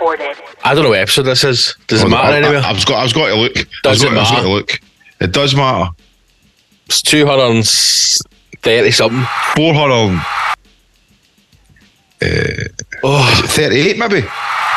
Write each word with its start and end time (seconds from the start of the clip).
recorded. 0.00 0.36
I 0.64 0.74
don't 0.74 0.84
know 0.84 0.90
what 0.90 0.98
episode 1.00 1.22
this 1.22 1.44
is. 1.44 1.76
Does 1.86 2.02
it 2.02 2.08
matter 2.08 2.32
I, 2.32 2.36
anyway? 2.38 2.56
I, 2.56 2.70
I've 2.70 2.84
got. 2.86 3.04
I've 3.06 3.14
got 3.14 3.28
to 3.28 3.34
look. 3.36 3.54
Does 3.82 4.02
I've 4.04 4.12
it 4.12 4.14
got, 4.14 4.26
I've 4.26 4.28
got 4.28 4.32
matter? 4.34 4.46
to 4.46 4.52
look. 4.52 4.80
It 5.20 5.32
does 5.32 5.54
matter. 5.54 5.90
It's 6.86 7.02
230 7.02 8.90
something. 8.90 9.26
Four 9.56 9.74
hundred. 9.74 10.20
Uh, 12.22 12.64
Oh, 13.02 13.32
is 13.32 13.40
it 13.44 13.48
thirty-eight 13.50 13.96
maybe? 13.98 14.26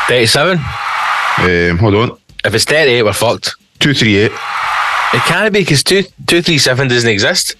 37. 0.08 0.56
Um, 0.58 1.78
hold 1.78 1.94
on. 1.94 2.18
If 2.42 2.54
it's 2.54 2.64
38, 2.64 3.02
we're 3.02 3.12
fucked. 3.12 3.54
Two 3.80 3.92
three 3.92 4.16
eight. 4.16 4.32
It 4.32 5.20
can't 5.26 5.52
be 5.52 5.60
because 5.60 5.84
237 5.84 6.88
doesn't 6.88 7.10
exist. 7.10 7.56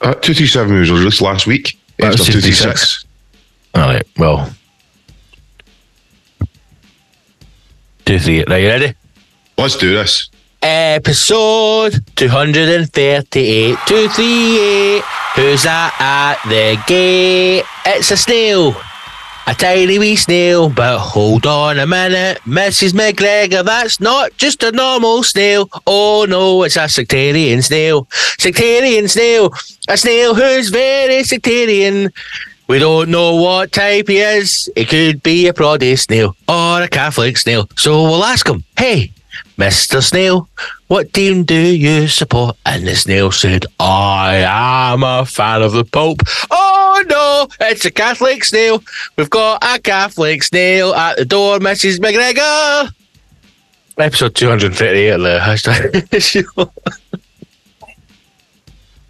Uh, 0.00 0.14
two 0.14 0.34
three 0.34 0.46
seven 0.48 0.76
was 0.78 0.90
released 0.90 1.20
last 1.20 1.46
week. 1.46 1.78
That 1.98 2.08
was 2.12 2.16
It's 2.20 2.26
two 2.26 2.40
three 2.40 2.50
236. 2.52 3.04
All 3.76 3.82
right, 3.82 4.04
well. 4.16 4.50
238. 8.08 8.48
Right, 8.48 8.62
you 8.62 8.68
ready? 8.68 8.94
Let's 9.58 9.76
do 9.76 9.92
this. 9.94 10.30
Episode 10.62 12.00
238, 12.16 13.76
238. 13.86 15.02
Who's 15.36 15.62
that 15.64 15.92
at 16.00 16.40
the 16.48 16.82
gate? 16.86 17.64
It's 17.84 18.10
a 18.10 18.16
snail. 18.16 18.74
A 19.46 19.54
tiny 19.54 19.98
wee 19.98 20.16
snail, 20.16 20.70
but 20.70 20.98
hold 20.98 21.44
on 21.44 21.78
a 21.78 21.86
minute, 21.86 22.38
Mrs. 22.46 22.92
McGregor, 22.92 23.62
that's 23.62 24.00
not 24.00 24.34
just 24.38 24.62
a 24.62 24.72
normal 24.72 25.22
snail. 25.22 25.68
Oh 25.86 26.24
no, 26.26 26.62
it's 26.62 26.76
a 26.76 26.88
sectarian 26.88 27.60
snail. 27.60 28.08
Sectarian 28.38 29.06
snail, 29.08 29.52
a 29.86 29.98
snail 29.98 30.34
who's 30.34 30.70
very 30.70 31.24
sectarian. 31.24 32.10
We 32.68 32.78
don't 32.78 33.08
know 33.08 33.36
what 33.36 33.72
type 33.72 34.08
he 34.08 34.18
is. 34.18 34.70
It 34.76 34.88
could 34.90 35.22
be 35.22 35.48
a 35.48 35.54
Protestant 35.54 36.00
snail 36.00 36.36
or 36.46 36.82
a 36.82 36.88
Catholic 36.88 37.38
snail. 37.38 37.66
So 37.76 38.02
we'll 38.02 38.24
ask 38.24 38.46
him, 38.46 38.62
hey, 38.76 39.10
Mr. 39.56 40.02
Snail, 40.02 40.48
what 40.88 41.12
team 41.14 41.44
do 41.44 41.54
you 41.54 42.08
support? 42.08 42.56
And 42.66 42.86
the 42.86 42.94
snail 42.94 43.32
said, 43.32 43.64
I 43.80 44.44
am 44.46 45.02
a 45.02 45.24
fan 45.24 45.62
of 45.62 45.72
the 45.72 45.84
Pope. 45.84 46.20
Oh 46.50 47.04
no, 47.08 47.48
it's 47.66 47.86
a 47.86 47.90
Catholic 47.90 48.44
snail. 48.44 48.82
We've 49.16 49.30
got 49.30 49.64
a 49.64 49.80
Catholic 49.80 50.42
snail 50.42 50.92
at 50.94 51.16
the 51.16 51.24
door, 51.24 51.58
Mrs. 51.60 51.98
McGregor. 51.98 52.92
Episode 53.96 54.34
238 54.34 55.08
of 55.08 55.20
the 55.22 55.38
hashtag. 55.40 56.70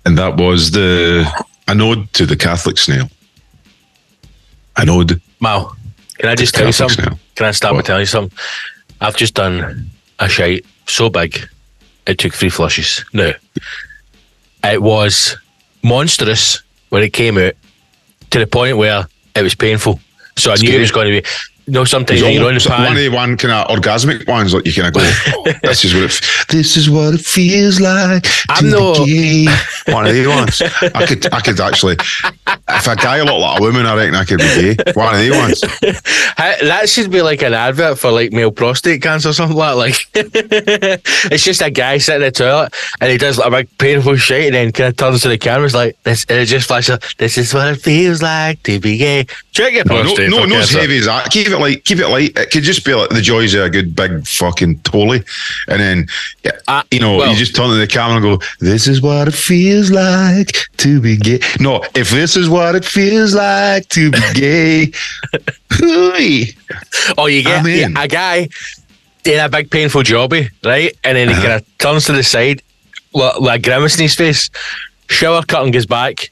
And 0.06 0.16
that 0.16 0.38
was 0.38 0.70
the 0.70 1.30
an 1.66 1.82
ode 1.82 2.10
to 2.14 2.24
the 2.24 2.36
Catholic 2.36 2.78
snail. 2.78 3.10
An 4.78 4.88
ode. 4.88 5.20
Mal, 5.40 5.76
can 6.18 6.28
I 6.28 6.34
just 6.34 6.54
tell 6.54 6.66
you 6.66 6.72
something? 6.72 7.04
snail. 7.04 7.18
Can 7.34 7.46
I 7.46 7.50
start 7.52 7.72
by 7.72 7.76
What? 7.78 7.86
telling 7.86 8.00
you 8.02 8.06
something? 8.06 8.36
I've 9.00 9.16
just 9.16 9.34
done 9.34 9.90
a 10.18 10.28
shite 10.28 10.64
so 10.86 11.08
big, 11.10 11.48
it 12.06 12.18
took 12.18 12.32
three 12.34 12.48
flushes. 12.48 13.04
No, 13.12 13.32
it 14.64 14.82
was 14.82 15.36
monstrous 15.82 16.62
when 16.88 17.02
it 17.02 17.12
came 17.12 17.38
out 17.38 17.52
to 18.30 18.38
the 18.38 18.46
point 18.46 18.76
where 18.76 19.06
it 19.34 19.42
was 19.42 19.54
painful. 19.54 20.00
So 20.36 20.50
I 20.52 20.56
knew 20.56 20.70
it 20.76 20.80
was 20.80 20.90
going 20.92 21.12
to 21.12 21.22
be. 21.22 21.28
You 21.68 21.74
know, 21.74 21.84
sometimes 21.84 22.22
when 22.22 22.32
you're 22.32 22.48
on 22.48 22.54
the 22.54 22.66
one 22.70 22.86
of 22.92 22.96
the 22.96 23.08
one 23.10 23.36
kind 23.36 23.52
of 23.52 23.68
orgasmic 23.68 24.26
ones 24.26 24.52
that 24.52 24.64
you 24.66 24.72
kind 24.72 24.88
of 24.88 24.94
go. 24.94 25.00
Oh, 25.36 25.44
this 25.62 25.84
is 25.84 25.92
what 25.92 26.04
it. 26.04 26.10
f- 26.10 26.46
This 26.48 26.76
is 26.78 26.88
what 26.88 27.12
it 27.12 27.20
feels 27.20 27.78
like. 27.78 28.22
to 28.22 28.30
I'm 28.48 28.70
no- 28.70 29.04
be 29.04 29.44
gay." 29.44 29.92
One 29.92 30.06
of 30.06 30.14
the 30.14 30.26
ones. 30.26 30.62
I 30.62 31.04
could. 31.06 31.30
I 31.32 31.40
could 31.40 31.60
actually. 31.60 31.96
If 32.70 32.86
a 32.86 32.96
guy 32.96 33.20
looked 33.22 33.38
like 33.40 33.58
a 33.60 33.62
woman, 33.62 33.84
I 33.84 33.94
reckon 33.96 34.14
I 34.14 34.24
could 34.24 34.38
be 34.38 34.74
gay. 34.74 34.92
One 34.94 35.14
of 35.14 35.20
the 35.20 35.30
ones. 35.32 35.60
That 36.68 36.88
should 36.88 37.10
be 37.10 37.20
like 37.22 37.42
an 37.42 37.52
advert 37.54 37.98
for 37.98 38.10
like 38.12 38.32
male 38.32 38.50
prostate 38.50 39.02
cancer 39.02 39.28
or 39.30 39.32
something 39.32 39.56
like 39.56 40.08
that. 40.12 40.24
Like 40.24 41.02
it's 41.32 41.44
just 41.44 41.60
a 41.62 41.70
guy 41.70 41.98
sitting 41.98 42.22
in 42.22 42.26
the 42.26 42.30
toilet 42.32 42.72
and 43.00 43.10
he 43.10 43.18
does 43.18 43.38
like 43.38 43.48
a 43.48 43.50
big 43.50 43.78
painful 43.78 44.16
shit 44.16 44.46
and 44.46 44.54
then 44.54 44.72
kind 44.72 44.88
of 44.88 44.96
turns 44.96 45.22
to 45.22 45.28
the 45.28 45.38
camera. 45.38 45.66
It's 45.66 45.74
like 45.74 46.02
this, 46.04 46.24
and 46.28 46.38
it 46.38 46.46
just 46.46 46.66
flashes. 46.68 46.98
This 47.18 47.36
is 47.38 47.52
what 47.52 47.68
it 47.68 47.76
feels 47.80 48.22
like 48.22 48.62
to 48.64 48.78
be 48.80 48.96
gay. 48.96 49.26
Check 49.52 49.72
your 49.74 49.84
prostate. 49.84 50.30
No, 50.30 50.38
no, 50.38 50.44
no, 50.44 50.54
not 50.54 50.62
as 50.62 50.70
heavy 50.70 50.98
as 50.98 51.06
that. 51.06 51.30
Keep 51.30 51.48
it 51.48 51.57
light. 51.60 51.84
Keep 51.84 51.98
it 51.98 52.08
light. 52.08 52.32
It 52.36 52.50
could 52.50 52.62
just 52.62 52.84
be 52.84 52.94
like 52.94 53.10
the 53.10 53.20
joys 53.20 53.54
of 53.54 53.62
a 53.64 53.70
good 53.70 53.94
big 53.96 54.26
fucking 54.26 54.80
tolly, 54.80 55.22
and 55.68 55.80
then 55.80 56.06
Uh, 56.66 56.82
you 56.90 57.00
know 57.00 57.16
well- 57.16 57.30
you 57.30 57.36
just 57.36 57.54
turn 57.56 57.68
to 57.70 57.74
the 57.76 57.86
camera 57.86 58.16
and 58.16 58.22
go, 58.24 58.46
"This 58.60 58.86
is 58.88 59.00
what 59.00 59.28
it 59.28 59.34
feels 59.34 59.90
like 59.90 60.52
to 60.78 61.00
be 61.00 61.16
gay." 61.16 61.40
No, 61.60 61.82
if 61.94 62.10
this 62.10 62.36
is 62.36 62.48
what 62.48 62.74
it 62.74 62.84
feels 62.84 63.34
like 63.34 63.88
to 63.90 64.10
be 64.10 64.20
gay. 64.34 64.92
Oh, 67.16 67.26
you 67.26 67.42
get 67.42 67.64
I'm 67.64 67.96
a 67.96 68.08
guy 68.08 68.48
in 69.24 69.38
a 69.40 69.48
big 69.48 69.70
painful 69.70 70.02
jobby, 70.02 70.50
right? 70.64 70.96
And 71.04 71.16
then 71.16 71.28
he 71.28 71.34
Uh-huh. 71.34 71.42
kind 71.42 71.52
of 71.54 71.78
turns 71.78 72.04
to 72.06 72.12
the 72.12 72.22
side, 72.22 72.62
like, 73.12 73.40
like 73.40 73.60
a 73.60 73.62
grimace 73.62 73.96
in 73.96 74.02
his 74.02 74.14
face. 74.14 74.50
Shower 75.10 75.42
curtain 75.42 75.70
goes 75.70 75.86
back. 75.86 76.30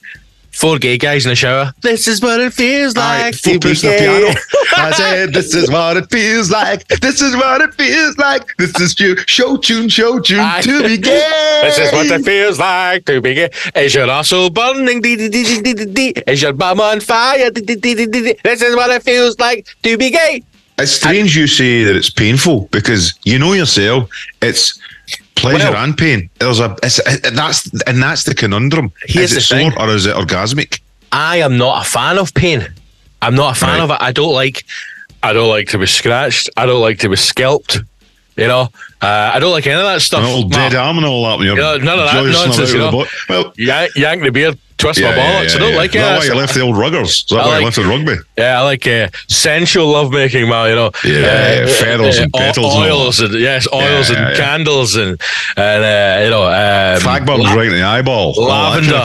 Four 0.56 0.78
gay 0.78 0.96
guys 0.96 1.26
in 1.26 1.30
the 1.30 1.36
shower. 1.36 1.72
This 1.82 2.08
is 2.08 2.22
what 2.22 2.40
it 2.40 2.52
feels 2.54 2.96
like 2.96 3.34
full 3.34 3.58
to 3.58 3.68
be 3.68 3.74
gay. 3.74 3.98
piano. 3.98 4.34
I 4.76 4.90
said, 4.92 5.34
"This 5.34 5.54
is 5.54 5.70
what 5.70 5.98
it 5.98 6.10
feels 6.10 6.50
like. 6.50 6.88
This 6.88 7.20
is 7.20 7.36
what 7.36 7.60
it 7.60 7.74
feels 7.74 8.16
like. 8.16 8.56
This 8.56 8.78
is 8.80 8.98
you. 8.98 9.16
Show 9.26 9.58
tune, 9.58 9.90
show 9.90 10.18
tune 10.18 10.40
Aye. 10.40 10.62
to 10.62 10.82
be 10.82 10.96
gay." 11.08 11.60
This 11.62 11.78
is 11.78 11.92
what 11.92 12.06
it 12.06 12.24
feels 12.24 12.58
like 12.58 13.04
to 13.04 13.20
be 13.20 13.34
gay. 13.34 13.50
Is 13.74 13.94
your 13.94 14.08
asshole 14.10 14.48
burning? 14.50 15.02
Dee, 15.02 15.16
dee, 15.16 15.28
dee, 15.28 15.60
dee, 15.60 15.72
dee, 15.74 15.84
dee. 15.84 16.22
Is 16.26 16.40
your 16.40 16.54
bum 16.54 16.80
on 16.80 17.00
fire? 17.00 17.50
Dee, 17.50 17.60
dee, 17.60 17.74
dee, 17.76 17.94
dee, 17.94 18.06
dee, 18.06 18.22
dee. 18.22 18.36
This 18.42 18.62
is 18.62 18.74
what 18.74 18.90
it 18.90 19.02
feels 19.02 19.38
like 19.38 19.66
to 19.82 19.98
be 19.98 20.10
gay. 20.10 20.42
It's 20.78 20.92
strange 20.92 21.36
you 21.36 21.46
say 21.46 21.84
that 21.84 21.96
it's 21.96 22.10
painful 22.10 22.68
because 22.72 23.12
you 23.24 23.38
know 23.38 23.52
yourself. 23.52 24.08
It's 24.40 24.78
pleasure 25.36 25.70
Well- 25.70 25.84
and 25.84 25.96
pain. 25.96 26.28
There's 26.38 26.60
a 26.60 26.76
that's 26.82 27.68
and 27.86 28.02
that's 28.02 28.24
the 28.24 28.34
conundrum. 28.34 28.92
Here's 29.06 29.32
is 29.32 29.36
it 29.38 29.48
the 29.48 29.54
thing. 29.56 29.70
sore 29.72 29.82
or 29.82 29.94
is 29.94 30.06
it 30.06 30.16
orgasmic? 30.16 30.80
I 31.12 31.36
am 31.38 31.56
not 31.56 31.86
a 31.86 31.88
fan 31.88 32.18
of 32.18 32.34
pain. 32.34 32.66
I'm 33.22 33.34
not 33.34 33.56
a 33.56 33.60
fan 33.60 33.78
Right. 33.78 33.80
of 33.84 33.90
it. 33.90 33.98
I 34.00 34.12
don't 34.12 34.32
like. 34.34 34.64
I 35.22 35.32
don't 35.32 35.48
like 35.48 35.68
to 35.70 35.78
be 35.78 35.86
scratched. 35.86 36.50
I 36.56 36.66
don't 36.66 36.80
like 36.80 36.98
to 37.00 37.08
be 37.08 37.16
scalped. 37.16 37.78
You 38.36 38.46
know, 38.48 38.68
uh, 39.00 39.30
I 39.34 39.38
don't 39.38 39.50
like 39.52 39.66
any 39.66 39.76
of 39.80 39.86
that 39.86 40.02
stuff. 40.02 40.20
An 40.20 40.26
old 40.26 40.52
dead 40.52 40.74
arm 40.74 40.98
and 40.98 41.06
all 41.06 41.24
that. 41.38 41.42
You're 41.44 41.56
Yeah, 41.58 41.78
none 41.78 41.98
of 41.98 42.06
that 42.10 42.24
nonsense, 42.46 42.72
you 42.72 42.78
know. 42.78 42.90
the 42.90 43.08
Well, 43.30 43.52
Yank, 43.56 43.92
yank 43.96 44.22
the 44.22 44.30
beard, 44.30 44.58
twist 44.76 45.00
yeah, 45.00 45.10
my 45.10 45.16
yeah, 45.16 45.22
bollocks. 45.22 45.48
yeah, 45.50 45.56
I 45.56 45.58
don't 45.58 45.70
yeah. 45.70 45.76
like 45.78 45.94
it. 45.94 46.00
why 46.00 46.24
you 46.24 46.34
left 46.34 46.54
the 46.54 46.60
old 46.60 46.76
ruggers? 46.76 47.04
Is 47.08 47.24
that 47.30 47.36
I 47.36 47.38
why 47.38 47.46
like- 47.52 47.58
you 47.60 47.64
left 47.64 47.76
the 47.76 47.84
rugby? 47.84 48.16
Yeah, 48.36 48.60
I 48.60 48.62
like 48.64 48.86
uh, 48.86 49.08
sensual 49.28 49.86
lovemaking, 49.88 50.48
man. 50.50 50.68
You 50.68 50.74
know, 50.76 50.90
Yeah, 51.02 51.12
yeah, 51.64 51.66
feathers 51.66 52.18
and 52.18 52.30
petals 52.34 52.74
and 52.74 52.84
oils 52.84 53.20
and, 53.20 53.32
yes, 53.40 53.66
oils 53.72 54.10
Yeah, 54.10 54.16
and 54.16 54.24
yeah, 54.26 54.30
yeah. 54.32 54.36
candles 54.36 54.96
and 54.96 55.18
and 55.56 55.84
uh, 55.84 56.24
you 56.24 56.30
know, 56.30 56.44
um, 56.44 57.00
Fag 57.00 57.24
burns 57.26 57.44
la- 57.44 57.54
right 57.54 57.68
in 57.68 57.72
the 57.72 57.82
eyeball. 57.82 58.34
All 58.38 58.48
that 58.48 58.82
lavender. 58.82 58.96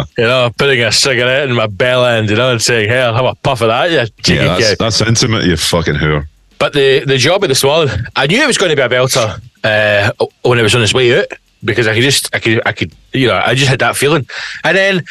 of. 0.00 0.08
You 0.18 0.24
know, 0.24 0.50
putting 0.58 0.80
a 0.82 0.90
cigarette 0.90 1.48
in 1.48 1.54
my 1.54 1.68
bell 1.68 2.04
end, 2.04 2.28
you 2.28 2.34
know, 2.34 2.50
and 2.50 2.60
saying, 2.60 2.88
"Hey, 2.88 3.00
I'll 3.00 3.14
have 3.14 3.24
a 3.24 3.36
puff 3.36 3.60
of 3.60 3.68
that." 3.68 3.90
You 3.92 4.04
cheeky 4.24 4.44
Yeah, 4.44 4.58
that's, 4.58 4.78
that's 4.78 5.00
intimate. 5.02 5.44
You 5.44 5.56
fucking 5.56 5.94
whore. 5.94 6.26
But 6.60 6.72
the 6.74 7.00
the 7.06 7.16
job 7.16 7.42
of 7.42 7.48
the 7.48 7.54
swallow, 7.56 7.88
I 8.14 8.26
knew 8.28 8.40
it 8.40 8.46
was 8.46 8.58
going 8.58 8.70
to 8.70 8.76
be 8.76 8.82
a 8.82 8.88
belter 8.88 9.40
uh, 9.64 10.12
when 10.42 10.58
it 10.58 10.62
was 10.62 10.74
on 10.76 10.82
its 10.82 10.94
way 10.94 11.18
out 11.18 11.26
because 11.64 11.86
I 11.88 11.94
could 11.94 12.02
just, 12.02 12.34
I 12.34 12.38
could, 12.38 12.62
I 12.66 12.72
could, 12.72 12.92
you 13.12 13.26
know, 13.28 13.42
I 13.44 13.54
just 13.54 13.68
had 13.68 13.78
that 13.80 13.96
feeling. 13.96 14.26
And 14.64 14.76
then 14.76 15.04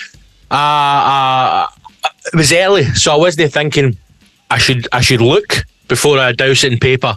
uh, 0.49 0.53
uh, 0.53 1.67
it 2.33 2.35
was 2.35 2.51
early, 2.53 2.85
so 2.85 3.11
I 3.13 3.17
wasn't 3.17 3.51
thinking 3.51 3.97
I 4.49 4.57
should, 4.57 4.87
I 4.91 5.01
should 5.01 5.21
look 5.21 5.65
before 5.87 6.17
I 6.19 6.31
douse 6.31 6.63
it 6.63 6.71
in 6.73 6.79
paper 6.79 7.15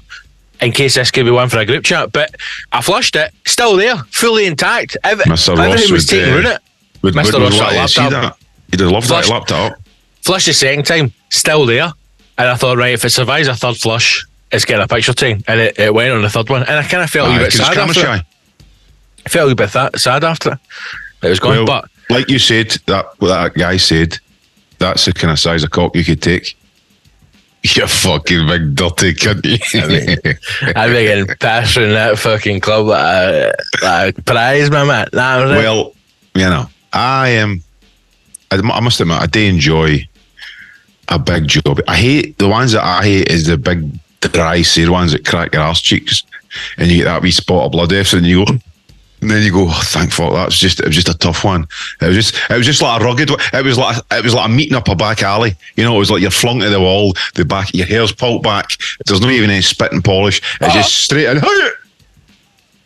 in 0.61 0.73
case 0.73 0.95
this 0.97 1.11
could 1.11 1.25
be 1.25 1.31
one 1.31 1.49
for 1.49 1.59
a 1.59 1.65
group 1.67 1.85
chat. 1.85 2.13
But 2.13 2.35
I 2.73 2.83
flushed 2.83 3.17
it, 3.17 3.33
still 3.47 3.77
there, 3.77 3.97
fully 4.11 4.47
intact. 4.47 4.97
Ev- 5.05 5.19
Mr. 5.21 5.57
Ross 5.57 5.91
was 5.91 5.91
would, 5.91 6.09
taken 6.09 6.33
uh, 6.33 6.37
with 6.37 6.47
it. 6.47 6.61
Would, 7.03 7.15
Mr. 7.15 7.33
would, 7.35 7.43
would 7.43 7.53
Ross 7.53 7.59
like 7.61 7.73
got 7.73 7.73
a 7.73 7.83
to 7.83 7.89
see 7.89 8.01
laptop. 8.01 8.23
that. 8.39 8.47
You'd 8.73 8.81
have 8.81 8.91
loved 8.91 9.07
Flush- 9.07 9.29
that 9.29 9.33
laptop. 9.33 9.79
Flushed 10.23 10.47
the 10.47 10.53
second 10.55 10.85
time, 10.87 11.13
still 11.31 11.65
there. 11.67 11.93
And 12.39 12.49
I 12.49 12.55
thought, 12.55 12.79
right, 12.79 12.95
if 12.95 13.05
it 13.05 13.11
survives 13.11 13.49
a 13.49 13.55
third 13.55 13.77
flush, 13.77 14.27
it's 14.51 14.65
getting 14.65 14.83
a 14.83 14.89
picture 14.89 15.13
taken. 15.13 15.43
And 15.47 15.61
it, 15.61 15.79
it 15.79 15.95
went 15.95 16.13
on 16.13 16.23
the 16.23 16.31
third 16.31 16.49
one. 16.49 16.63
And 16.63 16.73
I 16.73 16.83
kind 16.83 17.03
of 17.03 17.11
felt 17.11 17.29
a 17.29 17.33
Aye, 17.33 17.39
wee 17.39 17.45
bit 17.45 17.53
sad 17.53 17.79
after 17.79 18.01
shy. 18.01 18.23
I 19.25 19.29
felt 19.29 19.53
a 19.53 19.55
bit 19.55 19.71
th- 19.71 19.97
sad 19.97 20.25
after 20.25 20.53
it. 20.53 20.59
It 21.23 21.29
was 21.29 21.41
gone. 21.41 21.57
Well, 21.59 21.67
but 21.67 21.89
like 22.11 22.29
you 22.29 22.39
said, 22.39 22.71
that 22.87 23.07
what 23.19 23.29
that 23.29 23.55
guy 23.55 23.77
said, 23.77 24.19
that's 24.79 25.05
the 25.05 25.13
kind 25.13 25.31
of 25.31 25.39
size 25.39 25.63
of 25.63 25.71
cock 25.71 25.95
you 25.97 26.05
could 26.05 26.23
take. 26.23 26.57
You 27.65 27.87
fucking 27.87 28.49
big 28.49 28.75
dirty 28.75 29.15
cunt. 29.15 29.47
I'd 30.77 30.89
be 30.89 31.05
getting 31.05 31.27
pissed 31.27 31.77
in 31.77 31.91
that 31.91 32.19
fucking 32.19 32.59
club 32.59 32.87
like 32.87 33.05
a, 33.05 33.53
like 33.85 34.19
a 34.19 34.23
prize, 34.23 34.69
my 34.69 34.83
man. 34.83 35.07
That 35.13 35.49
it. 35.49 35.59
well, 35.59 35.95
you 36.35 36.41
know, 36.41 36.69
I 36.93 37.29
am. 37.29 37.63
I, 38.51 38.57
I 38.57 38.81
must 38.81 39.01
admit, 39.01 39.21
I 39.21 39.27
do 39.27 39.41
enjoy 39.43 40.09
a 41.09 41.19
big 41.19 41.49
job. 41.49 41.81
I 41.89 41.97
hate 41.97 42.39
the 42.39 42.49
ones 42.49 42.73
that 42.73 42.85
I 42.85 43.03
hate 43.03 43.29
is 43.29 43.47
the 43.47 43.59
big 43.59 43.99
dry, 44.21 44.63
sore 44.63 44.91
ones 44.91 45.13
that 45.13 45.27
crack 45.27 45.53
your 45.53 45.63
ass 45.63 45.81
cheeks, 45.81 46.25
and 46.79 46.91
you 46.91 46.99
get 46.99 47.05
that 47.05 47.23
wee 47.23 47.31
spot 47.31 47.67
of 47.67 47.73
blood 47.73 47.93
after, 47.93 48.17
and 48.17 48.27
you 48.27 48.45
go, 48.45 48.53
And 49.21 49.31
then 49.31 49.43
you 49.43 49.53
go, 49.53 49.67
oh, 49.69 49.83
thank 49.85 50.13
fuck, 50.13 50.33
that's 50.33 50.59
just 50.59 50.81
it 50.81 50.87
was 50.87 50.95
just 50.95 51.09
a 51.09 51.19
tough 51.19 51.45
one. 51.45 51.67
It 52.01 52.07
was 52.07 52.17
just 52.17 52.51
it 52.51 52.57
was 52.57 52.67
just 52.67 52.83
like 52.83 53.01
a 53.01 53.05
rugged 53.05 53.31
one. 53.31 53.41
It 53.53 53.65
was 53.65 53.79
like 53.79 54.03
it 54.11 54.25
was 54.25 54.35
like 54.35 54.49
a 54.49 54.53
meeting 54.53 54.75
up 54.75 54.89
a 54.89 54.95
back 54.95 55.23
alley. 55.23 55.55
You 55.77 55.85
know, 55.85 55.97
it 55.97 55.99
was 55.99 56.11
like 56.11 56.23
you're 56.23 56.31
flung 56.31 56.61
to 56.61 56.71
the 56.71 56.81
wall, 56.81 57.15
the 57.35 57.45
back 57.45 57.75
your 57.75 57.87
hair's 57.87 58.13
pulled 58.13 58.43
back. 58.43 58.71
There's 59.07 59.21
not 59.21 59.31
even 59.31 59.51
any 59.51 59.63
spit 59.63 59.93
and 59.93 60.05
polish. 60.05 60.39
It's 60.39 60.63
uh-huh. 60.63 60.75
just 60.75 60.95
straight 60.95 61.27
in. 61.27 61.43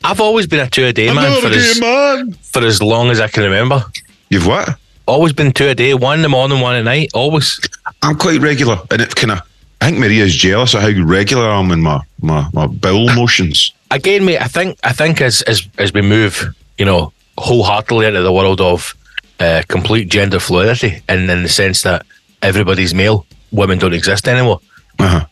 I've 0.04 0.20
always 0.20 0.46
been 0.46 0.60
a 0.60 0.70
two 0.70 0.84
a 0.84 0.92
day 0.92 1.12
man 1.12 1.40
for 1.40 1.48
as, 1.48 1.80
man. 1.80 2.32
for 2.34 2.62
as 2.62 2.80
long 2.80 3.10
as 3.10 3.18
I 3.20 3.28
can 3.28 3.42
remember. 3.42 3.84
You've 4.30 4.46
what? 4.46 4.78
Always 5.06 5.32
been 5.32 5.52
two 5.52 5.68
a 5.68 5.74
day, 5.74 5.94
one 5.94 6.18
in 6.18 6.22
the 6.22 6.28
morning, 6.28 6.60
one 6.60 6.74
at 6.76 6.84
night. 6.84 7.10
Always. 7.14 7.60
I'm 8.02 8.16
quite 8.16 8.40
regular, 8.40 8.78
and 8.90 9.00
it 9.00 9.14
kind 9.14 9.32
of. 9.32 9.40
I 9.80 9.86
think 9.86 9.98
Maria's 9.98 10.34
jealous 10.34 10.74
of 10.74 10.80
how 10.80 10.90
regular 11.04 11.48
I 11.48 11.60
am 11.60 11.70
in 11.70 11.80
my 11.80 12.00
my, 12.20 12.48
my 12.52 12.66
bowel 12.66 13.14
motions. 13.14 13.72
Again, 13.90 14.24
mate, 14.24 14.40
I 14.40 14.48
think 14.48 14.78
I 14.82 14.92
think 14.92 15.20
as 15.20 15.42
as 15.42 15.68
as 15.78 15.92
we 15.92 16.02
move, 16.02 16.54
you 16.78 16.84
know, 16.84 17.12
wholeheartedly 17.38 18.06
into 18.06 18.22
the 18.22 18.32
world 18.32 18.60
of 18.60 18.94
uh, 19.38 19.62
complete 19.68 20.08
gender 20.08 20.40
fluidity, 20.40 21.02
and 21.08 21.30
in 21.30 21.42
the 21.42 21.48
sense 21.48 21.82
that 21.82 22.04
everybody's 22.42 22.94
male, 22.94 23.26
women 23.52 23.78
don't 23.78 23.94
exist 23.94 24.26
anymore. 24.26 24.60
Uh-huh. 24.98 25.26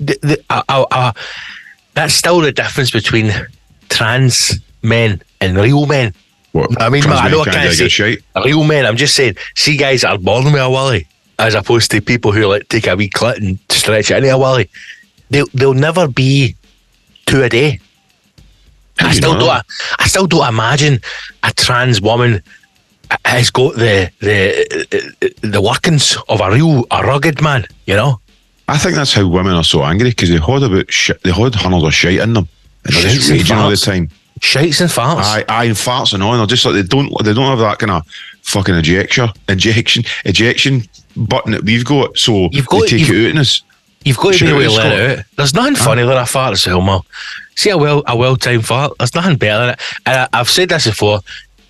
the, 0.00 0.18
the, 0.22 0.44
uh, 0.50 0.62
uh, 0.68 0.84
uh, 0.90 1.12
that's 1.94 2.12
still 2.12 2.40
the 2.40 2.52
difference 2.52 2.90
between 2.90 3.32
trans 3.88 4.58
men 4.82 5.22
and 5.40 5.56
real 5.56 5.86
men. 5.86 6.12
What? 6.56 6.80
I 6.80 6.88
mean, 6.88 7.02
trans 7.02 7.20
I 7.20 7.28
know 7.28 7.42
I 7.42 7.44
can't 7.44 7.74
say 7.74 7.88
shite. 7.88 8.22
real 8.44 8.64
men. 8.64 8.86
I'm 8.86 8.96
just 8.96 9.14
saying, 9.14 9.36
see 9.54 9.76
guys 9.76 10.00
that 10.00 10.12
are 10.12 10.18
born 10.18 10.44
with 10.46 10.54
a 10.54 10.70
willy, 10.70 11.06
as 11.38 11.54
opposed 11.54 11.90
to 11.90 12.00
people 12.00 12.32
who 12.32 12.46
like 12.46 12.66
take 12.68 12.86
a 12.86 12.96
wee 12.96 13.10
clit 13.10 13.36
and 13.36 13.58
stretch 13.68 14.10
it 14.10 14.16
into 14.16 14.34
a 14.34 14.38
willy. 14.38 14.70
They'll 15.28 15.48
they'll 15.52 15.74
never 15.74 16.08
be 16.08 16.56
two 17.26 17.42
a 17.42 17.48
day. 17.50 17.80
I 18.98 19.12
still 19.12 19.34
know 19.34 19.40
don't. 19.40 19.66
I 19.98 20.06
still 20.06 20.26
don't 20.26 20.48
imagine 20.48 21.00
a 21.42 21.52
trans 21.52 22.00
woman 22.00 22.42
has 23.26 23.50
got 23.50 23.74
the 23.74 24.10
the 24.20 25.36
the 25.42 25.60
workings 25.60 26.16
of 26.28 26.40
a 26.40 26.50
real 26.50 26.86
a 26.90 27.02
rugged 27.02 27.42
man. 27.42 27.66
You 27.84 27.96
know, 27.96 28.20
I 28.68 28.78
think 28.78 28.94
that's 28.94 29.12
how 29.12 29.28
women 29.28 29.52
are 29.52 29.64
so 29.64 29.84
angry 29.84 30.10
because 30.10 30.30
they 30.30 30.38
had 30.38 30.62
about 30.62 30.90
shit, 30.90 31.22
they 31.22 31.32
had 31.32 31.54
hundreds 31.54 31.84
of 31.84 31.92
shite 31.92 32.20
in 32.20 32.32
them, 32.32 32.48
and 32.84 32.94
they're 32.94 33.12
just 33.12 33.30
raging 33.30 33.56
all 33.56 33.68
the 33.68 33.76
time. 33.76 34.08
Shites 34.40 34.80
and 34.80 34.90
farts. 34.90 35.22
Aye, 35.22 35.44
aye, 35.48 35.64
and 35.64 35.74
farts 35.76 36.12
and 36.14 36.22
on. 36.22 36.38
They're 36.38 36.46
just 36.46 36.64
like 36.64 36.74
they 36.74 36.82
don't 36.82 37.12
they 37.24 37.32
don't 37.34 37.46
have 37.46 37.58
that 37.58 37.78
kind 37.78 37.90
of 37.92 38.06
fucking 38.42 38.74
ejection 38.74 39.28
ejection 39.48 40.04
ejection 40.24 40.82
button 41.16 41.52
that 41.52 41.64
we've 41.64 41.84
got. 41.84 42.16
So 42.18 42.48
You've 42.52 42.66
got- 42.66 42.82
they 42.82 42.86
take 42.88 43.00
you've- 43.00 43.24
it 43.24 43.26
out 43.26 43.30
in 43.32 43.38
us. 43.38 43.62
You've 44.04 44.18
got 44.18 44.34
to 44.34 44.44
be 44.44 44.50
able 44.50 44.60
to 44.62 44.70
let 44.70 44.92
it 44.92 45.18
out. 45.18 45.24
There's 45.36 45.52
nothing 45.54 45.74
funny 45.74 46.02
than 46.04 46.16
a 46.16 46.24
fart 46.26 46.52
as 46.52 46.64
Mal. 46.66 47.04
See 47.56 47.70
a 47.70 47.76
well 47.76 48.04
a 48.06 48.16
well 48.16 48.36
timed 48.36 48.64
fart. 48.64 48.92
There's 48.98 49.14
nothing 49.16 49.36
better 49.36 49.58
than 49.66 49.68
it. 49.70 49.80
And 50.06 50.16
I, 50.32 50.40
I've 50.40 50.48
said 50.50 50.68
this 50.68 50.86
before. 50.86 51.20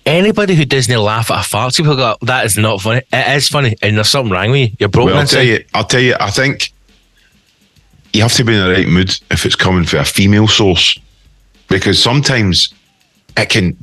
Anybody 0.05 0.53
who 0.55 0.63
doesn't 0.63 0.95
laugh 0.97 1.31
at 1.31 1.39
a 1.45 1.49
fart, 1.49 1.73
people 1.75 1.95
go, 1.95 2.15
"That 2.21 2.45
is 2.45 2.55
not 2.57 2.79
funny." 2.81 3.01
It 3.11 3.35
is 3.37 3.49
funny, 3.49 3.75
and 3.81 3.97
there's 3.97 4.07
something 4.09 4.31
wrong 4.31 4.51
with 4.51 4.69
you. 4.69 4.75
You're 4.79 4.89
broken 4.89 5.13
Well, 5.13 5.21
I'll 5.21 5.27
tell 5.27 5.43
you, 5.43 5.65
I'll 5.73 5.83
tell 5.83 5.99
you. 5.99 6.15
I 6.19 6.29
think 6.29 6.71
you 8.13 8.21
have 8.21 8.33
to 8.33 8.43
be 8.43 8.53
in 8.53 8.63
the 8.63 8.71
right 8.71 8.87
mood 8.87 9.17
if 9.31 9.45
it's 9.45 9.55
coming 9.55 9.83
from 9.83 9.99
a 9.99 10.05
female 10.05 10.47
source, 10.47 10.97
because 11.67 12.01
sometimes 12.01 12.73
it 13.35 13.49
can. 13.49 13.77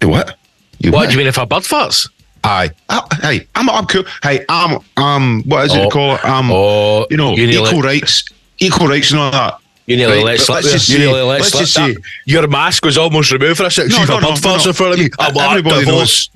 Do 0.00 0.08
what? 0.08 0.36
You 0.78 0.92
What 0.92 1.06
do 1.06 1.12
you 1.12 1.18
mean 1.18 1.26
if 1.26 1.38
a 1.38 1.46
bird 1.46 1.64
farts? 1.64 2.08
Aye. 2.44 2.70
I, 2.88 3.02
hey, 3.20 3.46
I'm, 3.56 3.68
I'm 3.68 3.84
cool. 3.86 4.04
Hey, 4.22 4.44
I'm, 4.48 4.78
um, 4.96 5.42
what 5.46 5.66
is 5.66 5.74
it 5.74 5.80
Oh. 5.86 5.90
called? 5.90 6.20
Um, 6.24 6.50
Oh, 6.52 7.04
you 7.10 7.16
know, 7.16 7.34
you 7.34 7.48
equal 7.48 7.82
rights, 7.82 8.24
equal 8.58 8.86
rights, 8.86 9.10
and 9.10 9.18
all 9.20 9.32
that. 9.32 9.58
You 9.86 9.96
nearly 9.96 10.18
Right, 10.18 10.24
let 10.26 10.40
slip. 10.40 10.62
let's 10.62 10.72
just 10.72 10.88
You 10.88 10.94
say- 10.94 11.00
nearly 11.00 11.22
let 11.22 11.40
let's 11.40 11.50
just 11.50 11.72
say- 11.74 11.96
your 12.26 12.46
mask 12.46 12.84
was 12.84 12.96
almost 12.96 13.32
removed 13.32 13.56
for 13.56 13.64
a 13.64 13.70
second. 13.72 13.90
See 13.90 14.02
if 14.02 14.08
a 14.08 14.12
bird 14.20 14.22
farts 14.38 14.66
in 14.66 14.72
front 14.72 14.92
of 14.94 14.98
me. 15.00 15.08
I'm 15.18 15.34
like, 15.34 15.50
Everybody 15.50 15.86
knows 15.86 16.30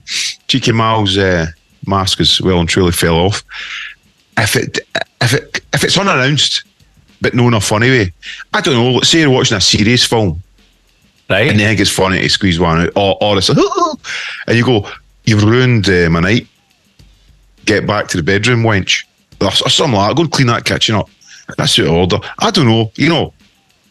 Cheeky 0.49 0.73
Mal's 0.73 1.17
uh, 1.17 1.47
mask 1.87 2.21
is 2.21 2.41
well 2.41 2.59
and 2.59 2.69
truly 2.69 2.93
fell 2.93 3.15
off. 3.17 3.45
If 4.39 4.57
it, 4.57 4.79
if 5.21 5.35
it, 5.35 5.61
if 5.73 5.85
it's 5.85 5.97
unannounced, 5.99 6.65
but 7.23 7.33
no 7.35 7.49
in 7.49 7.55
a 7.55 7.61
funny 7.61 7.89
way, 7.89 8.13
I 8.53 8.61
don't 8.61 8.75
know. 8.75 9.01
Say 9.01 9.21
you're 9.21 9.31
watching 9.31 9.57
a 9.57 9.61
serious 9.61 10.05
film 10.05 10.43
Right? 11.31 11.49
and 11.49 11.59
then 11.59 11.69
think 11.69 11.81
it's 11.81 11.89
funny 11.91 12.21
to 12.21 12.29
squeeze 12.29 12.61
one 12.61 12.83
out, 12.83 12.93
or, 12.97 13.17
or 13.23 13.39
it's 13.39 13.49
like, 13.49 13.57
and 14.49 14.57
you 14.59 14.65
go, 14.65 14.87
you've 15.25 15.43
ruined 15.45 15.89
uh, 15.89 16.11
my 16.11 16.21
night. 16.21 16.47
Get 17.65 17.87
back 17.87 18.09
to 18.09 18.17
the 18.17 18.23
bedroom, 18.23 18.63
wench. 18.65 19.05
Or, 19.41 19.47
or 19.47 19.71
something 19.71 19.97
like 19.97 20.11
that. 20.11 20.17
Go 20.17 20.23
and 20.25 20.33
clean 20.33 20.49
that 20.49 20.65
kitchen 20.65 20.97
up. 20.97 21.09
That's 21.57 21.79
your 21.79 21.89
order. 21.89 22.19
I 22.41 22.51
don't 22.51 22.67
know. 22.67 22.91
You 22.97 23.09
know, 23.09 23.33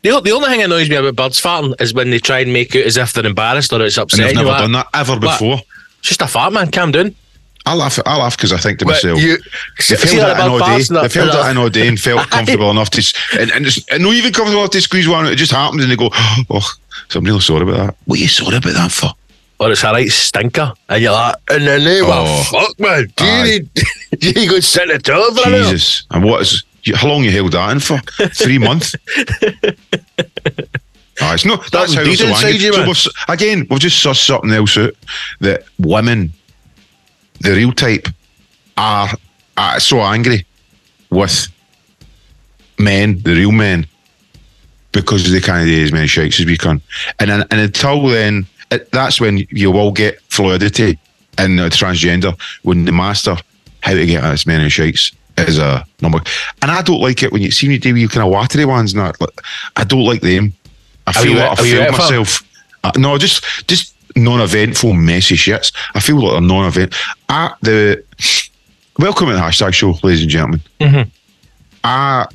The, 0.04 0.20
the 0.20 0.32
only 0.32 0.50
thing 0.50 0.60
that 0.60 0.66
annoys 0.66 0.90
me 0.90 0.98
about 0.98 1.16
birds 1.16 1.40
farting 1.42 1.80
is 1.82 1.94
when 1.94 2.10
they 2.12 2.20
try 2.20 2.40
and 2.40 2.52
make 2.54 2.76
it 2.76 2.86
as 2.86 2.98
if 2.98 3.14
they're 3.14 3.26
embarrassed 3.26 3.72
or 3.74 3.82
it's 3.82 3.98
upsetting 3.98 4.26
I've 4.26 4.32
you. 4.34 4.38
never 4.40 4.50
like, 4.50 4.60
done 4.62 4.72
that 4.74 4.88
ever 4.94 5.20
before. 5.20 5.60
It's 6.00 6.10
just 6.10 6.22
a 6.22 6.28
fart, 6.28 6.54
man. 6.54 6.70
Calm 6.70 6.92
down. 6.92 7.16
I 7.72 7.74
laugh. 7.76 8.00
I 8.06 8.18
laugh 8.18 8.36
because 8.38 8.52
I 8.54 8.58
think 8.58 8.80
to 8.80 8.86
myself. 8.86 9.20
you, 9.20 9.38
They 9.90 9.96
felt 9.96 10.16
that 10.38 10.40
in 10.46 10.52
all 10.52 10.60
day. 10.60 10.78
They 10.78 11.10
felt 11.10 11.32
that 11.32 11.52
in 11.52 11.58
all 11.58 11.70
day 11.70 11.88
and 11.88 12.00
felt 12.00 12.30
comfortable 12.36 12.70
enough 12.72 12.90
to, 12.92 13.02
and, 13.40 13.52
and, 13.52 13.66
just, 13.66 13.90
and 13.92 14.04
not 14.04 14.14
even 14.14 14.34
comfortable 14.34 14.62
enough 14.62 14.72
to 14.72 14.82
squeeze 14.82 15.08
one. 15.08 15.26
It 15.28 15.36
just 15.36 15.52
happened 15.52 15.82
and 15.82 15.92
they 15.92 15.96
go, 15.96 16.10
oh, 16.50 16.74
so 17.10 17.20
I'm 17.20 17.26
really 17.26 17.40
sorry 17.40 17.64
about 17.64 17.78
that. 17.88 17.96
What 18.06 18.20
are 18.20 18.22
you 18.22 18.28
sorry 18.28 18.58
about 18.58 18.74
that 18.74 18.92
for? 18.92 19.10
or 19.60 19.72
it's 19.72 19.84
a 19.84 19.92
right 19.92 20.10
stinker, 20.10 20.74
and 20.90 21.04
you're 21.04 21.12
like, 21.12 21.36
in 21.52 21.66
the 21.66 21.78
name 21.78 22.04
Oh. 22.08 22.40
of 22.40 22.48
fuck, 22.48 22.80
man, 22.80 23.08
do 23.16 23.24
you 23.24 23.30
Aye. 23.30 23.44
need, 23.44 23.70
do 24.20 24.42
you 24.42 24.50
go 24.50 24.60
sit 24.60 24.88
the 24.88 24.98
toilet 24.98 25.36
for 25.40 25.48
a 25.48 25.52
minute? 25.52 25.70
Jesus. 25.70 26.04
And 26.10 26.24
what 26.24 26.42
is, 26.42 26.64
how 26.96 27.08
long 27.10 27.24
you 27.24 27.30
held 27.30 27.52
that 27.52 27.72
in 27.72 27.80
for? 27.80 28.00
Three 28.34 28.58
months? 28.68 28.96
Ah, 31.22 31.34
it's 31.36 31.46
not, 31.46 31.70
that's 31.72 31.94
Something 31.94 32.06
how 32.08 32.12
it's 32.12 32.22
so 32.22 32.28
inside 32.30 32.56
you, 32.60 32.74
So 32.74 32.80
man. 32.80 32.88
we've, 32.88 33.08
again, 33.28 33.68
we've 33.70 33.80
just 33.80 34.04
sussed 34.04 34.26
something 34.26 34.50
else 34.52 34.76
out 34.78 34.96
that 35.42 35.64
women, 35.78 36.34
the 37.42 37.52
real 37.52 37.72
type, 37.72 38.08
are, 38.78 39.10
are 39.58 39.80
so 39.80 40.00
angry 40.02 40.46
with 41.10 41.48
men, 42.80 43.22
the 43.24 43.34
real 43.34 43.52
men, 43.52 43.86
because 44.92 45.32
they 45.32 45.40
can't 45.40 45.68
do 45.68 45.84
as 45.84 45.92
many 45.92 46.08
shakes 46.08 46.40
as 46.40 46.46
we 46.46 46.58
can. 46.58 46.82
And 47.20 47.30
then, 47.30 47.42
and 47.52 47.60
until 47.60 48.08
then, 48.08 48.46
it, 48.72 48.92
that's 48.92 49.20
when 49.20 49.46
you 49.50 49.72
will 49.72 49.92
get 49.92 50.22
fluidity 50.30 50.98
in 51.38 51.56
the 51.58 51.70
transgender 51.70 52.40
when 52.64 52.86
they 52.86 52.92
master 52.92 53.36
how 53.82 53.94
to 53.94 54.06
get 54.06 54.24
as 54.24 54.46
many 54.46 54.70
shakes 54.70 55.12
as 55.38 55.58
a 55.58 55.86
number. 56.02 56.20
And 56.62 56.72
I 56.72 56.82
don't 56.82 57.02
like 57.02 57.24
it 57.24 57.32
when 57.32 57.42
you 57.42 57.52
see 57.52 57.68
me 57.68 57.78
do 57.78 57.96
you 57.96 58.08
kind 58.08 58.26
of 58.26 58.32
watery 58.32 58.66
ones 58.66 58.94
and 58.94 59.02
that. 59.02 59.20
Like, 59.20 59.42
I 59.76 59.84
don't 59.84 60.06
like 60.06 60.22
them. 60.22 60.54
I 61.08 61.14
feel 61.14 61.36
like 61.36 61.60
I 61.60 61.64
feel 61.64 61.92
myself. 61.92 62.48
Uh, 62.84 62.92
no, 62.98 63.18
just 63.18 63.68
just 63.68 63.96
non-eventful, 64.16 64.94
messy 64.94 65.36
shits. 65.36 65.74
I 65.94 66.00
feel 66.00 66.22
like 66.22 66.38
a 66.38 66.42
non-event. 66.42 66.96
At 67.30 67.58
the 67.62 68.04
welcome 68.98 69.28
to 69.28 69.34
the 69.34 69.40
hashtag 69.40 69.74
show, 69.74 69.98
ladies 70.04 70.22
and 70.22 70.30
gentlemen. 70.30 70.62
Mhm. 70.80 71.10
I 71.84 72.28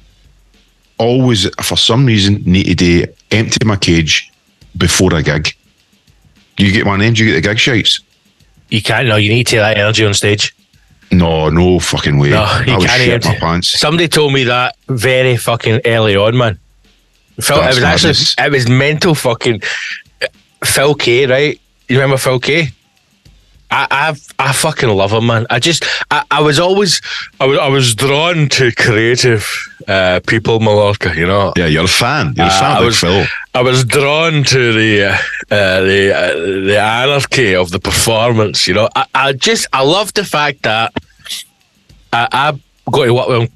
always, 0.98 1.48
for 1.62 1.76
some 1.76 2.06
reason, 2.06 2.42
need 2.46 2.66
to 2.66 2.74
do 2.74 3.06
empty 3.30 3.64
my 3.64 3.76
cage 3.76 4.30
before 4.76 5.14
a 5.14 5.22
gig. 5.22 5.54
Do 6.56 6.64
you 6.66 6.72
get 6.72 6.86
my 6.86 6.96
name? 6.96 7.12
Do 7.14 7.24
you 7.24 7.32
get 7.32 7.42
the 7.42 7.48
gig 7.48 7.58
shites? 7.58 8.00
You 8.70 8.82
can't, 8.82 9.06
no, 9.06 9.16
you 9.16 9.28
need 9.28 9.46
to 9.46 9.50
take 9.52 9.60
that 9.60 9.76
energy 9.76 10.04
on 10.04 10.14
stage. 10.14 10.54
No, 11.12 11.50
no 11.50 11.78
fucking 11.78 12.18
way. 12.18 12.30
No, 12.30 12.42
I 12.42 12.64
you 12.64 12.76
would 12.76 12.86
can't 12.88 13.02
shit 13.02 13.24
my 13.24 13.34
pants. 13.36 13.78
Somebody 13.78 14.08
told 14.08 14.32
me 14.32 14.44
that 14.44 14.74
very 14.88 15.36
fucking 15.36 15.82
early 15.84 16.16
on, 16.16 16.36
man. 16.36 16.58
Phil, 17.40 17.58
it 17.58 17.60
That's 17.60 17.74
was 17.76 17.84
actually, 17.84 18.44
it 18.46 18.50
was 18.50 18.68
mental 18.68 19.14
fucking 19.14 19.62
Phil 20.64 20.94
Kay, 20.94 21.26
right? 21.26 21.60
You 21.88 21.96
remember 21.96 22.16
Phil 22.16 22.40
Kay? 22.40 22.68
I, 23.68 23.86
I, 24.38 24.48
I 24.48 24.52
fucking 24.52 24.88
love 24.88 25.12
him, 25.12 25.26
man. 25.26 25.46
I 25.50 25.58
just, 25.58 25.84
I, 26.10 26.22
I 26.30 26.40
was 26.40 26.60
always, 26.60 27.00
I 27.40 27.46
was, 27.46 27.58
I 27.58 27.68
was 27.68 27.94
drawn 27.96 28.48
to 28.50 28.70
creative 28.72 29.44
uh, 29.88 30.20
people, 30.26 30.60
Mallorca. 30.60 31.12
You 31.16 31.26
know, 31.26 31.52
Yeah, 31.56 31.66
you're 31.66 31.84
a 31.84 31.88
fan. 31.88 32.34
You're 32.36 32.46
a 32.46 32.50
fan 32.50 32.76
I 32.76 32.80
was- 32.84 33.00
Phil. 33.00 33.26
I 33.54 33.62
was 33.62 33.84
drawn 33.84 34.44
to 34.44 34.72
the 34.72 35.04
uh, 35.04 35.54
uh, 35.54 35.80
the 35.80 36.14
uh, 36.14 36.32
the 36.66 36.78
anarchy 36.78 37.54
of 37.56 37.70
the 37.70 37.80
performance. 37.80 38.66
You 38.68 38.74
know, 38.74 38.88
I, 38.94 39.06
I 39.14 39.32
just 39.32 39.66
I 39.72 39.82
love 39.82 40.12
the 40.14 40.24
fact 40.24 40.62
that 40.62 40.92
I, 42.12 42.28
I 42.32 42.60
got 42.90 43.04
to 43.06 43.14
work 43.14 43.28
with 43.28 43.40
him 43.42 43.48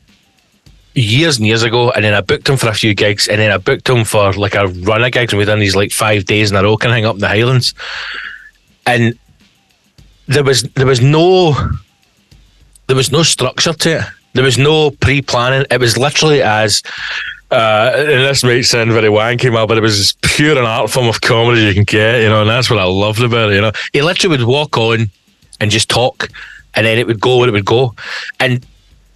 years 0.94 1.38
and 1.38 1.46
years 1.46 1.62
ago, 1.62 1.90
and 1.90 2.04
then 2.04 2.14
I 2.14 2.20
booked 2.20 2.48
him 2.48 2.56
for 2.56 2.68
a 2.68 2.74
few 2.74 2.94
gigs, 2.94 3.28
and 3.28 3.40
then 3.40 3.50
I 3.50 3.58
booked 3.58 3.88
him 3.88 4.04
for 4.04 4.32
like 4.32 4.54
a 4.54 4.66
run 4.68 5.04
of 5.04 5.12
gigs, 5.12 5.32
and 5.32 5.38
we 5.38 5.44
done 5.44 5.60
these 5.60 5.76
like 5.76 5.92
five 5.92 6.24
days 6.24 6.50
in 6.50 6.56
a 6.56 6.62
row, 6.62 6.76
kind 6.76 6.92
of 6.92 6.96
hang 6.96 7.06
up 7.06 7.14
in 7.14 7.20
the 7.20 7.28
Highlands, 7.28 7.74
and 8.86 9.18
there 10.26 10.44
was 10.44 10.62
there 10.74 10.86
was 10.86 11.00
no 11.00 11.54
there 12.86 12.96
was 12.96 13.12
no 13.12 13.22
structure 13.22 13.72
to 13.72 13.98
it. 13.98 14.04
There 14.32 14.44
was 14.44 14.58
no 14.58 14.92
pre-planning. 14.92 15.66
It 15.70 15.80
was 15.80 15.98
literally 15.98 16.40
as 16.42 16.82
uh, 17.50 17.92
and 17.96 18.08
this 18.08 18.44
might 18.44 18.62
sound 18.62 18.92
very 18.92 19.08
wanky, 19.08 19.52
man, 19.52 19.66
but 19.66 19.76
it 19.76 19.80
was 19.80 19.98
as 19.98 20.12
pure 20.22 20.56
an 20.56 20.64
art 20.64 20.88
form 20.88 21.08
of 21.08 21.20
comedy 21.20 21.62
you 21.62 21.74
can 21.74 21.82
get, 21.82 22.22
you 22.22 22.28
know, 22.28 22.42
and 22.42 22.50
that's 22.50 22.70
what 22.70 22.78
I 22.78 22.84
loved 22.84 23.22
about 23.22 23.50
it, 23.50 23.56
you 23.56 23.60
know. 23.60 23.72
He 23.92 24.02
literally 24.02 24.36
would 24.36 24.46
walk 24.46 24.78
on 24.78 25.10
and 25.60 25.70
just 25.70 25.88
talk, 25.88 26.28
and 26.74 26.86
then 26.86 26.96
it 26.98 27.08
would 27.08 27.20
go 27.20 27.38
where 27.38 27.48
it 27.48 27.52
would 27.52 27.64
go. 27.64 27.94
And 28.38 28.64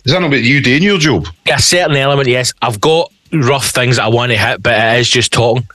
Is 0.04 0.12
that 0.12 0.20
not 0.20 0.30
what 0.30 0.42
you 0.42 0.60
do 0.60 0.76
in 0.76 0.82
your 0.82 0.98
job? 0.98 1.26
a 1.50 1.60
certain 1.60 1.96
element, 1.96 2.28
yes, 2.28 2.52
I've 2.60 2.80
got 2.80 3.10
rough 3.32 3.70
things 3.70 3.96
that 3.96 4.04
I 4.04 4.08
want 4.08 4.32
to 4.32 4.38
hit, 4.38 4.62
but 4.62 4.78
it 4.78 5.00
is 5.00 5.08
just 5.08 5.32
talking. 5.32 5.66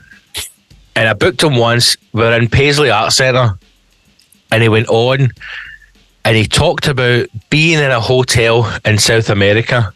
And 0.95 1.07
I 1.07 1.13
booked 1.13 1.41
him 1.41 1.55
once. 1.55 1.98
We 2.13 2.24
are 2.24 2.39
in 2.39 2.48
Paisley 2.48 2.91
Art 2.91 3.12
Centre, 3.12 3.57
and 4.51 4.62
he 4.62 4.69
went 4.69 4.88
on, 4.89 5.31
and 6.25 6.38
he 6.38 6.45
talked 6.45 6.88
about 6.88 7.27
being 7.50 7.79
in 7.79 7.89
a 7.91 8.00
hotel 8.00 8.71
in 8.86 8.98
South 9.00 9.29
America, 9.29 9.93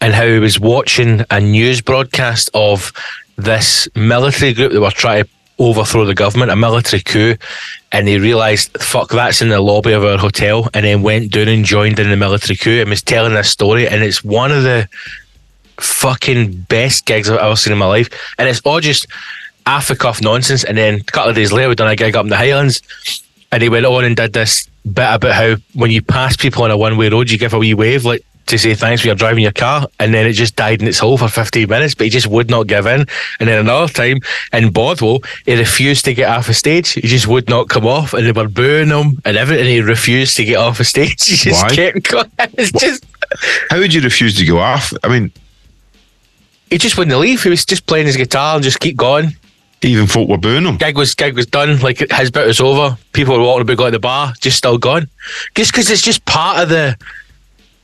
and 0.00 0.12
how 0.12 0.26
he 0.26 0.38
was 0.38 0.60
watching 0.60 1.24
a 1.30 1.40
news 1.40 1.80
broadcast 1.80 2.50
of 2.54 2.92
this 3.36 3.88
military 3.96 4.52
group 4.52 4.72
that 4.72 4.80
were 4.80 4.90
trying 4.90 5.24
to 5.24 5.30
overthrow 5.58 6.04
the 6.04 6.14
government, 6.14 6.50
a 6.50 6.56
military 6.56 7.02
coup, 7.02 7.34
and 7.92 8.08
he 8.08 8.18
realised, 8.18 8.76
fuck, 8.80 9.10
that's 9.10 9.42
in 9.42 9.50
the 9.50 9.60
lobby 9.60 9.92
of 9.92 10.02
our 10.02 10.16
hotel, 10.16 10.68
and 10.72 10.84
then 10.86 11.02
went 11.02 11.30
down 11.30 11.48
and 11.48 11.64
joined 11.64 11.98
in 11.98 12.08
the 12.08 12.16
military 12.16 12.56
coup 12.56 12.80
and 12.80 12.90
was 12.90 13.02
telling 13.02 13.34
this 13.34 13.50
story, 13.50 13.86
and 13.86 14.02
it's 14.02 14.24
one 14.24 14.50
of 14.50 14.62
the 14.62 14.88
fucking 15.76 16.62
best 16.62 17.04
gigs 17.04 17.28
I've 17.28 17.38
ever 17.38 17.56
seen 17.56 17.72
in 17.72 17.78
my 17.78 17.86
life, 17.86 18.08
and 18.38 18.48
it's 18.48 18.60
all 18.64 18.80
just 18.80 19.06
off 19.66 19.88
the 19.88 19.96
cuff 19.96 20.22
nonsense. 20.22 20.64
And 20.64 20.76
then 20.76 21.00
a 21.00 21.04
couple 21.04 21.30
of 21.30 21.36
days 21.36 21.52
later, 21.52 21.68
we 21.68 21.74
done 21.74 21.90
a 21.90 21.96
gig 21.96 22.16
up 22.16 22.24
in 22.24 22.30
the 22.30 22.36
Highlands, 22.36 22.80
and 23.52 23.62
he 23.62 23.68
went 23.68 23.86
on 23.86 24.04
and 24.04 24.16
did 24.16 24.32
this 24.32 24.68
bit 24.84 25.14
about 25.14 25.32
how 25.32 25.56
when 25.74 25.90
you 25.90 26.02
pass 26.02 26.36
people 26.36 26.64
on 26.64 26.70
a 26.70 26.76
one 26.76 26.96
way 26.96 27.08
road, 27.08 27.30
you 27.30 27.38
give 27.38 27.52
a 27.52 27.58
wee 27.58 27.74
wave 27.74 28.04
like 28.04 28.24
to 28.46 28.58
say 28.58 28.74
thanks 28.74 29.00
for 29.02 29.08
your 29.08 29.16
driving 29.16 29.42
your 29.42 29.52
car, 29.52 29.86
and 29.98 30.12
then 30.12 30.26
it 30.26 30.32
just 30.32 30.56
died 30.56 30.82
in 30.82 30.88
its 30.88 30.98
hole 30.98 31.16
for 31.18 31.28
15 31.28 31.68
minutes, 31.68 31.94
but 31.94 32.04
he 32.04 32.10
just 32.10 32.26
would 32.26 32.50
not 32.50 32.66
give 32.66 32.86
in. 32.86 33.06
And 33.40 33.48
then 33.48 33.58
another 33.58 33.92
time 33.92 34.18
in 34.52 34.70
Bothwell, 34.72 35.20
he 35.46 35.54
refused 35.56 36.04
to 36.06 36.14
get 36.14 36.28
off 36.28 36.46
the 36.48 36.54
stage. 36.54 36.90
He 36.90 37.02
just 37.02 37.26
would 37.26 37.48
not 37.48 37.68
come 37.68 37.86
off, 37.86 38.12
and 38.14 38.26
they 38.26 38.32
were 38.32 38.48
booing 38.48 38.88
him 38.88 39.20
and 39.24 39.36
everything. 39.36 39.66
He 39.66 39.80
refused 39.80 40.36
to 40.36 40.44
get 40.44 40.56
off 40.56 40.78
the 40.78 40.84
stage. 40.84 41.24
He 41.28 41.36
just 41.36 41.62
Why? 41.62 41.74
kept 41.74 42.08
going. 42.10 42.30
It's 42.58 42.72
just 42.72 43.04
How 43.70 43.78
would 43.78 43.94
you 43.94 44.00
refuse 44.02 44.36
to 44.38 44.44
go 44.44 44.58
off? 44.58 44.92
I 45.02 45.08
mean, 45.08 45.32
he 46.70 46.78
just 46.78 46.96
wouldn't 46.98 47.18
leave. 47.18 47.42
He 47.42 47.50
was 47.50 47.64
just 47.64 47.86
playing 47.86 48.06
his 48.06 48.16
guitar 48.16 48.54
and 48.56 48.64
just 48.64 48.80
keep 48.80 48.96
going. 48.96 49.36
even 49.82 50.06
folk 50.06 50.28
were 50.28 50.38
booing 50.38 50.64
him. 50.64 50.76
Gig 50.76 50.96
was 50.96 51.14
gig 51.14 51.34
was 51.34 51.46
done. 51.46 51.78
Like 51.80 51.98
his 51.98 52.30
bit 52.30 52.46
was 52.46 52.60
over. 52.60 52.96
People 53.12 53.36
were 53.36 53.42
walking 53.44 53.62
about 53.62 53.76
going 53.76 53.92
to 53.92 53.98
the 53.98 54.00
bar, 54.00 54.32
just 54.40 54.56
still 54.58 54.78
gone. 54.78 55.08
Just 55.54 55.72
because 55.72 55.90
it's 55.90 56.02
just 56.02 56.24
part 56.24 56.62
of 56.62 56.68
the. 56.68 56.96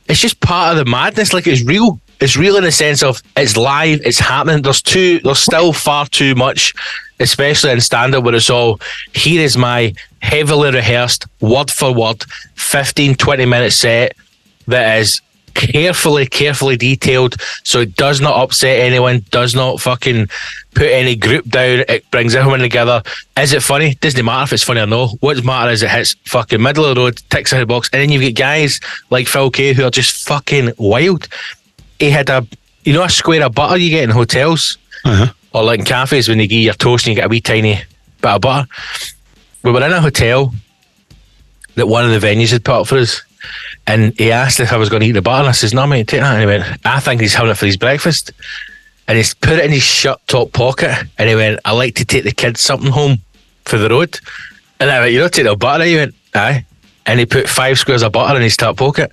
It's 0.08 0.20
just 0.20 0.40
part 0.40 0.72
of 0.72 0.84
the 0.84 0.90
madness. 0.90 1.32
Like 1.32 1.46
it's 1.46 1.62
real. 1.62 2.00
It's 2.20 2.36
real 2.36 2.56
in 2.56 2.64
the 2.64 2.72
sense 2.72 3.02
of 3.02 3.22
it's 3.36 3.56
live. 3.56 4.00
It's 4.04 4.18
happening. 4.18 4.62
There's 4.62 4.82
too. 4.82 5.20
There's 5.20 5.38
still 5.38 5.72
far 5.72 6.06
too 6.06 6.34
much, 6.34 6.74
especially 7.20 7.70
in 7.70 7.80
stand 7.80 8.14
up 8.14 8.24
where 8.24 8.34
it's 8.34 8.50
all. 8.50 8.80
Here 9.14 9.42
is 9.42 9.56
my 9.56 9.94
heavily 10.20 10.72
rehearsed, 10.72 11.26
word 11.40 11.70
for 11.70 11.94
word, 11.94 12.24
15, 12.56 13.14
20 13.14 13.44
minute 13.46 13.72
set 13.72 14.16
that 14.66 14.98
is 14.98 15.20
carefully, 15.58 16.26
carefully 16.26 16.76
detailed, 16.76 17.36
so 17.64 17.80
it 17.80 17.96
does 17.96 18.20
not 18.20 18.36
upset 18.42 18.78
anyone, 18.80 19.24
does 19.30 19.54
not 19.54 19.80
fucking 19.80 20.28
put 20.74 20.86
any 20.86 21.16
group 21.16 21.44
down. 21.48 21.84
It 21.88 22.08
brings 22.10 22.34
everyone 22.34 22.60
together. 22.60 23.02
Is 23.36 23.52
it 23.52 23.62
funny? 23.62 23.94
Doesn't 23.96 24.24
matter 24.24 24.44
if 24.44 24.52
it's 24.52 24.62
funny 24.62 24.80
or 24.80 24.86
no. 24.86 25.08
What 25.20 25.44
matters 25.44 25.80
is 25.80 25.82
it 25.82 25.90
hits 25.90 26.14
fucking 26.26 26.62
middle 26.62 26.84
of 26.84 26.94
the 26.94 27.00
road, 27.00 27.20
ticks 27.30 27.52
in 27.52 27.58
the 27.58 27.66
box, 27.66 27.90
and 27.92 28.00
then 28.00 28.10
you've 28.10 28.22
got 28.22 28.40
guys 28.40 28.80
like 29.10 29.26
Phil 29.26 29.50
Kay 29.50 29.72
who 29.74 29.84
are 29.84 29.90
just 29.90 30.26
fucking 30.28 30.72
wild. 30.78 31.28
He 31.98 32.10
had 32.10 32.30
a, 32.30 32.46
you 32.84 32.92
know, 32.92 33.02
a 33.02 33.10
square 33.10 33.42
of 33.44 33.54
butter 33.54 33.76
you 33.76 33.90
get 33.90 34.04
in 34.04 34.10
hotels 34.10 34.78
Uh-huh. 35.04 35.32
or 35.52 35.64
like 35.64 35.80
in 35.80 35.84
cafes 35.84 36.28
when 36.28 36.38
they 36.38 36.46
give 36.46 36.58
you 36.58 36.64
your 36.66 36.74
toast 36.74 37.06
and 37.06 37.14
you 37.16 37.20
get 37.20 37.26
a 37.26 37.28
wee 37.28 37.40
tiny 37.40 37.82
bit 38.22 38.30
of 38.30 38.40
butter. 38.40 38.68
We 39.64 39.72
were 39.72 39.84
in 39.84 39.92
a 39.92 40.00
hotel 40.00 40.54
that 41.74 41.86
one 41.88 42.04
of 42.04 42.10
the 42.20 42.24
venues 42.24 42.52
had 42.52 42.64
put 42.64 42.74
up 42.80 42.86
for 42.86 42.98
us. 42.98 43.22
And 43.86 44.18
he 44.18 44.32
asked 44.32 44.60
if 44.60 44.72
I 44.72 44.76
was 44.76 44.88
going 44.88 45.00
to 45.00 45.06
eat 45.06 45.12
the 45.12 45.22
butter. 45.22 45.40
And 45.40 45.48
I 45.48 45.52
says, 45.52 45.74
no, 45.74 45.86
mate, 45.86 46.08
take 46.08 46.20
that. 46.20 46.32
And 46.32 46.40
he 46.40 46.46
went, 46.46 46.64
I 46.84 47.00
think 47.00 47.20
he's 47.20 47.34
having 47.34 47.50
it 47.50 47.56
for 47.56 47.66
his 47.66 47.76
breakfast. 47.76 48.32
And 49.06 49.16
he's 49.16 49.34
put 49.34 49.58
it 49.58 49.64
in 49.64 49.70
his 49.70 49.82
shirt 49.82 50.18
top 50.26 50.52
pocket. 50.52 50.94
And 51.18 51.28
he 51.28 51.34
went, 51.34 51.60
I 51.64 51.72
like 51.72 51.94
to 51.96 52.04
take 52.04 52.24
the 52.24 52.32
kids 52.32 52.60
something 52.60 52.90
home 52.90 53.18
for 53.64 53.78
the 53.78 53.88
road. 53.88 54.20
And 54.80 54.90
I 54.90 55.00
went, 55.00 55.12
you 55.12 55.20
don't 55.20 55.32
take 55.32 55.46
the 55.46 55.56
butter? 55.56 55.84
He 55.84 55.96
went, 55.96 56.14
aye. 56.34 56.64
And 57.06 57.18
he 57.18 57.26
put 57.26 57.48
five 57.48 57.78
squares 57.78 58.02
of 58.02 58.12
butter 58.12 58.36
in 58.36 58.42
his 58.42 58.56
top 58.56 58.76
pocket. 58.76 59.12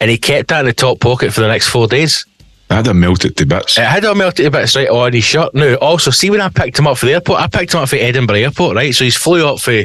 And 0.00 0.10
he 0.10 0.18
kept 0.18 0.48
that 0.48 0.60
in 0.60 0.66
the 0.66 0.72
top 0.72 1.00
pocket 1.00 1.32
for 1.32 1.40
the 1.40 1.48
next 1.48 1.68
four 1.68 1.86
days. 1.86 2.26
I'd 2.70 2.86
have 2.86 2.94
melted 2.94 3.36
to 3.38 3.46
bits. 3.46 3.78
It 3.78 3.84
had 3.84 4.04
all 4.04 4.14
melted 4.14 4.44
to 4.44 4.50
bits 4.50 4.76
right 4.76 4.88
on 4.88 5.12
his 5.12 5.24
shirt. 5.24 5.54
Now, 5.54 5.74
also, 5.76 6.10
see 6.10 6.30
when 6.30 6.40
I 6.40 6.48
picked 6.48 6.78
him 6.78 6.86
up 6.86 6.98
for 6.98 7.06
the 7.06 7.14
airport, 7.14 7.40
I 7.40 7.48
picked 7.48 7.74
him 7.74 7.80
up 7.80 7.88
for 7.88 7.96
Edinburgh 7.96 8.36
Airport, 8.36 8.76
right? 8.76 8.94
So 8.94 9.04
he's 9.04 9.16
flew 9.16 9.44
up 9.44 9.58
for 9.58 9.84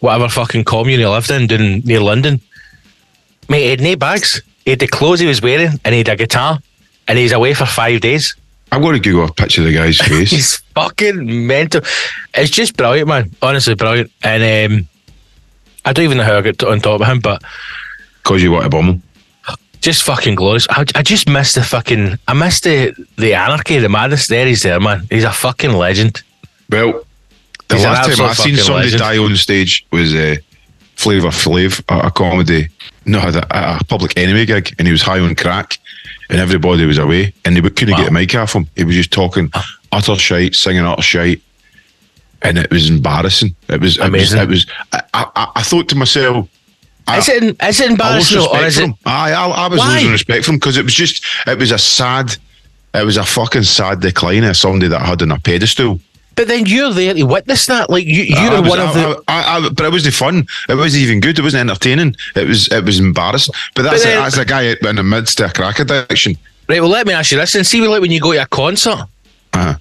whatever 0.00 0.28
fucking 0.28 0.64
commune 0.64 1.00
he 1.00 1.06
lived 1.06 1.30
in 1.30 1.46
down 1.46 1.80
near 1.80 2.00
London. 2.00 2.40
Mate, 3.48 3.62
he 3.64 3.70
had 3.70 3.80
no 3.80 3.96
bags. 3.96 4.42
He 4.64 4.70
had 4.70 4.80
the 4.80 4.86
clothes 4.88 5.20
he 5.20 5.26
was 5.26 5.40
wearing 5.40 5.80
and 5.84 5.92
he 5.94 5.98
had 6.00 6.08
a 6.08 6.16
guitar 6.16 6.58
and 7.06 7.18
he's 7.18 7.32
away 7.32 7.54
for 7.54 7.64
five 7.66 8.00
days. 8.00 8.36
I'm 8.70 8.82
going 8.82 8.94
to 8.94 9.00
Google 9.00 9.24
a 9.28 9.32
picture 9.32 9.62
of 9.62 9.66
the 9.68 9.72
guy's 9.72 9.96
face. 10.02 10.30
He's 10.30 10.56
fucking 10.74 11.46
mental. 11.46 11.80
It's 12.34 12.50
just 12.50 12.76
brilliant, 12.76 13.08
man. 13.08 13.30
Honestly, 13.40 13.74
brilliant. 13.74 14.12
And 14.22 14.72
um, 14.72 14.88
I 15.86 15.92
don't 15.94 16.04
even 16.04 16.18
know 16.18 16.24
how 16.24 16.36
I 16.38 16.42
got 16.42 16.62
on 16.64 16.80
top 16.80 17.00
of 17.00 17.06
him, 17.06 17.20
but 17.20 17.42
Because 18.22 18.42
you 18.42 18.50
want 18.52 18.64
to 18.64 18.68
bum 18.70 18.84
him. 18.86 19.02
just 19.80 20.02
fucking 20.02 20.34
glorious. 20.34 20.66
I, 20.68 20.84
I 20.94 21.02
just 21.02 21.28
miss 21.30 21.54
the 21.54 21.62
fucking, 21.62 22.18
I 22.28 22.34
miss 22.34 22.60
the, 22.60 22.94
the 23.16 23.32
anarchy, 23.32 23.78
the 23.78 23.88
madness. 23.88 24.26
There 24.26 24.44
he's 24.46 24.62
there, 24.62 24.78
man. 24.78 25.06
He's 25.10 25.24
a 25.24 25.32
fucking 25.32 25.72
legend. 25.72 26.22
Well, 26.68 27.04
the 27.68 27.76
He's 27.76 27.84
last 27.84 28.18
time 28.18 28.26
I 28.28 28.32
seen 28.34 28.56
somebody 28.56 28.84
legend. 28.90 29.00
die 29.00 29.16
on 29.18 29.34
stage 29.36 29.86
was 29.90 30.14
uh, 30.14 30.36
Flavor 30.96 31.28
Flav 31.28 31.82
at 31.88 32.04
a 32.04 32.10
comedy. 32.10 32.68
No, 33.08 33.18
at 33.20 33.34
a, 33.36 33.78
a 33.78 33.84
public 33.84 34.16
enemy 34.16 34.44
gig, 34.46 34.74
and 34.78 34.86
he 34.86 34.92
was 34.92 35.02
high 35.02 35.18
on 35.20 35.34
crack, 35.34 35.78
and 36.30 36.38
everybody 36.40 36.84
was 36.86 36.98
away, 36.98 37.32
and 37.44 37.56
they 37.56 37.60
couldn't 37.62 37.92
Wow. 37.92 37.98
get 37.98 38.08
a 38.08 38.12
mic 38.12 38.34
off 38.34 38.52
him. 38.54 38.68
He 38.76 38.84
was 38.84 38.94
just 38.94 39.10
talking 39.12 39.50
utter 39.92 40.16
shite, 40.16 40.54
singing 40.54 40.84
utter 40.84 41.02
shite, 41.02 41.40
and 42.42 42.58
it 42.58 42.70
was 42.70 42.88
embarrassing. 42.90 43.54
It 43.68 43.80
was 43.80 43.98
Amazing. 43.98 44.40
It 44.40 44.48
was. 44.48 44.64
It 44.64 44.68
was 44.92 45.02
I, 45.14 45.26
I, 45.34 45.52
I 45.56 45.62
thought 45.62 45.88
to 45.88 45.96
myself. 45.96 46.48
I- 47.06 47.18
Is 47.18 47.28
it, 47.30 47.42
is 47.62 47.80
it 47.80 47.88
I 47.88 47.90
embarrassing 47.92 48.38
or 48.46 48.58
is 48.64 48.78
it? 48.78 48.90
Aye, 49.06 49.32
I, 49.32 49.46
I 49.48 49.68
was 49.68 49.78
Why? 49.80 49.94
losing 49.94 50.12
respect 50.12 50.44
for 50.44 50.52
him 50.52 50.58
because 50.58 50.76
it 50.76 50.84
was 50.84 50.94
just, 50.94 51.24
it 51.46 51.58
was 51.58 51.70
a 51.72 51.78
sad, 51.78 52.36
it 52.92 53.02
was 53.06 53.16
a 53.16 53.24
fucking 53.24 53.62
sad 53.62 54.00
decline 54.00 54.44
of 54.44 54.56
somebody 54.58 54.88
that 54.88 55.00
I 55.00 55.06
had 55.06 55.22
on 55.22 55.30
a 55.32 55.38
pedestal. 55.40 56.00
But 56.38 56.46
then 56.46 56.66
you're 56.66 56.92
there 56.92 57.12
to 57.14 57.22
witness 57.24 57.66
that. 57.66 57.90
Like 57.90 58.06
you, 58.06 58.22
you're 58.22 58.38
I 58.38 58.60
was- 58.60 58.70
one 58.70 58.78
of 58.80 58.94
the. 58.94 59.22
I, 59.26 59.56
I, 59.58 59.68
but 59.68 59.84
it 59.84 59.92
was 59.92 60.04
the 60.04 60.12
fun. 60.12 60.46
It 60.68 60.76
wasn't 60.76 61.02
even 61.02 61.18
good. 61.20 61.36
It 61.38 61.42
wasn't 61.42 61.68
entertaining. 61.68 62.14
It 62.36 62.46
was, 62.46 62.68
it 62.68 62.84
was 62.84 63.00
embarrassing. 63.00 63.54
But 63.74 63.82
that's, 63.82 64.04
then- 64.04 64.18
a, 64.18 64.22
that's 64.22 64.38
a 64.38 64.44
guy 64.44 64.62
in 64.88 64.96
the 64.96 65.02
midst 65.02 65.40
of 65.40 65.50
a 65.50 65.52
crack 65.52 65.80
addiction. 65.80 66.36
Right. 66.68 66.80
Well, 66.80 66.90
let 66.90 67.06
me 67.08 67.12
ask 67.12 67.32
you 67.32 67.38
this: 67.38 67.54
and 67.56 67.66
see, 67.66 67.86
like 67.86 68.00
when 68.00 68.12
you 68.12 68.20
go 68.20 68.32
to 68.32 68.40
a 68.42 68.46
concert, 68.46 69.00
Uh-huh. 69.52 69.74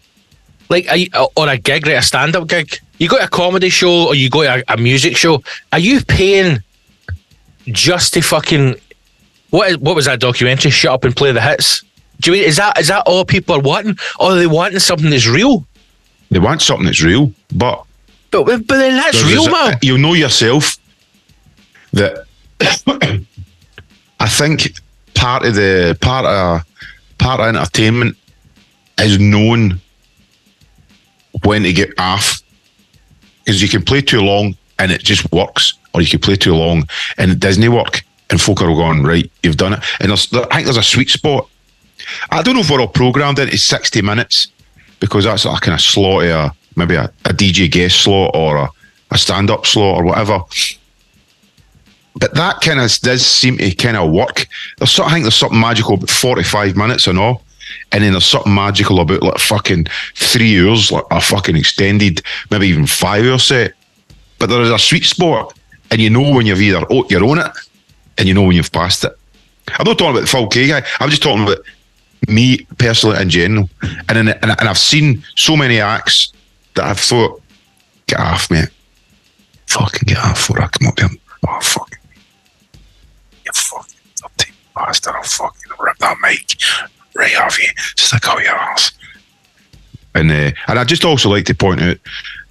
like 0.69 0.89
are 0.89 0.97
you, 0.97 1.07
or 1.35 1.47
a 1.47 1.57
gig, 1.57 1.85
right, 1.85 1.97
a 1.97 2.01
stand-up 2.01 2.47
gig, 2.47 2.79
you 2.97 3.07
go 3.07 3.17
to 3.19 3.25
a 3.25 3.27
comedy 3.29 3.69
show 3.69 4.07
or 4.07 4.15
you 4.15 4.27
go 4.29 4.41
to 4.41 4.55
a, 4.67 4.73
a 4.73 4.77
music 4.77 5.15
show. 5.15 5.43
Are 5.71 5.79
you 5.79 6.03
paying 6.03 6.63
just 7.67 8.13
to 8.15 8.21
fucking 8.21 8.75
what? 9.51 9.69
Is, 9.71 9.77
what 9.77 9.95
was 9.95 10.05
that 10.05 10.19
documentary? 10.19 10.71
Shut 10.71 10.91
up 10.93 11.03
and 11.03 11.15
play 11.15 11.31
the 11.31 11.41
hits. 11.41 11.83
Do 12.19 12.31
you 12.31 12.37
mean 12.39 12.47
is 12.49 12.55
that 12.57 12.79
is 12.79 12.87
that 12.87 13.03
all 13.05 13.25
people 13.25 13.55
are 13.55 13.61
wanting, 13.61 13.95
or 14.19 14.31
are 14.31 14.35
they 14.35 14.47
wanting 14.47 14.79
something 14.79 15.09
that's 15.11 15.27
real? 15.27 15.65
They 16.29 16.39
want 16.39 16.61
something 16.61 16.85
that's 16.85 17.03
real, 17.03 17.31
but 17.53 17.83
But 18.31 18.45
but 18.45 18.67
then 18.67 18.95
that's 18.97 19.23
real, 19.23 19.49
man. 19.49 19.77
You'll 19.81 19.97
know 19.97 20.13
yourself 20.13 20.77
that 21.93 22.25
I 24.19 24.27
think 24.29 24.73
part 25.13 25.45
of 25.45 25.55
the 25.55 25.97
part 26.01 26.25
of 26.25 26.63
part 27.17 27.39
of 27.39 27.47
entertainment 27.47 28.17
is 28.99 29.19
known 29.19 29.79
when 31.43 31.63
to 31.63 31.73
get 31.73 31.97
off 31.99 32.41
because 33.45 33.61
you 33.61 33.69
can 33.69 33.83
play 33.83 34.01
too 34.01 34.21
long 34.21 34.55
and 34.79 34.91
it 34.91 35.03
just 35.03 35.31
works, 35.31 35.73
or 35.93 36.01
you 36.01 36.07
can 36.07 36.19
play 36.19 36.35
too 36.35 36.53
long 36.53 36.87
and 37.17 37.31
it 37.31 37.39
doesn't 37.39 37.71
work, 37.71 38.03
and 38.29 38.41
folk 38.41 38.61
are 38.61 38.67
going 38.67 39.03
right. 39.03 39.31
You've 39.43 39.57
done 39.57 39.73
it, 39.73 39.79
and 39.99 40.09
there's, 40.09 40.31
I 40.33 40.45
think 40.55 40.65
there's 40.65 40.77
a 40.77 40.83
sweet 40.83 41.09
spot. 41.09 41.49
I 42.31 42.41
don't 42.43 42.53
know 42.55 42.61
if 42.61 42.69
we're 42.69 42.81
all 42.81 42.87
programmed 42.87 43.39
into 43.39 43.57
sixty 43.57 44.01
minutes 44.01 44.49
because 44.99 45.25
that's 45.25 45.45
a 45.45 45.49
kind 45.59 45.75
of 45.75 45.81
slot, 45.81 46.23
a, 46.23 46.53
maybe 46.75 46.95
a, 46.95 47.05
a 47.25 47.33
DJ 47.33 47.69
guest 47.69 48.03
slot 48.03 48.31
or 48.33 48.57
a, 48.57 48.69
a 49.11 49.17
stand 49.17 49.49
up 49.49 49.65
slot 49.65 49.97
or 49.97 50.05
whatever. 50.05 50.39
But 52.15 52.33
that 52.33 52.61
kind 52.61 52.79
of 52.79 52.91
does 52.99 53.25
seem 53.25 53.57
to 53.57 53.75
kind 53.75 53.97
of 53.97 54.11
work. 54.11 54.47
There's 54.77 54.91
something, 54.91 55.11
I 55.11 55.13
think 55.13 55.23
there's 55.25 55.35
something 55.35 55.59
magical 55.59 55.95
about 55.95 56.09
45 56.09 56.75
minutes 56.75 57.07
and 57.07 57.19
all. 57.19 57.43
And 57.91 58.03
then 58.03 58.13
there's 58.13 58.25
something 58.25 58.53
magical 58.53 58.99
about 58.99 59.21
like 59.21 59.37
fucking 59.37 59.87
three 60.15 60.59
hours, 60.59 60.91
like 60.91 61.03
a 61.11 61.21
fucking 61.21 61.55
extended, 61.55 62.21
maybe 62.49 62.67
even 62.67 62.87
five 62.87 63.25
hour 63.25 63.37
set. 63.37 63.73
But 64.39 64.49
there 64.49 64.61
is 64.61 64.71
a 64.71 64.79
sweet 64.79 65.03
spot, 65.03 65.57
and 65.91 65.99
you 65.99 66.09
know 66.09 66.33
when 66.33 66.45
you've 66.45 66.61
either 66.61 66.85
oh, 66.89 67.05
you're 67.09 67.25
on 67.25 67.39
it, 67.39 67.51
and 68.17 68.27
you 68.27 68.33
know 68.33 68.43
when 68.43 68.55
you've 68.55 68.71
passed 68.71 69.03
it. 69.03 69.11
I'm 69.67 69.85
not 69.85 69.97
talking 69.97 70.11
about 70.11 70.21
the 70.21 70.27
Phil 70.27 70.47
Kay 70.47 70.67
guy. 70.67 70.83
I'm 70.99 71.09
just 71.09 71.23
talking 71.23 71.43
about 71.43 71.59
me 72.27 72.65
personally 72.77 73.21
in 73.21 73.29
general. 73.29 73.69
And 74.09 74.17
in, 74.17 74.27
and, 74.29 74.51
and 74.51 74.61
I've 74.61 74.77
seen 74.77 75.23
so 75.35 75.55
many 75.55 75.79
acts 75.79 76.31
that 76.75 76.85
I've 76.85 76.99
thought, 76.99 77.41
get 78.07 78.19
off, 78.19 78.49
mate. 78.51 78.69
Fucking 79.67 80.03
get 80.05 80.17
off 80.17 80.35
before 80.35 80.61
I 80.61 80.67
come 80.67 80.87
up 80.87 80.99
here. 80.99 81.09
Oh, 81.47 81.59
fuck. 81.61 81.99
You 83.45 83.51
fucking 83.53 83.95
dirty 84.15 84.51
bastard. 84.75 85.15
I'll 85.15 85.23
fucking 85.23 85.71
rip 85.79 85.97
that 85.97 86.17
mic 86.21 86.55
right 87.15 87.35
off 87.41 87.59
you. 87.59 87.69
Stick 87.97 88.27
out 88.27 88.41
your 88.41 88.55
ass. 88.55 88.91
And 90.15 90.31
uh, 90.31 90.51
and 90.67 90.79
I 90.79 90.83
just 90.83 91.05
also 91.05 91.29
like 91.29 91.45
to 91.45 91.55
point 91.55 91.81
out 91.81 91.97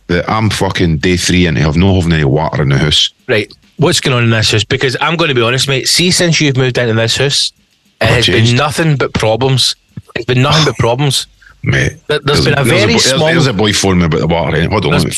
that 0.09 0.29
I'm 0.31 0.51
fucking 0.51 0.99
day 0.99 1.17
three 1.17 1.47
and 1.47 1.59
I 1.59 1.63
have 1.63 1.77
no 1.77 1.95
having 1.95 2.13
any 2.13 2.25
water 2.25 2.63
in 2.63 2.69
the 2.69 2.79
house. 2.79 3.11
Right. 3.27 3.53
What's 3.79 4.01
going 4.01 4.17
on 4.17 4.25
in 4.25 4.31
this 4.31 4.53
house? 4.53 4.65
Because 4.65 4.97
I'm 5.01 5.17
going 5.17 5.29
to 5.29 5.35
be 5.35 5.43
honest, 5.43 5.69
mate. 5.69 5.89
See, 5.89 6.11
since 6.11 6.41
you've 6.41 6.57
moved 6.57 6.79
into 6.79 6.95
this 6.95 7.17
house, 7.17 7.53
it 8.01 8.09
has 8.09 8.27
changed. 8.27 8.51
been 8.51 8.57
nothing 8.57 8.97
but 8.97 9.13
problems. 9.15 9.75
It's 10.15 10.25
been 10.25 10.43
nothing 10.43 10.65
but 10.65 10.77
problems. 10.77 11.27
Mate, 11.63 11.97
There- 12.07 12.21
there's 12.21 12.45
been 12.45 12.55
a 12.59 12.65
there's 12.65 12.81
very 12.81 12.93
boy, 12.95 12.99
small- 12.99 13.27
There's, 13.29 13.47
a 13.47 13.53
boy 13.53 13.73
phoning 13.73 14.01
me 14.01 14.05
about 14.07 14.21
the 14.21 14.27
water. 14.29 14.57
eh? 14.57 14.69
Hold 14.69 14.87
on. 14.87 15.03
me- 15.05 15.13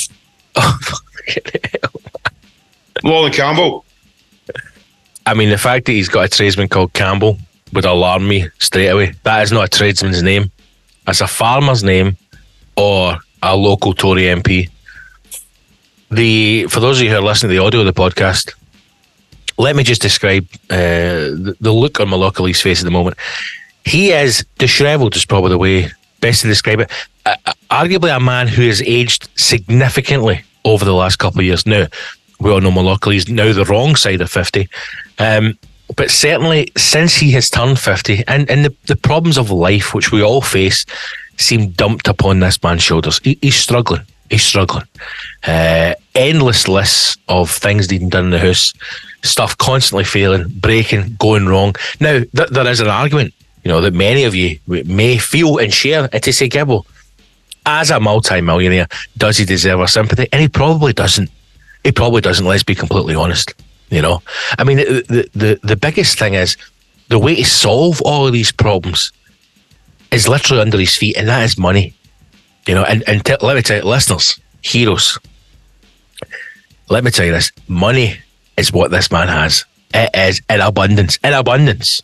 Oh, 0.57 0.79
Lolly 3.05 3.31
Campbell. 3.31 3.85
I 5.27 5.35
mean, 5.35 5.51
the 5.51 5.59
fact 5.59 5.87
that 5.87 5.93
he's 5.93 6.09
got 6.09 6.25
a 6.25 6.29
tradesman 6.29 6.69
called 6.69 6.93
Campbell 6.95 7.39
would 7.73 7.85
alarm 7.85 8.27
me 8.27 8.49
straight 8.59 8.89
away. 8.89 9.13
That 9.25 9.43
is 9.43 9.53
not 9.53 9.65
a 9.67 9.69
tradesman's 9.79 10.23
name. 10.23 10.51
That's 11.07 11.21
a 11.21 11.27
farmer's 11.27 11.85
name 11.85 12.17
or 12.77 13.19
a 13.43 13.55
local 13.57 13.93
Tory 13.95 14.23
MP. 14.23 14.71
The 16.11 16.67
for 16.71 16.81
those 16.81 16.99
of 16.99 17.05
you 17.05 17.11
who 17.11 17.17
are 17.19 17.23
listening 17.23 17.51
to 17.51 17.57
the 17.57 17.63
audio 17.65 17.81
of 17.81 17.87
the 17.87 17.93
podcast, 17.93 18.55
let 19.59 19.77
me 19.77 19.83
just 19.83 20.01
describe 20.01 20.47
uh, 20.71 20.77
the, 20.77 21.57
the 21.61 21.73
look 21.73 22.01
on 22.01 22.09
Malockley's 22.09 22.63
face 22.63 22.81
at 22.81 22.85
the 22.85 22.91
moment. 22.91 23.17
He 23.85 24.13
is 24.13 24.45
dishevelled, 24.59 25.17
is 25.17 25.25
probably 25.25 25.51
the 25.51 25.59
way 25.59 25.91
best 26.21 26.43
to 26.43 26.47
describe 26.47 26.81
it. 26.81 26.91
Uh, 27.27 27.37
arguably, 27.71 28.15
a 28.15 28.21
man 28.21 28.49
who 28.49 28.63
has 28.63 28.81
aged 28.83 29.29
significantly 29.37 30.43
over 30.65 30.85
the 30.85 30.95
last 30.95 31.17
couple 31.17 31.41
of 31.41 31.47
years. 31.47 31.67
Now, 31.67 31.87
we 32.41 32.51
all 32.51 32.61
know 32.61 32.71
Malockley's 32.71 33.29
now 33.29 33.53
the 33.53 33.65
wrong 33.65 33.97
side 33.97 34.21
of 34.21 34.31
50. 34.31 34.69
Um, 35.19 35.59
but 35.97 36.11
certainly, 36.11 36.71
since 36.77 37.17
he 37.17 37.31
has 37.33 37.51
turned 37.51 37.79
50, 37.79 38.25
and, 38.29 38.49
and 38.51 38.65
the, 38.65 38.75
the 38.87 38.97
problems 38.97 39.39
of 39.39 39.51
life, 39.51 39.95
which 39.95 40.13
we 40.13 40.23
all 40.23 40.43
face, 40.43 40.85
seem 41.37 41.71
dumped 41.71 42.09
upon 42.09 42.41
this 42.41 42.63
man's 42.63 42.83
shoulders. 42.83 43.21
He, 43.25 43.39
he's 43.41 43.57
struggling. 43.57 44.03
He's 44.29 44.43
struggling. 44.43 44.85
Uh, 45.47 45.95
endless 46.15 46.69
lists 46.69 47.17
of 47.29 47.51
things 47.51 47.91
needing 47.91 48.11
done 48.11 48.27
in 48.27 48.31
the 48.31 48.39
house, 48.39 48.73
stuff 49.23 49.57
constantly 49.59 50.05
failing, 50.05 50.49
breaking, 50.49 51.17
going 51.19 51.47
wrong. 51.47 51.75
Now, 52.01 52.21
th- 52.21 52.51
there 52.51 52.67
is 52.67 52.81
an 52.81 52.89
argument, 52.89 53.35
you 53.65 53.69
know, 53.71 53.81
that 53.81 53.95
many 53.95 54.25
of 54.25 54.35
you 54.35 54.59
may 54.67 55.19
feel 55.19 55.59
and 55.59 55.73
share. 55.73 56.09
And 56.13 56.23
to 56.23 56.33
say, 56.33 56.49
Gibbo, 56.49 56.85
as 57.67 57.91
a 57.91 58.01
multi-millionaire, 58.01 58.89
does 59.17 59.39
he 59.39 59.45
deserve 59.45 59.81
our 59.81 59.89
sympathy? 59.89 60.29
And 60.33 60.41
he 60.41 60.49
probably 60.49 60.93
doesn't. 60.93 61.31
He 61.85 61.93
probably 61.93 62.21
doesn't. 62.21 62.47
Let's 62.47 62.63
be 62.63 62.75
completely 62.75 63.15
honest. 63.15 63.55
You 63.91 64.03
know, 64.03 64.23
I 64.59 64.65
mean, 64.65 64.79
the 64.79 65.05
the 65.09 65.31
the, 65.35 65.61
the 65.63 65.77
biggest 65.77 66.19
thing 66.19 66.35
is 66.35 66.57
the 67.09 67.19
way 67.19 67.37
to 67.37 67.45
solve 67.45 68.03
all 68.03 68.27
of 68.27 68.33
these 68.33 68.53
problems 68.53 69.13
is 70.11 70.29
literally 70.29 70.61
under 70.61 70.79
his 70.79 70.95
feet, 70.95 71.17
and 71.17 71.29
that 71.29 71.45
is 71.45 71.57
money. 71.57 71.95
You 72.67 72.75
know, 72.75 72.85
and 72.85 73.03
and 73.09 73.25
t- 73.25 73.37
let 73.41 73.57
me 73.57 73.63
tell 73.63 73.79
you, 73.79 73.83
listeners, 73.85 74.39
heroes. 74.61 75.19
Let 76.91 77.03
me 77.03 77.11
tell 77.11 77.25
you 77.25 77.33
this: 77.33 77.51
money 77.67 78.19
is 78.59 78.73
what 78.73 78.91
this 78.91 79.11
man 79.11 79.29
has. 79.29 79.65
It 79.95 80.11
is 80.15 80.43
in 80.51 80.61
abundance, 80.61 81.19
in 81.25 81.33
abundance. 81.33 82.03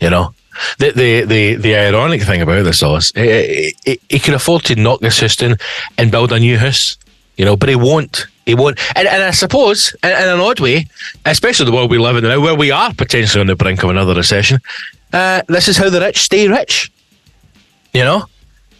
You 0.00 0.10
know, 0.10 0.34
the 0.78 0.90
the 0.90 1.24
the, 1.24 1.54
the 1.56 1.76
ironic 1.76 2.22
thing 2.22 2.42
about 2.42 2.64
this 2.64 2.82
is 2.82 3.12
he 3.14 4.18
can 4.18 4.34
afford 4.34 4.64
to 4.64 4.74
knock 4.74 5.00
this 5.00 5.20
house 5.20 5.36
down 5.36 5.56
and 5.98 6.10
build 6.10 6.32
a 6.32 6.40
new 6.40 6.58
house. 6.58 6.96
You 7.36 7.44
know, 7.44 7.56
but 7.56 7.68
he 7.68 7.76
won't. 7.76 8.26
He 8.46 8.54
won't. 8.54 8.78
And, 8.96 9.08
and 9.08 9.22
I 9.22 9.30
suppose, 9.30 9.94
in, 10.02 10.10
in 10.10 10.28
an 10.28 10.40
odd 10.40 10.60
way, 10.60 10.86
especially 11.24 11.66
the 11.66 11.72
world 11.72 11.90
we 11.90 11.98
live 11.98 12.16
in 12.16 12.24
now, 12.24 12.40
where 12.40 12.54
we 12.54 12.70
are 12.70 12.92
potentially 12.94 13.40
on 13.40 13.46
the 13.46 13.56
brink 13.56 13.82
of 13.82 13.90
another 13.90 14.14
recession, 14.14 14.60
uh, 15.12 15.42
this 15.48 15.68
is 15.68 15.76
how 15.76 15.90
the 15.90 16.00
rich 16.00 16.18
stay 16.18 16.48
rich. 16.48 16.92
You 17.92 18.04
know, 18.04 18.26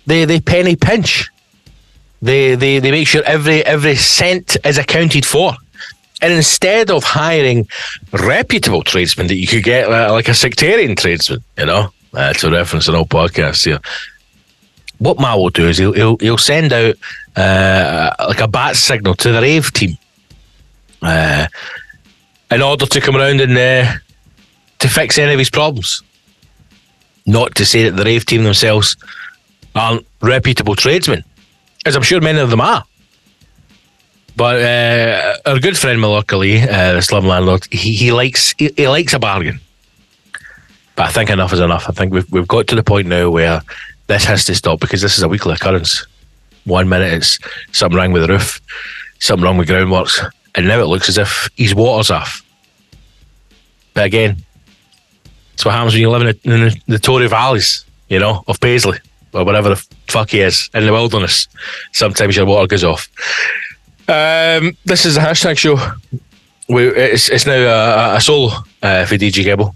they 0.06 0.24
they 0.24 0.40
penny 0.40 0.76
pinch. 0.76 1.30
They 2.22 2.54
they 2.54 2.78
they 2.78 2.90
make 2.90 3.08
sure 3.08 3.22
every 3.24 3.64
every 3.64 3.96
cent 3.96 4.56
is 4.64 4.78
accounted 4.78 5.26
for. 5.26 5.54
And 6.24 6.32
instead 6.32 6.90
of 6.90 7.04
hiring 7.04 7.68
reputable 8.10 8.82
tradesmen 8.82 9.26
that 9.26 9.34
you 9.34 9.46
could 9.46 9.62
get 9.62 9.90
uh, 9.90 10.10
like 10.10 10.26
a 10.26 10.32
sectarian 10.32 10.96
tradesman, 10.96 11.44
you 11.58 11.66
know, 11.66 11.90
uh, 12.14 12.32
to 12.32 12.50
reference 12.50 12.88
an 12.88 12.94
old 12.94 13.10
podcast 13.10 13.62
here, 13.66 13.78
what 14.96 15.20
Ma 15.20 15.36
will 15.36 15.50
do 15.50 15.68
is 15.68 15.76
he'll 15.76 15.92
he'll, 15.92 16.16
he'll 16.16 16.38
send 16.38 16.72
out 16.72 16.94
uh, 17.36 18.14
like 18.20 18.40
a 18.40 18.48
bat 18.48 18.74
signal 18.74 19.14
to 19.16 19.32
the 19.32 19.42
rave 19.42 19.70
team 19.74 19.98
uh, 21.02 21.46
in 22.50 22.62
order 22.62 22.86
to 22.86 23.00
come 23.02 23.16
around 23.16 23.42
and 23.42 23.52
uh, 23.52 23.92
to 24.78 24.88
fix 24.88 25.18
any 25.18 25.34
of 25.34 25.38
his 25.38 25.50
problems. 25.50 26.02
Not 27.26 27.54
to 27.56 27.66
say 27.66 27.84
that 27.84 27.96
the 27.96 28.04
rave 28.04 28.24
team 28.24 28.44
themselves 28.44 28.96
aren't 29.74 30.06
reputable 30.22 30.74
tradesmen, 30.74 31.22
as 31.84 31.96
I'm 31.96 32.02
sure 32.02 32.22
many 32.22 32.38
of 32.38 32.48
them 32.48 32.62
are. 32.62 32.82
But 34.36 34.62
uh, 34.62 35.36
our 35.46 35.60
good 35.60 35.78
friend 35.78 36.00
Malockley, 36.00 36.62
uh, 36.62 36.94
the 36.94 37.02
slum 37.02 37.26
landlord, 37.26 37.66
he, 37.70 37.92
he 37.94 38.12
likes 38.12 38.54
he, 38.58 38.72
he 38.76 38.88
likes 38.88 39.12
a 39.12 39.18
bargain. 39.18 39.60
But 40.96 41.06
I 41.06 41.10
think 41.10 41.30
enough 41.30 41.52
is 41.52 41.60
enough. 41.60 41.88
I 41.88 41.92
think 41.92 42.12
we've 42.12 42.30
we've 42.32 42.48
got 42.48 42.66
to 42.68 42.74
the 42.74 42.82
point 42.82 43.06
now 43.06 43.30
where 43.30 43.62
this 44.06 44.24
has 44.24 44.44
to 44.46 44.54
stop 44.54 44.80
because 44.80 45.02
this 45.02 45.16
is 45.16 45.22
a 45.22 45.28
weekly 45.28 45.54
occurrence. 45.54 46.06
One 46.64 46.88
minute 46.88 47.12
it's 47.12 47.38
something 47.72 47.96
wrong 47.96 48.12
with 48.12 48.22
the 48.22 48.28
roof, 48.28 48.60
something 49.20 49.44
wrong 49.44 49.58
with 49.58 49.68
groundworks, 49.68 50.18
and 50.54 50.66
now 50.66 50.80
it 50.80 50.86
looks 50.86 51.08
as 51.08 51.18
if 51.18 51.48
he's 51.54 51.74
water's 51.74 52.10
off. 52.10 52.44
But 53.92 54.06
again, 54.06 54.44
it's 55.52 55.64
what 55.64 55.74
happens 55.74 55.94
when 55.94 56.00
you 56.00 56.10
live 56.10 56.22
in, 56.22 56.52
in 56.52 56.60
the, 56.60 56.80
the 56.88 56.98
Tory 56.98 57.28
valleys, 57.28 57.84
you 58.08 58.18
know, 58.18 58.42
of 58.48 58.60
Paisley 58.60 58.98
or 59.32 59.44
whatever 59.44 59.68
the 59.70 59.86
fuck 60.08 60.30
he 60.30 60.40
is 60.40 60.68
in 60.74 60.84
the 60.86 60.92
wilderness. 60.92 61.48
Sometimes 61.92 62.36
your 62.36 62.46
water 62.46 62.66
goes 62.66 62.84
off. 62.84 63.08
Um, 64.06 64.76
this 64.84 65.06
is 65.06 65.16
a 65.16 65.20
hashtag 65.20 65.56
show. 65.56 65.76
We, 66.68 66.88
it's, 66.88 67.28
it's 67.28 67.46
now 67.46 67.52
a, 67.52 68.16
a 68.16 68.20
solo 68.20 68.52
uh, 68.82 69.04
for 69.06 69.14
DJ 69.16 69.44
Gibbo. 69.44 69.74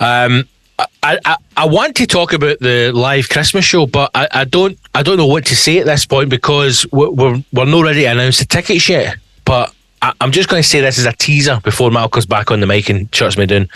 Um, 0.00 0.48
I, 0.78 1.18
I, 1.24 1.36
I 1.56 1.66
want 1.66 1.96
to 1.96 2.06
talk 2.06 2.32
about 2.32 2.58
the 2.60 2.90
live 2.92 3.28
Christmas 3.28 3.64
show, 3.64 3.86
but 3.86 4.10
I, 4.14 4.28
I 4.32 4.44
don't 4.44 4.78
I 4.94 5.02
don't 5.02 5.16
know 5.16 5.26
what 5.26 5.46
to 5.46 5.56
say 5.56 5.78
at 5.78 5.86
this 5.86 6.04
point 6.04 6.30
because 6.30 6.86
we're 6.92 7.10
we're, 7.10 7.44
we're 7.52 7.64
not 7.64 7.84
ready 7.84 8.00
to 8.00 8.06
announce 8.06 8.38
the 8.38 8.44
tickets 8.44 8.88
yet. 8.88 9.16
But 9.44 9.72
I, 10.02 10.12
I'm 10.20 10.32
just 10.32 10.48
going 10.48 10.62
to 10.62 10.68
say 10.68 10.80
this 10.80 10.98
as 10.98 11.06
a 11.06 11.12
teaser 11.12 11.60
before 11.62 11.90
Mal 11.90 12.08
comes 12.08 12.26
back 12.26 12.50
on 12.50 12.60
the 12.60 12.66
mic 12.66 12.88
and 12.90 13.14
shuts 13.14 13.36
me 13.36 13.46
down. 13.46 13.68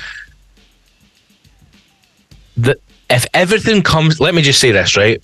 If 3.11 3.27
everything 3.33 3.83
comes, 3.83 4.21
let 4.21 4.35
me 4.35 4.43
just 4.43 4.61
say 4.61 4.73
this 4.73 4.97
right. 4.97 5.23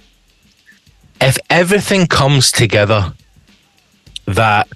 If 1.25 1.39
everything 1.49 2.07
comes 2.07 2.53
together 2.53 3.15
that 4.27 4.69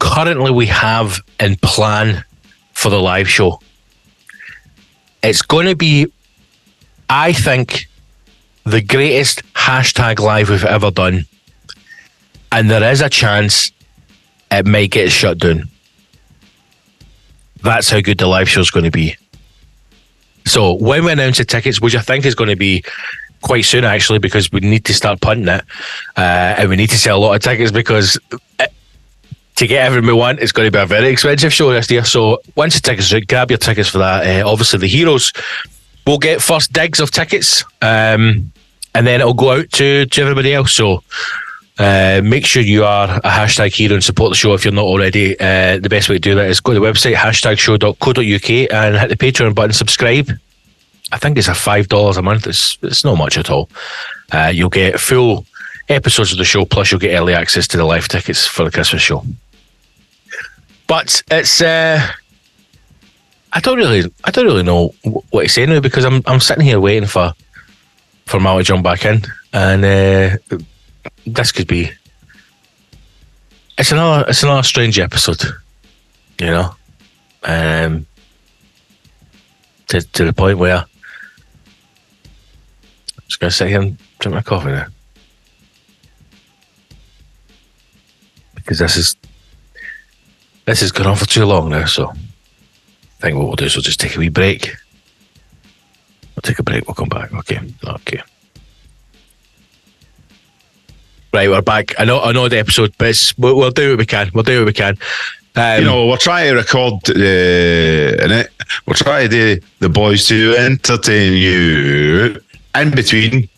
currently 0.00 0.50
we 0.50 0.66
have 0.66 1.20
in 1.38 1.54
plan 1.54 2.24
for 2.72 2.90
the 2.90 3.00
live 3.00 3.28
show, 3.28 3.60
it's 5.22 5.42
going 5.42 5.66
to 5.66 5.76
be, 5.76 6.08
I 7.08 7.32
think, 7.32 7.86
the 8.64 8.82
greatest 8.82 9.44
hashtag 9.52 10.18
live 10.18 10.50
we've 10.50 10.64
ever 10.64 10.90
done. 10.90 11.24
And 12.50 12.68
there 12.68 12.90
is 12.90 13.00
a 13.00 13.08
chance 13.08 13.70
it 14.50 14.66
may 14.66 14.88
get 14.88 15.12
shut 15.12 15.38
down. 15.38 15.68
That's 17.62 17.90
how 17.90 18.00
good 18.00 18.18
the 18.18 18.26
live 18.26 18.48
show 18.48 18.60
is 18.60 18.72
going 18.72 18.86
to 18.86 18.90
be. 18.90 19.16
So 20.46 20.72
when 20.74 21.04
we 21.04 21.12
announce 21.12 21.38
the 21.38 21.44
tickets, 21.44 21.80
which 21.80 21.94
I 21.94 22.00
think 22.00 22.26
is 22.26 22.34
going 22.34 22.50
to 22.50 22.56
be 22.56 22.82
quite 23.44 23.64
soon 23.64 23.84
actually, 23.84 24.18
because 24.18 24.50
we 24.50 24.60
need 24.60 24.84
to 24.86 24.94
start 24.94 25.20
punting 25.20 25.48
it, 25.48 25.64
uh, 26.16 26.56
and 26.58 26.68
we 26.68 26.76
need 26.76 26.90
to 26.90 26.98
sell 26.98 27.18
a 27.18 27.20
lot 27.20 27.34
of 27.34 27.42
tickets 27.42 27.70
because 27.70 28.18
uh, 28.58 28.66
to 29.56 29.66
get 29.66 29.86
everything 29.86 30.08
we 30.08 30.14
want, 30.14 30.40
it's 30.40 30.52
going 30.52 30.66
to 30.66 30.72
be 30.72 30.82
a 30.82 30.86
very 30.86 31.08
expensive 31.08 31.52
show 31.52 31.72
this 31.72 31.90
year. 31.90 32.04
So 32.04 32.40
once 32.56 32.74
the 32.74 32.80
tickets 32.80 33.12
are 33.12 33.18
out, 33.18 33.28
grab 33.28 33.50
your 33.50 33.58
tickets 33.58 33.88
for 33.88 33.98
that. 33.98 34.26
Uh, 34.26 34.48
obviously, 34.50 34.80
the 34.80 34.88
heroes 34.88 35.32
will 36.06 36.18
get 36.18 36.42
first 36.42 36.72
digs 36.72 36.98
of 36.98 37.10
tickets, 37.10 37.62
um, 37.82 38.52
and 38.94 39.06
then 39.06 39.20
it'll 39.20 39.34
go 39.34 39.60
out 39.60 39.70
to, 39.72 40.06
to 40.06 40.22
everybody 40.22 40.54
else. 40.54 40.72
So 40.72 41.04
uh, 41.78 42.20
make 42.24 42.46
sure 42.46 42.62
you 42.62 42.84
are 42.84 43.18
a 43.18 43.30
hashtag 43.30 43.74
hero 43.74 43.94
and 43.94 44.04
support 44.04 44.30
the 44.30 44.36
show 44.36 44.54
if 44.54 44.64
you're 44.64 44.72
not 44.72 44.84
already. 44.84 45.38
Uh, 45.38 45.78
the 45.78 45.88
best 45.88 46.08
way 46.08 46.16
to 46.16 46.20
do 46.20 46.34
that 46.34 46.48
is 46.48 46.60
go 46.60 46.72
to 46.72 46.80
the 46.80 46.86
website 46.86 47.14
hashtagshow.co.uk 47.14 48.72
and 48.72 48.96
hit 48.96 49.08
the 49.08 49.16
Patreon 49.16 49.54
button, 49.54 49.72
subscribe. 49.72 50.30
I 51.14 51.18
think 51.18 51.38
it's 51.38 51.46
a 51.46 51.54
five 51.54 51.86
dollars 51.88 52.16
a 52.16 52.22
month. 52.22 52.48
It's 52.48 52.76
it's 52.82 53.04
not 53.04 53.16
much 53.16 53.38
at 53.38 53.48
all. 53.48 53.70
Uh, 54.32 54.50
you'll 54.52 54.68
get 54.68 54.98
full 54.98 55.46
episodes 55.88 56.32
of 56.32 56.38
the 56.38 56.44
show, 56.44 56.64
plus 56.64 56.90
you'll 56.90 57.00
get 57.00 57.14
early 57.14 57.34
access 57.34 57.68
to 57.68 57.76
the 57.76 57.84
live 57.84 58.08
tickets 58.08 58.48
for 58.48 58.64
the 58.64 58.70
Christmas 58.72 59.00
show. 59.00 59.24
But 60.88 61.22
it's 61.30 61.62
uh, 61.62 62.04
I 63.52 63.60
don't 63.60 63.76
really 63.76 64.12
I 64.24 64.32
don't 64.32 64.44
really 64.44 64.64
know 64.64 64.92
what 65.30 65.44
to 65.44 65.48
say 65.48 65.64
now 65.66 65.78
because 65.78 66.04
I'm 66.04 66.20
I'm 66.26 66.40
sitting 66.40 66.64
here 66.64 66.80
waiting 66.80 67.08
for 67.08 67.32
for 68.26 68.40
Mal 68.40 68.58
to 68.58 68.64
jump 68.64 68.82
back 68.82 69.04
in, 69.04 69.22
and 69.52 69.84
uh, 69.84 70.56
this 71.28 71.52
could 71.52 71.68
be 71.68 71.92
it's 73.78 73.92
another 73.92 74.28
it's 74.28 74.42
another 74.42 74.64
strange 74.64 74.98
episode, 74.98 75.44
you 76.40 76.46
know, 76.46 76.74
um, 77.44 78.04
to 79.86 80.00
to 80.00 80.24
the 80.24 80.32
point 80.32 80.58
where 80.58 80.86
I'm 83.34 83.38
just 83.38 83.40
Gonna 83.40 83.50
sit 83.50 83.68
here 83.68 83.80
and 83.80 83.98
drink 84.20 84.34
my 84.34 84.42
coffee 84.42 84.70
now. 84.70 84.86
Because 88.54 88.78
this 88.78 88.96
is 88.96 89.16
this 90.66 90.80
has 90.80 90.92
gone 90.92 91.08
on 91.08 91.16
for 91.16 91.26
too 91.26 91.44
long 91.44 91.68
now, 91.68 91.84
so 91.84 92.10
I 92.10 92.16
think 93.20 93.36
what 93.36 93.46
we'll 93.46 93.56
do 93.56 93.64
is 93.64 93.74
we'll 93.74 93.82
just 93.82 93.98
take 93.98 94.14
a 94.14 94.18
wee 94.20 94.28
break. 94.28 94.76
We'll 96.36 96.42
take 96.42 96.60
a 96.60 96.62
break, 96.62 96.86
we'll 96.86 96.94
come 96.94 97.08
back. 97.08 97.32
Okay. 97.34 97.60
Okay. 97.84 98.22
Right, 101.32 101.50
we're 101.50 101.60
back. 101.60 101.92
I 101.98 102.04
know 102.04 102.20
I 102.20 102.30
know 102.30 102.48
the 102.48 102.58
episode, 102.58 102.94
but 102.98 103.34
we'll, 103.36 103.56
we'll 103.56 103.70
do 103.72 103.90
what 103.90 103.98
we 103.98 104.06
can. 104.06 104.30
We'll 104.32 104.44
do 104.44 104.60
what 104.60 104.66
we 104.66 104.72
can. 104.72 104.96
Um, 105.56 105.80
you 105.80 105.84
know, 105.84 106.06
we'll 106.06 106.16
try 106.16 106.44
to 106.44 106.54
record 106.54 106.94
uh, 107.10 107.14
it. 107.16 108.50
We'll 108.86 108.94
try 108.94 109.26
to 109.26 109.60
the 109.80 109.88
boys 109.88 110.28
to 110.28 110.56
entertain 110.56 111.32
you 111.32 112.43
in 112.74 112.90
between 112.90 113.48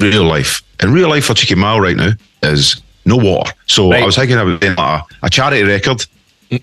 real 0.00 0.24
life. 0.24 0.62
And 0.80 0.92
real 0.92 1.08
life 1.08 1.24
for 1.26 1.34
Cheeky 1.34 1.54
Mal 1.54 1.80
right 1.80 1.96
now 1.96 2.10
is 2.42 2.82
no 3.04 3.16
water. 3.16 3.52
So 3.66 3.90
Right. 3.90 4.02
I 4.02 4.06
was 4.06 4.16
thinking 4.16 4.36
about 4.36 4.60
doing 4.60 4.74
like 4.76 5.02
a, 5.22 5.26
a 5.26 5.30
charity 5.30 5.62
record, 5.62 6.04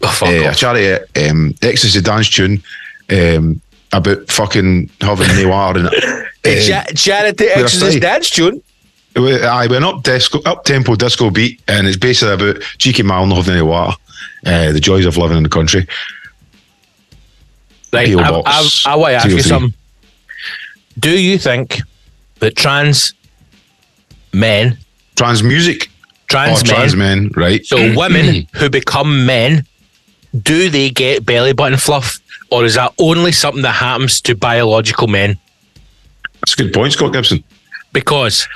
oh, 0.03 0.19
uh, 0.23 0.51
a 0.51 0.55
charity 0.55 1.05
um, 1.27 1.53
ecstasy 1.61 2.01
dance 2.01 2.29
tune 2.29 2.61
um, 3.11 3.61
about 3.93 4.29
fucking 4.29 4.89
having 5.01 5.27
no 5.35 5.49
water. 5.49 5.89
It's 5.91 6.25
Um, 6.69 6.83
cha- 6.85 6.93
charity 6.95 7.45
we're 7.45 7.51
exorcist 7.63 7.91
free. 7.91 7.99
dance 7.99 8.29
tune. 8.29 8.61
I 9.17 9.67
went 9.69 9.83
up 9.83 10.03
disco, 10.03 10.39
up 10.45 10.63
tempo 10.63 10.95
disco 10.95 11.29
beat, 11.29 11.61
and 11.67 11.85
it's 11.87 11.97
basically 11.97 12.33
about 12.33 12.61
cheeky 12.77 13.03
Mal 13.03 13.25
not 13.25 13.35
having 13.37 13.53
any 13.55 13.61
water, 13.61 13.97
uh, 14.45 14.71
the 14.71 14.79
joys 14.79 15.05
of 15.05 15.17
living 15.17 15.35
in 15.37 15.43
the 15.43 15.49
country. 15.49 15.85
Right. 17.91 18.15
I, 18.15 18.21
I, 18.21 18.31
Box 18.31 18.85
I 18.85 18.95
want 18.95 19.11
to 19.11 19.15
ask 19.15 19.25
you 19.25 19.41
303. 19.41 19.49
something. 19.49 19.73
Do 20.97 21.17
you 21.17 21.37
think 21.37 21.79
that 22.39 22.55
trans 22.55 23.13
men, 24.33 24.77
Trans 25.15 25.43
music, 25.43 25.89
trans 26.27 26.59
oh, 26.59 26.61
or 26.61 26.65
men, 26.65 26.75
trans 26.75 26.95
men, 26.95 27.31
right? 27.35 27.65
so 27.65 27.77
women 27.95 28.47
who 28.55 28.69
become 28.69 29.25
men, 29.25 29.65
do 30.41 30.69
they 30.69 30.89
get 30.89 31.25
belly 31.25 31.53
button 31.53 31.77
fluff, 31.77 32.19
or 32.51 32.65
is 32.65 32.75
that 32.75 32.93
only 32.97 33.31
something 33.31 33.63
that 33.63 33.73
happens 33.73 34.21
to 34.21 34.35
biological 34.35 35.07
men? 35.07 35.37
That's 36.41 36.53
a 36.53 36.63
good 36.63 36.73
point, 36.73 36.93
Scott 36.93 37.13
Gibson. 37.13 37.43
Because 37.91 38.47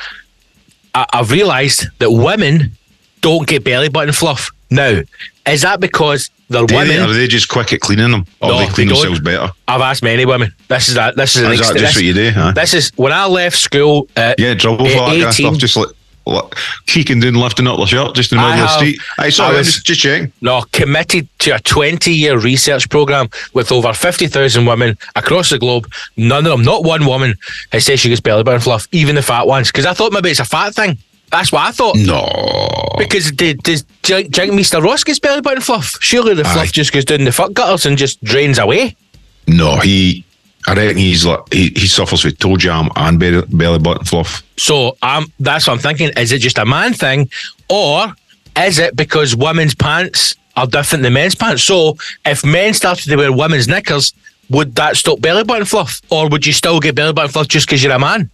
I, 0.95 1.05
I've 1.11 1.31
realised 1.31 1.87
that 1.99 2.11
women 2.11 2.77
don't 3.21 3.47
get 3.47 3.63
belly 3.63 3.89
button 3.89 4.13
fluff. 4.13 4.51
Now, 4.69 5.01
is 5.47 5.61
that 5.63 5.79
because 5.79 6.29
they're 6.49 6.65
Do 6.65 6.75
women? 6.75 6.95
they, 6.97 6.99
are 6.99 7.13
they 7.13 7.27
just 7.27 7.49
quick 7.49 7.73
at 7.73 7.79
cleaning 7.81 8.11
them, 8.11 8.25
or 8.41 8.49
No, 8.51 8.59
they 8.59 8.67
clean 8.67 8.87
they 8.87 8.93
themselves 8.93 9.19
better? 9.19 9.51
I've 9.67 9.81
asked 9.81 10.03
many 10.03 10.25
women. 10.25 10.53
This 10.67 10.87
is 10.89 10.95
that. 10.95 11.15
This 11.15 11.35
is 11.35 11.43
an 11.43 11.51
Is 11.53 11.59
that 11.59 11.73
just 11.73 11.79
this- 11.79 11.95
what 11.95 12.03
you 12.03 12.13
do? 12.13 12.31
Huh? 12.31 12.51
This 12.51 12.73
is 12.73 12.91
when 12.95 13.11
I 13.13 13.25
left 13.25 13.57
school. 13.57 14.07
At 14.15 14.39
Yeah, 14.39 14.53
trouble 14.55 14.85
for 14.85 14.91
that 14.91 15.07
kind 15.09 15.23
of 15.23 15.33
stuff. 15.33 15.57
Just 15.57 15.75
like, 15.75 15.87
like 16.25 16.55
kicking 16.85 17.19
down, 17.19 17.33
lifting 17.33 17.67
up 17.67 17.77
the 17.77 17.85
shirt, 17.85 18.15
just 18.15 18.31
in 18.31 18.37
the 18.37 18.41
middle 18.43 18.53
of 18.53 18.59
the 18.61 18.67
have- 18.67 18.77
street. 18.77 18.99
I 19.17 19.29
saw 19.29 19.49
I 19.49 19.53
it. 19.55 19.57
was- 19.57 19.67
Just, 19.73 19.85
just 19.85 19.99
checking. 20.01 20.31
No, 20.41 20.63
committed 20.71 21.27
to 21.39 21.55
a 21.55 21.59
20 21.59 22.13
year 22.13 22.37
research 22.39 22.87
program 22.89 23.29
with 23.53 23.71
over 23.73 23.93
50,000 23.93 24.65
women 24.65 24.97
across 25.17 25.49
the 25.49 25.59
globe. 25.59 25.91
None 26.15 26.45
of 26.45 26.51
them, 26.51 26.63
not 26.63 26.85
one 26.85 27.05
woman, 27.05 27.35
has 27.73 27.85
said 27.85 27.99
she 27.99 28.07
gets 28.09 28.21
belly 28.21 28.43
button 28.43 28.61
fluff, 28.61 28.87
even 28.93 29.15
the 29.15 29.21
fat 29.21 29.47
ones. 29.47 29.67
Because 29.67 29.85
I 29.85 29.93
thought 29.93 30.13
maybe 30.13 30.29
it's 30.29 30.39
a 30.39 30.45
fat 30.45 30.73
thing. 30.73 30.97
That's 31.31 31.51
what 31.51 31.61
I 31.67 31.71
thought. 31.71 31.95
No, 31.95 32.25
Because 32.97 33.31
did, 33.31 33.63
does 33.63 33.83
Jink 34.03 34.31
Mr. 34.33 34.83
Ross 34.83 35.03
gets 35.03 35.17
belly 35.19 35.41
button 35.41 35.61
fluff? 35.61 35.97
Surely 35.99 36.35
the 36.35 36.43
fluff 36.43 36.57
Aye. 36.57 36.65
just 36.67 36.91
goes 36.93 37.05
down 37.05 37.23
the 37.23 37.31
fuck 37.31 37.53
gutters 37.53 37.85
and 37.87 37.97
just 37.97 38.23
drains 38.23 38.59
away. 38.59 38.95
no. 39.47 39.77
He, 39.77 40.23
I 40.67 40.75
reckon 40.75 40.97
he's 40.97 41.25
like 41.25 41.41
he, 41.51 41.69
he 41.75 41.87
suffers 41.87 42.23
with 42.23 42.37
toe 42.39 42.55
jam 42.55 42.89
and 42.95 43.19
belly, 43.19 43.41
belly 43.49 43.79
button 43.79 44.05
fluff. 44.05 44.43
So 44.57 44.95
um, 45.01 45.25
that's 45.39 45.67
what 45.67 45.73
I'm 45.73 45.79
thinking. 45.79 46.11
Is 46.17 46.31
it 46.31 46.39
just 46.39 46.57
a 46.57 46.65
man 46.65 46.93
thing, 46.93 47.29
or 47.67 48.13
is 48.57 48.79
it 48.79 48.95
because 48.95 49.35
women's 49.35 49.75
pants 49.75 50.35
are 50.55 50.67
different 50.67 51.03
than 51.03 51.13
men's 51.13 51.35
pants? 51.35 51.63
So 51.63 51.97
if 52.25 52.45
men 52.45 52.73
started 52.73 53.09
to 53.09 53.15
wear 53.17 53.33
women's 53.33 53.67
knickers, 53.67 54.13
would 54.51 54.75
that 54.75 54.95
stop 54.95 55.19
belly 55.19 55.43
button 55.43 55.65
fluff, 55.65 55.99
or 56.09 56.29
would 56.29 56.45
you 56.45 56.53
still 56.53 56.79
get 56.79 56.95
belly 56.95 57.11
button 57.11 57.31
fluff 57.31 57.47
just 57.49 57.67
because 57.67 57.83
you're 57.83 57.91
a 57.91 57.99
man? 57.99 58.29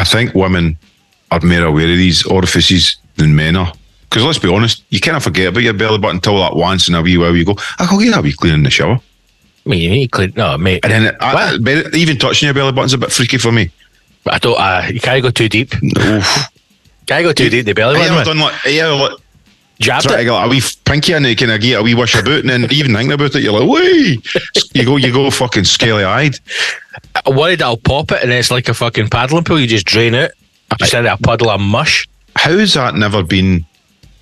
I 0.00 0.04
think 0.04 0.34
women 0.34 0.78
are 1.30 1.40
more 1.40 1.64
aware 1.64 1.90
of 1.90 1.96
these 1.98 2.24
orifices 2.26 2.96
than 3.16 3.36
men 3.36 3.54
are. 3.56 3.72
Because 4.08 4.24
let's 4.24 4.38
be 4.38 4.52
honest, 4.52 4.82
you 4.88 4.98
kind 4.98 5.16
of 5.16 5.22
forget 5.22 5.48
about 5.48 5.62
your 5.62 5.74
belly 5.74 5.98
button 5.98 6.16
until 6.16 6.38
that 6.38 6.56
once 6.56 6.88
in 6.88 6.94
a 6.94 7.02
wee 7.02 7.18
while 7.18 7.36
you 7.36 7.44
go, 7.44 7.54
I 7.78 7.86
go, 7.88 8.00
yeah, 8.00 8.16
I'll 8.16 8.22
be 8.22 8.32
cleaning 8.32 8.62
the 8.64 8.70
shower. 8.70 8.98
I 9.66 9.68
mean, 9.68 9.82
you 9.82 9.90
need 9.90 10.06
to 10.06 10.10
clean. 10.10 10.32
No, 10.36 10.56
mate. 10.56 10.80
And 10.84 10.90
then 10.92 11.16
I, 11.20 11.58
I- 11.62 11.94
even 11.96 12.16
touching 12.18 12.46
your 12.46 12.54
belly 12.54 12.72
button's 12.72 12.94
a 12.94 12.98
bit 12.98 13.12
freaky 13.12 13.36
for 13.38 13.52
me. 13.52 13.70
But 14.24 14.34
I 14.34 14.38
don't. 14.38 14.58
Uh, 14.58 14.88
you 14.90 15.00
can't 15.00 15.22
go 15.22 15.30
too 15.30 15.48
deep. 15.48 15.74
Oof. 15.98 16.48
Can't 17.06 17.24
go 17.24 17.32
too 17.32 17.50
deep. 17.50 17.66
The 17.66 17.74
belly 17.74 17.98
button. 17.98 18.24
done 18.24 18.38
like, 18.38 18.54
yeah, 18.66 18.86
like 18.88 19.12
Jabbed 19.80 20.04
try 20.04 20.16
to 20.16 20.20
it. 20.20 20.24
get 20.24 20.32
like 20.32 20.46
a 20.46 20.50
wee 20.50 20.62
pinky 20.84 21.12
in 21.14 21.24
it, 21.24 21.36
kind 21.36 21.50
of 21.52 21.60
get 21.60 21.80
a 21.80 21.82
wee 21.82 21.94
wish 21.94 22.14
about, 22.14 22.40
and 22.40 22.50
then 22.50 22.66
even 22.72 22.92
thinking 22.94 23.12
about 23.12 23.34
it, 23.34 23.42
you're 23.42 23.58
like, 23.58 23.68
wee, 23.68 24.22
you 24.74 24.84
go, 24.84 24.96
you 24.98 25.12
go 25.12 25.30
fucking 25.30 25.64
scaly 25.64 26.04
eyed. 26.04 26.36
I 27.26 27.30
worried 27.30 27.62
I'll 27.62 27.76
pop 27.78 28.12
it 28.12 28.22
and 28.22 28.30
it's 28.30 28.50
like 28.50 28.68
a 28.68 28.74
fucking 28.74 29.08
paddling 29.08 29.44
pool. 29.44 29.58
You 29.58 29.66
just 29.66 29.86
drain 29.86 30.14
it. 30.14 30.32
Just 30.78 30.94
into 30.94 31.12
a 31.12 31.16
puddle 31.16 31.50
of 31.50 31.60
mush. 31.60 32.06
How's 32.36 32.74
that 32.74 32.94
never 32.94 33.22
been 33.22 33.64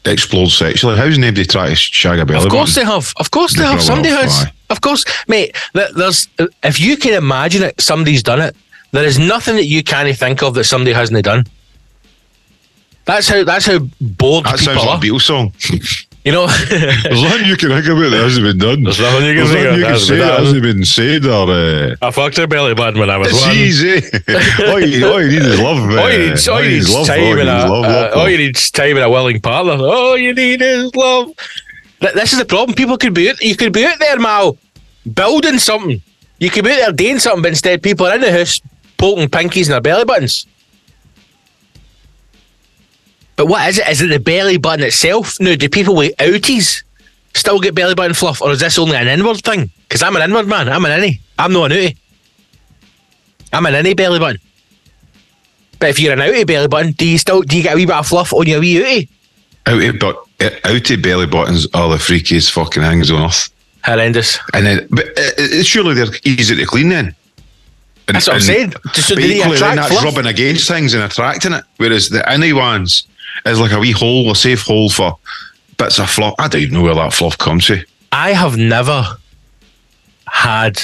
explored 0.04 0.50
sexually? 0.50 0.96
How's 0.96 1.18
nobody 1.18 1.44
tried 1.44 1.70
to 1.70 1.76
shag 1.76 2.18
a 2.20 2.24
belly 2.24 2.44
Of 2.46 2.50
course 2.50 2.74
button? 2.74 2.88
they 2.88 2.92
have. 2.94 3.12
Of 3.18 3.30
course 3.30 3.54
they 3.56 3.64
have. 3.64 3.82
Somebody 3.82 4.10
has. 4.10 4.46
Of 4.70 4.80
course, 4.80 5.04
mate. 5.28 5.56
th- 5.74 5.90
There's 5.94 6.28
if 6.62 6.78
you 6.80 6.96
can 6.96 7.14
imagine 7.14 7.62
it, 7.64 7.80
somebody's 7.80 8.22
done 8.22 8.40
it. 8.40 8.54
There 8.92 9.04
is 9.04 9.18
nothing 9.18 9.56
that 9.56 9.66
you 9.66 9.82
can't 9.82 10.16
think 10.16 10.42
of 10.42 10.54
that 10.54 10.64
somebody 10.64 10.92
hasn't 10.92 11.22
done. 11.24 11.46
That's 13.08 13.26
how. 13.26 13.42
That's 13.42 13.64
how 13.64 13.78
bored 14.02 14.44
That 14.44 14.58
people 14.58 14.74
sounds 14.74 14.84
like 14.84 14.88
are. 14.88 14.98
a 14.98 15.00
Beatles 15.00 15.22
song. 15.22 15.52
You 16.26 16.32
know. 16.32 16.46
There's 16.68 17.22
nothing 17.22 17.46
you 17.46 17.56
can 17.56 17.70
think 17.70 17.86
about 17.86 18.10
that 18.10 18.20
hasn't 18.22 18.44
been 18.44 18.58
done. 18.58 18.82
There's 18.82 19.00
nothing 19.00 19.24
you 19.24 19.34
can 19.34 19.46
think 19.46 19.64
nothing 19.64 19.78
you 19.78 19.84
can 19.84 19.92
hasn't 19.94 20.08
say 20.08 20.18
that 20.18 20.38
hasn't 20.40 20.62
been 20.62 20.84
said 20.84 21.24
or. 21.24 21.50
Uh, 21.50 21.96
I 22.02 22.10
fucked 22.10 22.36
a 22.36 22.46
belly 22.46 22.74
button 22.74 23.00
when 23.00 23.08
I 23.08 23.16
was 23.16 23.28
it's 23.30 23.40
one. 23.40 23.56
easy. 23.56 23.96
all, 24.68 24.78
you, 24.78 25.06
all 25.08 25.22
you 25.22 25.30
need 25.30 25.40
is 25.40 25.58
love. 25.58 25.78
All 25.78 25.88
you 25.88 25.98
uh, 25.98 26.34
need, 26.34 26.48
all 26.48 26.62
you 26.62 26.68
need 26.68 26.76
is 26.76 26.92
love, 26.94 27.06
time 27.06 27.20
all 27.20 27.24
you 27.24 27.40
and 27.40 27.48
need 27.48 27.48
a, 27.48 27.64
is 27.64 27.70
love, 27.70 27.84
uh, 27.86 27.88
love, 27.88 28.12
all 28.12 28.28
you 28.28 28.36
need 28.36 28.56
is 28.58 28.70
time 28.70 28.96
and 28.96 29.04
a 29.06 29.10
willing 29.10 29.40
partner. 29.40 29.72
All 29.72 30.18
you 30.18 30.34
need 30.34 30.60
is 30.60 30.94
love. 30.94 31.32
This 32.00 32.34
is 32.34 32.38
the 32.38 32.44
problem. 32.44 32.74
People 32.76 32.98
could 32.98 33.14
be 33.14 33.30
out, 33.30 33.40
you 33.40 33.56
could 33.56 33.72
be 33.72 33.86
out 33.86 33.98
there, 33.98 34.18
Mal, 34.18 34.58
building 35.14 35.58
something. 35.58 36.02
You 36.40 36.50
could 36.50 36.64
be 36.64 36.72
out 36.72 36.76
there 36.76 36.92
doing 36.92 37.20
something, 37.20 37.40
but 37.42 37.48
instead 37.52 37.82
people 37.82 38.06
are 38.06 38.16
in 38.16 38.20
the 38.20 38.30
house 38.30 38.60
poking 38.98 39.28
pinkies 39.28 39.64
in 39.64 39.70
their 39.70 39.80
belly 39.80 40.04
buttons. 40.04 40.46
But 43.38 43.46
what 43.46 43.68
is 43.68 43.78
it? 43.78 43.86
Is 43.86 44.02
it 44.02 44.08
the 44.08 44.18
belly 44.18 44.56
button 44.56 44.84
itself? 44.84 45.38
No, 45.38 45.54
do 45.54 45.68
people 45.68 45.94
with 45.94 46.14
outies 46.16 46.82
still 47.34 47.60
get 47.60 47.72
belly 47.72 47.94
button 47.94 48.12
fluff, 48.12 48.42
or 48.42 48.50
is 48.50 48.58
this 48.58 48.80
only 48.80 48.96
an 48.96 49.06
inward 49.06 49.38
thing? 49.44 49.70
Because 49.82 50.02
I'm 50.02 50.16
an 50.16 50.22
inward 50.22 50.48
man. 50.48 50.68
I'm 50.68 50.84
an 50.84 51.00
innie. 51.00 51.20
I'm 51.38 51.52
not 51.52 51.70
an 51.70 51.78
outie. 51.78 51.96
I'm 53.52 53.64
an 53.64 53.74
innie 53.74 53.96
belly 53.96 54.18
button. 54.18 54.40
But 55.78 55.90
if 55.90 56.00
you're 56.00 56.14
an 56.14 56.18
outie 56.18 56.48
belly 56.48 56.66
button, 56.66 56.90
do 56.92 57.06
you 57.06 57.16
still 57.16 57.42
do 57.42 57.56
you 57.56 57.62
get 57.62 57.74
a 57.74 57.76
wee 57.76 57.86
bit 57.86 57.94
of 57.94 58.08
fluff 58.08 58.32
on 58.32 58.44
your 58.48 58.58
wee 58.58 58.74
outie? 58.74 59.08
Outie, 59.66 60.00
but 60.00 60.16
uh, 60.44 60.50
outie 60.68 61.00
belly 61.00 61.26
buttons 61.26 61.68
are 61.74 61.90
the 61.90 61.96
freakiest 61.96 62.50
fucking 62.50 62.82
things 62.82 63.08
on 63.12 63.22
earth. 63.22 63.50
Horrendous. 63.84 64.40
And 64.52 64.66
then, 64.66 64.88
but 64.90 65.16
uh, 65.16 65.62
surely 65.62 65.94
they're 65.94 66.12
easy 66.24 66.56
to 66.56 66.66
clean 66.66 66.88
then. 66.88 67.14
And, 68.08 68.16
That's 68.16 68.26
what 68.26 68.34
I'm 68.34 68.40
saying. 68.40 68.72
Just 68.94 69.08
so 69.08 69.14
but 69.14 69.22
equally, 69.22 69.58
then 69.58 69.76
that's 69.76 69.92
fluff? 69.92 70.04
rubbing 70.06 70.26
against 70.26 70.66
things 70.66 70.94
and 70.94 71.04
attracting 71.04 71.52
it. 71.52 71.62
Whereas 71.76 72.08
the 72.08 72.18
innie 72.20 72.52
ones 72.52 73.06
is 73.46 73.60
like 73.60 73.72
a 73.72 73.78
wee 73.78 73.92
hole, 73.92 74.30
a 74.30 74.36
safe 74.36 74.62
hole 74.62 74.88
for 74.88 75.16
bits 75.76 75.98
of 75.98 76.10
fluff. 76.10 76.34
I 76.38 76.48
don't 76.48 76.62
even 76.62 76.74
know 76.74 76.82
where 76.82 76.94
that 76.94 77.12
fluff 77.12 77.38
comes 77.38 77.64
from. 77.66 77.80
I 78.12 78.32
have 78.32 78.56
never 78.56 79.04
had. 80.26 80.78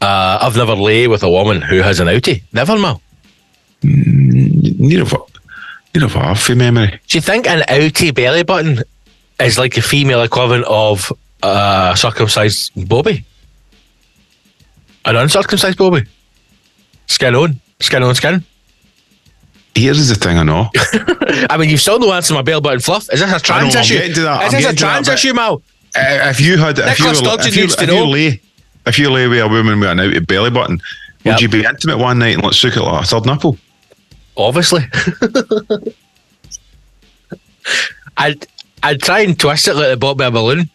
Uh, 0.00 0.38
I've 0.40 0.56
never 0.56 0.74
lay 0.74 1.08
with 1.08 1.22
a 1.22 1.30
woman 1.30 1.60
who 1.60 1.82
has 1.82 2.00
an 2.00 2.06
outie. 2.06 2.42
Never, 2.52 2.78
Mal. 2.78 3.02
Neither 3.82 5.02
of 5.02 5.14
neither 5.94 6.06
of 6.06 6.12
half 6.12 6.40
from 6.42 6.58
memory. 6.58 7.00
Do 7.08 7.18
you 7.18 7.22
think 7.22 7.46
an 7.46 7.60
outie 7.68 8.14
belly 8.14 8.42
button 8.42 8.82
is 9.40 9.58
like 9.58 9.74
the 9.74 9.82
female 9.82 10.22
equivalent 10.22 10.64
of 10.66 11.12
uh, 11.42 11.94
circumcised 11.94 12.72
Bobby? 12.88 13.24
An 15.04 15.16
uncircumcised 15.16 15.78
Bobby? 15.78 16.04
Skin 17.06 17.34
on, 17.34 17.60
skin 17.80 18.02
on 18.02 18.14
skin. 18.14 18.44
Here's 19.78 20.08
the 20.08 20.14
thing 20.14 20.38
I 20.38 20.42
know. 20.42 20.70
I 21.50 21.56
mean, 21.56 21.70
you've 21.70 21.80
still 21.80 21.98
no 21.98 22.12
answer 22.12 22.34
my 22.34 22.42
belly 22.42 22.60
button 22.60 22.80
fluff. 22.80 23.08
Is 23.12 23.20
this 23.20 23.32
a 23.32 23.38
trans 23.40 23.74
I'm 23.76 23.82
issue? 23.82 23.98
that. 23.98 24.08
Is 24.10 24.18
I'm 24.18 24.50
this 24.52 24.64
a 24.64 24.68
that 24.68 24.78
trans 24.78 25.08
bit. 25.08 25.14
issue, 25.14 25.34
Mal? 25.34 25.54
Uh, 25.54 25.60
if 26.30 26.40
you 26.40 26.56
had, 26.58 26.78
if 26.78 26.98
you, 26.98 27.06
were, 27.06 27.12
if 27.12 27.56
you, 27.56 27.64
if 27.64 27.80
you 27.90 28.06
lay, 28.06 28.40
if 28.86 28.98
you 28.98 29.10
lay 29.10 29.26
with 29.28 29.40
a 29.40 29.48
woman 29.48 29.80
with 29.80 29.88
an 29.90 29.98
outie 29.98 30.26
belly 30.26 30.50
button, 30.50 30.80
Yep. 31.24 31.34
would 31.34 31.42
you 31.42 31.48
be 31.48 31.64
intimate 31.64 31.98
one 31.98 32.18
night 32.20 32.34
and 32.34 32.44
let's 32.44 32.58
suck 32.60 32.76
it 32.76 32.80
like 32.82 33.02
a 33.04 33.06
third 33.06 33.26
nipple? 33.26 33.58
Obviously. 34.36 34.82
I'd 38.16 38.46
I'd 38.82 39.00
try 39.02 39.20
and 39.20 39.38
twist 39.38 39.68
it 39.68 39.74
like 39.74 39.88
the 39.90 39.96
bottom 39.96 40.20
of 40.20 40.26
a 40.28 40.30
balloon. 40.30 40.70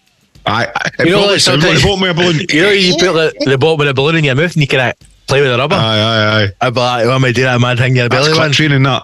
I, 0.45 0.65
I 0.75 1.03
You 1.03 1.11
know, 1.11 1.25
like 1.27 1.39
sometimes- 1.39 1.73
like 1.73 1.81
the 1.81 1.87
bottom 1.87 2.03
of 2.03 2.09
a 2.09 2.13
balloon. 2.13 2.45
You 2.49 2.61
know, 2.63 2.71
you 2.71 2.93
put 2.97 3.13
the, 3.13 3.33
the 3.51 3.57
bottom 3.57 3.81
of 3.81 3.87
the 3.87 3.93
balloon 3.93 4.15
in 4.17 4.23
your 4.25 4.35
mouth 4.35 4.53
and 4.53 4.61
you 4.61 4.67
can 4.67 4.93
play 5.27 5.41
with 5.41 5.51
the 5.51 5.57
rubber. 5.57 5.75
Aye, 5.75 5.79
aye, 5.99 6.43
aye. 6.43 6.47
I'd 6.61 6.73
be 6.73 6.79
like, 6.79 7.05
"What 7.05 7.15
am 7.15 7.25
I 7.25 7.31
doing 7.31 7.45
that 7.45 7.59
mad 7.61 7.77
thing 7.77 7.91
in 7.91 7.95
your 7.97 8.09
That's 8.09 8.23
belly 8.27 8.33
clip 8.33 8.41
button?" 8.41 8.53
training, 8.53 8.83
that. 8.83 9.03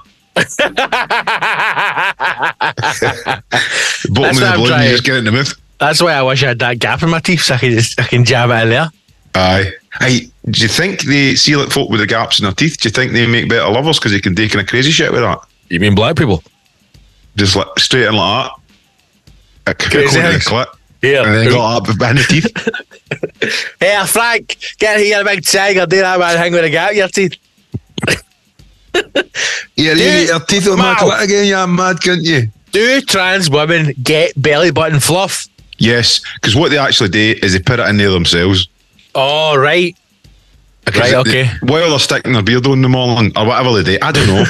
Bottom 4.09 4.35
That's 4.35 4.37
of 4.37 4.43
the 4.43 4.45
I'm 4.53 4.65
trying- 4.67 4.85
you 4.85 4.91
just 4.91 5.03
get 5.03 5.15
it 5.15 5.19
in 5.19 5.25
the 5.25 5.31
mouth. 5.31 5.53
That's 5.79 6.01
why 6.01 6.13
I 6.13 6.21
wish 6.23 6.43
I 6.43 6.47
had 6.47 6.59
that 6.59 6.79
gap 6.79 7.03
in 7.03 7.09
my 7.09 7.19
teeth 7.19 7.41
so 7.43 7.55
I 7.55 7.57
can 7.57 7.71
just 7.71 7.99
I 7.99 8.03
can 8.03 8.25
jam 8.25 8.51
it 8.51 8.63
in 8.63 8.69
there. 8.69 8.89
Aye. 9.35 9.71
Hey, 9.99 10.29
do 10.49 10.61
you 10.61 10.67
think 10.67 11.01
they 11.03 11.35
see 11.35 11.55
like 11.55 11.69
folk 11.71 11.89
with 11.89 11.99
the 11.99 12.07
gaps 12.07 12.39
in 12.39 12.43
their 12.43 12.53
teeth? 12.53 12.77
Do 12.79 12.87
you 12.89 12.91
think 12.93 13.13
they 13.13 13.25
make 13.25 13.47
better 13.49 13.69
lovers 13.71 13.97
because 13.99 14.11
they 14.11 14.19
can 14.19 14.33
do 14.35 14.47
kind 14.49 14.61
of 14.61 14.67
crazy 14.67 14.91
shit 14.91 15.11
with 15.11 15.21
that? 15.21 15.39
You 15.69 15.79
mean 15.79 15.95
black 15.95 16.15
people? 16.15 16.43
Just 17.37 17.55
like 17.55 17.67
straight 17.77 18.07
in 18.07 18.15
like 18.15 18.51
that. 19.65 19.71
A 19.71 19.73
Crazy 19.75 19.89
crazy 19.91 20.21
the 20.21 20.31
house. 20.33 20.47
clit, 20.47 20.67
Yeah. 21.01 21.23
and 21.23 21.33
then 21.35 21.49
got 21.49 21.89
up 21.89 21.97
behind 21.97 22.17
the 22.17 22.23
teeth. 22.23 22.51
Hey, 23.79 24.03
Frank, 24.05 24.57
get 24.77 24.99
here, 24.99 25.23
big 25.23 25.45
tiger. 25.45 25.85
Do 25.85 25.97
that 25.97 26.19
man 26.19 26.37
hang 26.37 26.51
with 26.51 26.65
a 26.65 26.69
gap 26.69 26.93
your 26.93 27.07
teeth. 27.07 27.37
Yeah, 29.75 29.93
you 29.93 30.27
your 30.27 30.39
teeth 30.41 30.67
on 30.67 30.77
my 30.77 30.95
clit 30.95 31.23
again, 31.23 31.47
you're 31.47 31.65
mad, 31.67 32.01
can't 32.01 32.21
you? 32.21 32.49
Do 32.71 33.01
trans 33.01 33.49
women 33.49 33.93
get 34.03 34.39
belly 34.41 34.71
button 34.71 34.99
fluff? 34.99 35.47
Yes, 35.77 36.21
because 36.35 36.55
what 36.55 36.69
they 36.71 36.77
actually 36.77 37.09
do 37.09 37.35
is 37.41 37.53
they 37.53 37.59
put 37.59 37.79
it 37.79 37.87
in 37.87 37.97
there 37.97 38.11
themselves. 38.11 38.67
Oh, 39.15 39.55
right. 39.57 39.95
Right, 40.87 41.13
okay. 41.13 41.49
while 41.61 41.89
they're 41.89 41.99
sticking 41.99 42.33
their 42.33 42.41
beard 42.41 42.65
on 42.65 42.81
the 42.81 42.89
morning 42.89 43.31
or 43.37 43.45
whatever 43.45 43.73
they 43.73 43.83
do, 43.83 43.99
I 44.01 44.11
don't 44.11 44.27
know. 44.27 44.45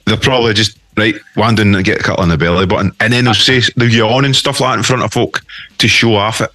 they're 0.06 0.16
probably 0.16 0.54
just 0.54 0.78
right 0.96 1.14
down 1.36 1.58
and 1.58 1.84
get 1.84 2.00
a 2.00 2.02
cut 2.02 2.18
on 2.18 2.28
the 2.28 2.38
belly 2.38 2.66
button, 2.66 2.92
and 3.00 3.12
then 3.12 3.24
they'll 3.24 3.34
say 3.34 3.60
they'll 3.76 3.90
yawn 3.90 4.24
and 4.24 4.34
stuff 4.34 4.60
like 4.60 4.72
that 4.72 4.78
in 4.78 4.84
front 4.84 5.02
of 5.02 5.12
folk 5.12 5.42
to 5.78 5.88
show 5.88 6.14
off 6.14 6.40
it. 6.40 6.50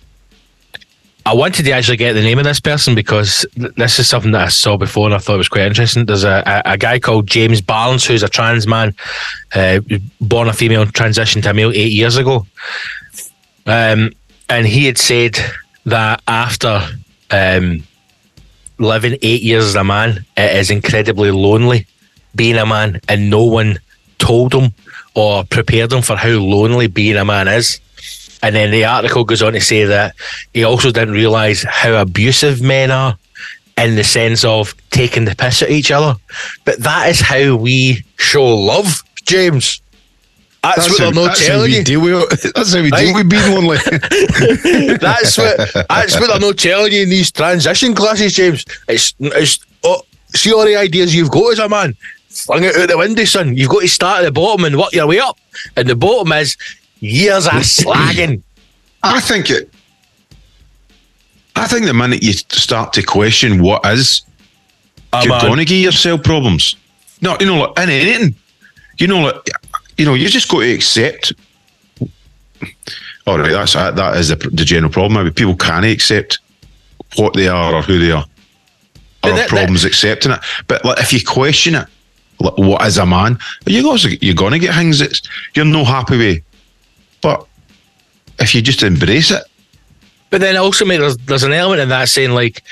I 1.25 1.33
wanted 1.33 1.63
to 1.63 1.71
actually 1.71 1.97
get 1.97 2.13
the 2.13 2.21
name 2.21 2.37
of 2.37 2.43
this 2.43 2.59
person 2.59 2.95
because 2.95 3.45
th- 3.55 3.73
this 3.75 3.97
is 3.97 4.09
something 4.09 4.31
that 4.31 4.41
I 4.41 4.49
saw 4.49 4.75
before 4.75 5.05
and 5.05 5.15
I 5.15 5.19
thought 5.19 5.35
it 5.35 5.37
was 5.37 5.47
quite 5.47 5.65
interesting. 5.65 6.05
There's 6.05 6.25
a, 6.25 6.43
a, 6.45 6.73
a 6.73 6.77
guy 6.77 6.99
called 6.99 7.27
James 7.27 7.61
Barnes 7.61 8.05
who's 8.05 8.23
a 8.23 8.29
trans 8.29 8.67
man, 8.67 8.93
uh, 9.55 9.79
born 10.19 10.49
a 10.49 10.53
female, 10.53 10.85
transitioned 10.85 11.43
to 11.43 11.51
a 11.51 11.53
male 11.53 11.71
eight 11.71 11.93
years 11.93 12.17
ago. 12.17 12.45
Um, 13.65 14.11
and 14.49 14.67
he 14.67 14.85
had 14.85 14.97
said 14.97 15.37
that 15.85 16.21
after 16.27 16.85
um, 17.31 17.83
living 18.83 19.17
eight 19.21 19.41
years 19.41 19.65
as 19.65 19.75
a 19.75 19.83
man, 19.83 20.25
it 20.37 20.55
is 20.55 20.69
incredibly 20.69 21.31
lonely 21.31 21.87
being 22.35 22.57
a 22.57 22.65
man, 22.65 22.99
and 23.07 23.29
no 23.29 23.43
one 23.43 23.79
told 24.17 24.53
him 24.53 24.73
or 25.15 25.43
prepared 25.43 25.91
him 25.91 26.01
for 26.01 26.15
how 26.15 26.29
lonely 26.29 26.87
being 26.87 27.17
a 27.17 27.25
man 27.25 27.47
is. 27.47 27.79
And 28.41 28.55
then 28.55 28.71
the 28.71 28.85
article 28.85 29.23
goes 29.23 29.41
on 29.41 29.53
to 29.53 29.61
say 29.61 29.85
that 29.85 30.15
he 30.53 30.63
also 30.63 30.91
didn't 30.91 31.13
realise 31.13 31.63
how 31.63 32.01
abusive 32.01 32.61
men 32.61 32.91
are 32.91 33.17
in 33.77 33.95
the 33.95 34.03
sense 34.03 34.43
of 34.43 34.75
taking 34.89 35.25
the 35.25 35.35
piss 35.35 35.61
at 35.61 35.69
each 35.69 35.91
other. 35.91 36.19
But 36.65 36.79
that 36.79 37.09
is 37.09 37.21
how 37.21 37.55
we 37.55 38.03
show 38.17 38.45
love, 38.45 39.01
James. 39.25 39.81
That's, 40.63 40.89
what 40.89 40.97
they're 40.99 41.11
not 41.11 41.35
telling 41.35 41.71
you. 41.73 41.83
deal 41.83 42.01
with. 42.01 42.53
That's 42.55 42.73
how 42.73 42.81
we 42.81 42.89
deal 42.89 43.13
with 43.13 43.29
being 43.29 43.51
lonely. 43.51 43.77
that's 44.97 45.37
what 45.37 45.57
that's 45.89 46.17
what 46.17 46.27
they're 46.27 46.39
not 46.39 46.57
telling 46.57 46.93
you 46.93 47.03
in 47.03 47.09
these 47.09 47.31
transition 47.31 47.93
classes, 47.93 48.33
James. 48.33 48.63
It's 48.87 49.13
it's 49.19 49.59
oh, 49.83 50.03
see 50.33 50.53
all 50.53 50.63
the 50.63 50.77
ideas 50.77 51.13
you've 51.13 51.31
got 51.31 51.51
as 51.51 51.59
a 51.59 51.67
man. 51.67 51.97
Fling 52.29 52.63
it 52.63 52.77
out 52.77 52.87
the 52.87 52.97
window, 52.97 53.25
son. 53.25 53.57
You've 53.57 53.69
got 53.69 53.81
to 53.81 53.89
start 53.89 54.21
at 54.21 54.25
the 54.25 54.31
bottom 54.31 54.63
and 54.63 54.77
work 54.77 54.93
your 54.93 55.05
way 55.05 55.19
up. 55.19 55.37
And 55.75 55.87
the 55.87 55.97
bottom 55.97 56.31
is 56.31 56.55
years 57.01 57.45
of 57.45 57.53
slagging. 57.53 58.41
I 59.03 59.19
think 59.19 59.49
it. 59.49 59.69
I 61.57 61.67
think 61.67 61.85
the 61.85 61.93
minute 61.93 62.23
you 62.23 62.31
start 62.33 62.93
to 62.93 63.03
question 63.03 63.61
what 63.61 63.85
is, 63.85 64.23
A 65.11 65.23
you're 65.23 65.39
going 65.41 65.57
to 65.57 65.65
give 65.65 65.81
yourself 65.81 66.23
problems. 66.23 66.77
No, 67.21 67.37
you 67.39 67.45
know, 67.45 67.59
like 67.59 67.77
in 67.79 67.89
anything, 67.89 68.35
you 68.97 69.07
know, 69.07 69.19
like 69.19 69.35
you 69.97 70.05
know, 70.05 70.13
you 70.13 70.27
just 70.29 70.49
got 70.49 70.61
to 70.61 70.73
accept. 70.73 71.33
All 73.25 73.39
right, 73.39 73.51
that's 73.51 73.73
that. 73.73 73.95
That 73.95 74.17
is 74.17 74.29
the, 74.29 74.35
the 74.35 74.65
general 74.65 74.91
problem. 74.91 75.13
Maybe 75.13 75.33
people 75.33 75.55
can't 75.55 75.85
accept 75.85 76.39
what 77.15 77.33
they 77.33 77.47
are 77.47 77.73
or 77.73 77.81
who 77.81 77.99
they 77.99 78.11
are, 78.11 78.25
or 79.23 79.31
that- 79.31 79.49
problems 79.49 79.85
accepting 79.85 80.31
it. 80.31 80.39
But 80.67 80.83
like, 80.83 80.99
if 80.99 81.13
you 81.13 81.23
question 81.25 81.75
it, 81.75 81.87
like, 82.39 82.57
what 82.57 82.85
is 82.85 82.97
a 82.97 83.05
man? 83.05 83.37
You 83.65 83.89
also 83.89 84.09
you're 84.21 84.35
going 84.35 84.51
to 84.53 84.59
get 84.59 84.75
things 84.75 84.99
that 84.99 85.21
you're 85.55 85.65
no 85.65 85.85
happy 85.85 86.17
with. 86.17 86.43
But 87.21 87.45
if 88.39 88.53
you 88.53 88.61
just 88.61 88.83
embrace 88.83 89.31
it, 89.31 89.43
But 90.29 90.41
then 90.41 90.57
also, 90.57 90.83
mate, 90.83 90.97
there's, 90.97 91.15
there's 91.17 91.43
an 91.43 91.53
element 91.53 91.81
in 91.81 91.89
that 91.89 92.09
saying, 92.09 92.31
like, 92.31 92.63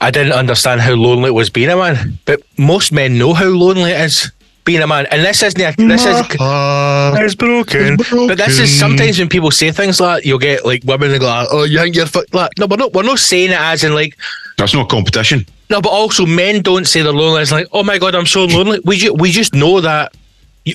I 0.00 0.10
didn't 0.10 0.32
understand 0.32 0.80
how 0.80 0.94
lonely 0.94 1.28
it 1.28 1.34
was 1.34 1.50
being 1.50 1.68
a 1.68 1.76
man. 1.76 2.18
But 2.24 2.40
most 2.58 2.90
men 2.92 3.18
know 3.18 3.34
how 3.34 3.46
lonely 3.46 3.90
it 3.92 4.00
is 4.00 4.32
being 4.66 4.82
a 4.82 4.86
man. 4.86 5.06
And 5.06 5.24
this 5.24 5.42
isn't 5.42 5.58
a, 5.60 5.74
this 5.76 6.04
is 6.04 6.26
it's 6.28 7.34
broken. 7.34 7.96
But 7.96 8.36
this 8.36 8.58
is 8.58 8.78
sometimes 8.78 9.18
when 9.18 9.28
people 9.28 9.50
say 9.50 9.70
things 9.70 9.98
like 10.00 10.22
that, 10.22 10.28
you'll 10.28 10.38
get 10.38 10.66
like 10.66 10.82
women 10.84 11.10
that 11.12 11.20
go, 11.20 11.26
like, 11.26 11.48
"Oh, 11.50 11.64
you 11.64 11.78
think 11.78 11.96
you're 11.96 12.04
fucked?" 12.06 12.34
Like, 12.34 12.50
no, 12.58 12.66
we're 12.66 12.76
not. 12.76 12.92
We're 12.92 13.02
not 13.04 13.18
saying 13.18 13.52
it 13.52 13.58
as 13.58 13.84
in 13.84 13.94
like 13.94 14.18
That's 14.58 14.74
not 14.74 14.90
competition. 14.90 15.46
no, 15.70 15.80
but 15.80 15.88
also 15.90 16.26
men 16.26 16.60
don't 16.60 16.86
say 16.86 17.00
they're 17.02 17.12
lonely. 17.12 17.40
It's 17.40 17.52
like, 17.52 17.68
"Oh 17.72 17.82
my 17.82 17.96
god, 17.98 18.14
I'm 18.14 18.26
so 18.26 18.44
lonely." 18.44 18.80
We 18.84 18.96
ju- 18.98 19.14
we 19.14 19.30
just 19.30 19.54
know 19.54 19.80
that 19.80 20.12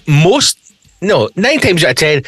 most 0.08 0.58
no 1.02 1.30
nine 1.36 1.60
times 1.60 1.84
out 1.84 1.92
of 1.92 1.96
ten. 1.98 2.24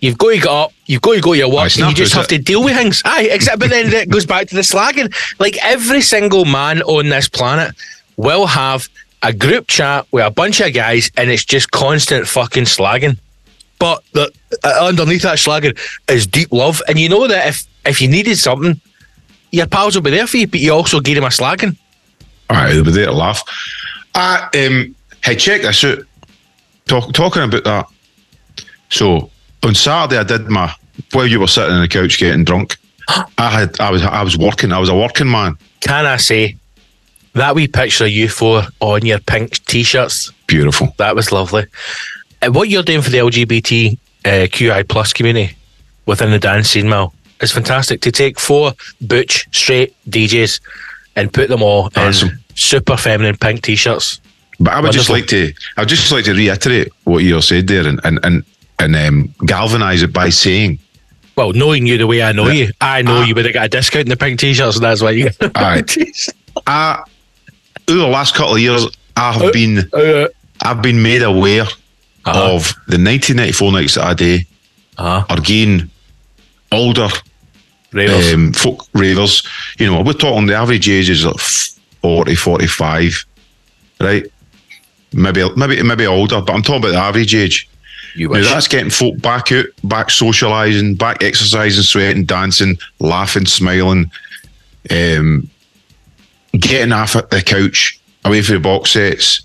You've 0.00 0.16
got 0.16 0.30
to 0.30 0.36
get 0.38 0.48
up. 0.48 0.72
You've 0.86 1.02
got 1.02 1.14
to 1.16 1.20
go 1.20 1.32
to 1.34 1.38
your 1.38 1.50
work. 1.52 1.66
it's 1.66 1.76
and 1.78 1.90
you 1.90 1.94
just 1.94 2.14
have 2.14 2.24
it? 2.24 2.28
to 2.28 2.38
deal 2.38 2.64
with 2.64 2.74
things. 2.74 3.02
Aye, 3.04 3.28
except 3.30 3.58
But 3.58 3.68
then 3.68 3.92
it 3.92 4.08
goes 4.08 4.24
back 4.24 4.48
to 4.48 4.54
the 4.54 4.62
slagging. 4.62 5.12
Like 5.38 5.58
every 5.62 6.00
single 6.00 6.46
man 6.46 6.80
on 6.82 7.10
this 7.10 7.28
planet 7.28 7.74
will 8.16 8.46
have 8.46 8.88
a 9.22 9.32
group 9.32 9.66
chat 9.68 10.06
with 10.10 10.24
a 10.24 10.30
bunch 10.30 10.60
of 10.60 10.72
guys, 10.72 11.10
and 11.16 11.30
it's 11.30 11.44
just 11.44 11.70
constant 11.70 12.26
fucking 12.26 12.64
slagging. 12.64 13.18
But 13.78 14.02
the, 14.12 14.32
uh, 14.62 14.86
underneath 14.86 15.22
that 15.22 15.38
slagging 15.38 15.78
is 16.08 16.26
deep 16.26 16.52
love, 16.52 16.82
and 16.88 16.98
you 16.98 17.08
know 17.08 17.26
that 17.26 17.48
if 17.48 17.66
if 17.84 18.00
you 18.00 18.08
needed 18.08 18.36
something, 18.36 18.80
your 19.50 19.66
pals 19.66 19.94
will 19.94 20.02
be 20.02 20.10
there 20.10 20.26
for 20.26 20.36
you. 20.36 20.46
But 20.46 20.60
you 20.60 20.72
also 20.72 21.00
give 21.00 21.14
them 21.16 21.24
a 21.24 21.28
slagging. 21.28 21.76
All 22.48 22.56
right, 22.56 22.72
they'll 22.72 22.84
be 22.84 22.90
there 22.90 23.06
to 23.06 23.12
laugh. 23.12 23.42
I 24.14 24.48
um, 24.66 24.94
hey, 25.24 25.36
check 25.36 25.62
this 25.62 25.84
out. 25.84 25.98
Talk, 26.86 27.12
talking 27.12 27.42
about 27.42 27.64
that. 27.64 27.86
So 28.88 29.30
on 29.62 29.74
Saturday, 29.74 30.18
I 30.18 30.24
did 30.24 30.48
my 30.48 30.74
while 31.12 31.26
you 31.26 31.40
were 31.40 31.46
sitting 31.46 31.72
on 31.72 31.80
the 31.80 31.88
couch 31.88 32.18
getting 32.18 32.44
drunk. 32.44 32.76
I 33.38 33.50
had 33.50 33.80
I 33.80 33.90
was 33.90 34.02
I 34.02 34.22
was 34.22 34.36
working. 34.36 34.72
I 34.72 34.78
was 34.78 34.88
a 34.88 34.94
working 34.94 35.30
man. 35.30 35.56
Can 35.80 36.06
I 36.06 36.16
say 36.16 36.56
that 37.34 37.54
wee 37.54 37.68
picture 37.68 38.04
of 38.04 38.10
you 38.10 38.28
four 38.28 38.62
on 38.80 39.04
your 39.06 39.18
pink 39.20 39.64
t-shirts? 39.66 40.32
Beautiful. 40.46 40.94
That 40.98 41.14
was 41.14 41.30
lovely. 41.32 41.66
And 42.42 42.54
what 42.54 42.68
you're 42.68 42.82
doing 42.82 43.02
for 43.02 43.10
the 43.10 43.18
LGBT 43.18 43.98
uh, 44.24 44.28
QI 44.48 44.88
plus 44.88 45.12
community 45.12 45.54
within 46.06 46.30
the 46.30 46.38
dance 46.38 46.70
scene, 46.70 46.88
Mal, 46.88 47.14
is 47.40 47.52
fantastic. 47.52 48.00
To 48.02 48.10
take 48.12 48.38
four 48.40 48.72
butch 49.00 49.46
straight 49.56 49.94
DJs 50.08 50.60
and 51.16 51.32
put 51.32 51.48
them 51.48 51.62
all 51.62 51.90
Awesome. 51.96 52.30
in 52.30 52.38
super 52.56 52.96
feminine 52.96 53.36
pink 53.36 53.62
t-shirts. 53.62 54.20
But 54.58 54.74
I 54.74 54.80
would 54.80 54.92
just 54.92 55.08
like 55.08 55.26
to 55.28 55.52
I 55.76 55.82
would 55.82 55.88
just 55.88 56.10
like 56.12 56.24
to 56.24 56.32
reiterate 56.34 56.88
what 57.04 57.18
you 57.24 57.40
said 57.40 57.66
there 57.66 57.86
and 57.86 57.98
and 58.04 58.18
and, 58.24 58.44
and 58.78 58.94
um, 58.96 59.34
galvanise 59.46 60.02
it 60.02 60.12
by 60.12 60.28
saying 60.28 60.78
Well, 61.36 61.52
knowing 61.54 61.86
you 61.86 61.96
the 61.96 62.06
way 62.06 62.22
I 62.22 62.32
know 62.32 62.46
Yeah. 62.48 62.66
you, 62.66 62.72
I 62.80 63.00
know 63.02 63.18
Ah. 63.22 63.24
you 63.24 63.34
would 63.34 63.46
have 63.46 63.54
got 63.54 63.66
a 63.66 63.68
discount 63.70 64.04
in 64.06 64.10
the 64.10 64.16
pink 64.18 64.38
t-shirts, 64.38 64.76
and 64.76 64.84
that's 64.84 65.00
why 65.00 65.12
you. 65.12 65.30
I 65.54 67.02
over 67.90 68.00
the 68.00 68.06
last 68.08 68.34
couple 68.34 68.54
of 68.54 68.60
years 68.60 68.86
I 69.16 69.32
have 69.32 69.52
been 69.52 69.88
I've 70.62 70.82
been 70.82 71.02
made 71.02 71.22
aware 71.22 71.64
Uh-huh. 72.24 72.54
of 72.54 72.62
the 72.86 72.98
1994 72.98 73.72
nights 73.72 73.94
that 73.94 74.04
I 74.04 74.14
do 74.14 74.38
uh, 74.98 75.24
are 75.28 75.40
getting 75.40 75.88
older 76.70 77.08
ravers. 77.92 78.32
um, 78.34 78.52
folk 78.52 78.84
ravers. 78.94 79.42
You 79.78 79.86
know, 79.86 80.02
we're 80.02 80.12
talking 80.12 80.46
the 80.46 80.54
average 80.54 80.88
age 80.88 81.08
is 81.10 81.24
like 81.24 81.40
40, 82.02 82.34
45, 82.34 83.24
right? 84.00 84.24
Maybe 85.12 85.42
maybe 85.56 85.82
maybe 85.82 86.06
older, 86.06 86.40
but 86.42 86.52
I'm 86.54 86.62
talking 86.62 86.82
about 86.82 86.92
the 86.92 86.98
average 87.08 87.34
age. 87.34 87.68
you 88.14 88.28
Now 88.28 88.42
that's 88.42 88.68
getting 88.68 88.90
folk 88.90 89.20
back 89.22 89.50
out, 89.50 89.66
back 89.82 90.08
socialising, 90.08 90.98
back 90.98 91.22
exercising, 91.22 91.82
sweating, 91.82 92.24
dancing, 92.26 92.78
laughing, 93.00 93.46
smiling, 93.46 94.10
um, 94.90 95.48
getting 96.52 96.92
off 96.92 97.16
at 97.16 97.30
the 97.30 97.42
couch, 97.42 98.00
away 98.24 98.42
from 98.42 98.54
the 98.56 98.60
box 98.60 98.92
sets. 98.92 99.42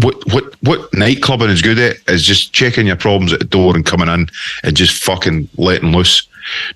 What 0.00 0.16
what 0.32 0.54
what 0.62 0.90
nightclubbing 0.92 1.50
is 1.50 1.62
good 1.62 1.78
at 1.78 1.96
is 2.08 2.24
just 2.24 2.52
checking 2.52 2.86
your 2.86 2.96
problems 2.96 3.32
at 3.32 3.38
the 3.38 3.44
door 3.44 3.74
and 3.74 3.84
coming 3.86 4.08
in 4.08 4.28
and 4.62 4.76
just 4.76 5.02
fucking 5.04 5.48
letting 5.56 5.92
loose. 5.92 6.26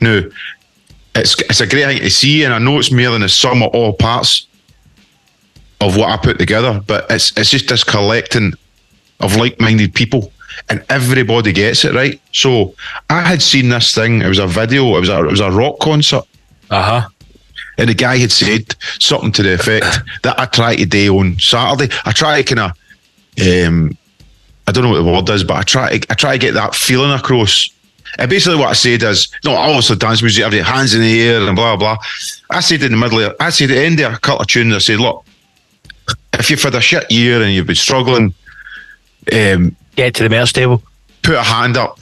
Now, 0.00 0.20
it's 1.14 1.40
it's 1.42 1.60
a 1.60 1.66
great 1.66 1.86
thing 1.86 1.98
to 2.00 2.10
see, 2.10 2.44
and 2.44 2.54
I 2.54 2.58
know 2.58 2.78
it's 2.78 2.92
more 2.92 3.10
than 3.10 3.22
the 3.22 3.28
sum 3.28 3.62
of 3.62 3.74
all 3.74 3.92
parts 3.94 4.46
of 5.80 5.96
what 5.96 6.10
I 6.10 6.16
put 6.16 6.38
together, 6.38 6.80
but 6.86 7.06
it's 7.10 7.36
it's 7.36 7.50
just 7.50 7.68
this 7.68 7.82
collecting 7.84 8.52
of 9.20 9.36
like-minded 9.36 9.94
people 9.94 10.32
and 10.68 10.84
everybody 10.90 11.52
gets 11.52 11.84
it 11.84 11.92
right 11.94 12.20
so 12.32 12.72
i 13.10 13.20
had 13.20 13.42
seen 13.42 13.68
this 13.68 13.92
thing 13.94 14.22
it 14.22 14.28
was 14.28 14.38
a 14.38 14.46
video 14.46 14.96
it 14.96 15.00
was 15.00 15.08
a, 15.08 15.24
it 15.24 15.30
was 15.30 15.40
a 15.40 15.50
rock 15.50 15.78
concert 15.80 16.22
Uh 16.70 17.00
huh. 17.00 17.08
And 17.78 17.88
the 17.88 17.94
guy 17.94 18.18
had 18.18 18.32
said 18.32 18.74
something 18.98 19.32
to 19.32 19.42
the 19.42 19.54
effect 19.54 19.86
that 20.22 20.38
I 20.38 20.46
try 20.46 20.76
to 20.76 20.84
do 20.84 21.18
on 21.18 21.38
Saturday. 21.38 21.94
I 22.04 22.12
try 22.12 22.42
to 22.42 22.54
kind 22.54 22.72
of, 22.72 23.66
um, 23.66 23.96
I 24.66 24.72
don't 24.72 24.84
know 24.84 24.90
what 24.90 24.96
the 24.96 25.04
word 25.04 25.28
is, 25.30 25.44
but 25.44 25.56
I 25.56 25.62
try 25.62 25.98
to, 25.98 26.06
I 26.12 26.14
try 26.14 26.32
to 26.32 26.38
get 26.38 26.54
that 26.54 26.74
feeling 26.74 27.12
across. 27.12 27.70
And 28.18 28.28
basically, 28.28 28.58
what 28.58 28.68
I 28.68 28.72
said 28.72 29.02
is, 29.02 29.28
no, 29.44 29.54
obviously 29.54 29.96
dance 29.96 30.22
music, 30.22 30.44
everything, 30.44 30.64
hands 30.66 30.94
in 30.94 31.00
the 31.02 31.22
air 31.22 31.40
and 31.42 31.54
blah 31.54 31.76
blah. 31.76 31.98
I 32.50 32.60
said 32.60 32.82
in 32.82 32.90
the 32.90 32.96
middle, 32.98 33.20
of, 33.20 33.36
I 33.38 33.50
said 33.50 33.70
at 33.70 33.74
the 33.74 33.84
end 33.84 34.00
of 34.00 34.14
a 34.14 34.18
couple 34.18 34.40
of 34.42 34.48
tunes, 34.48 34.74
I 34.74 34.78
said, 34.78 34.98
look, 34.98 35.24
if 36.32 36.50
you've 36.50 36.62
had 36.62 36.74
a 36.74 36.80
shit 36.80 37.08
year 37.10 37.42
and 37.42 37.52
you've 37.52 37.66
been 37.66 37.76
struggling, 37.76 38.34
um, 39.32 39.76
Get 39.94 40.14
to 40.14 40.22
the 40.24 40.30
merch 40.30 40.52
table. 40.52 40.82
put 41.22 41.34
a 41.34 41.42
hand 41.42 41.76
up 41.76 42.00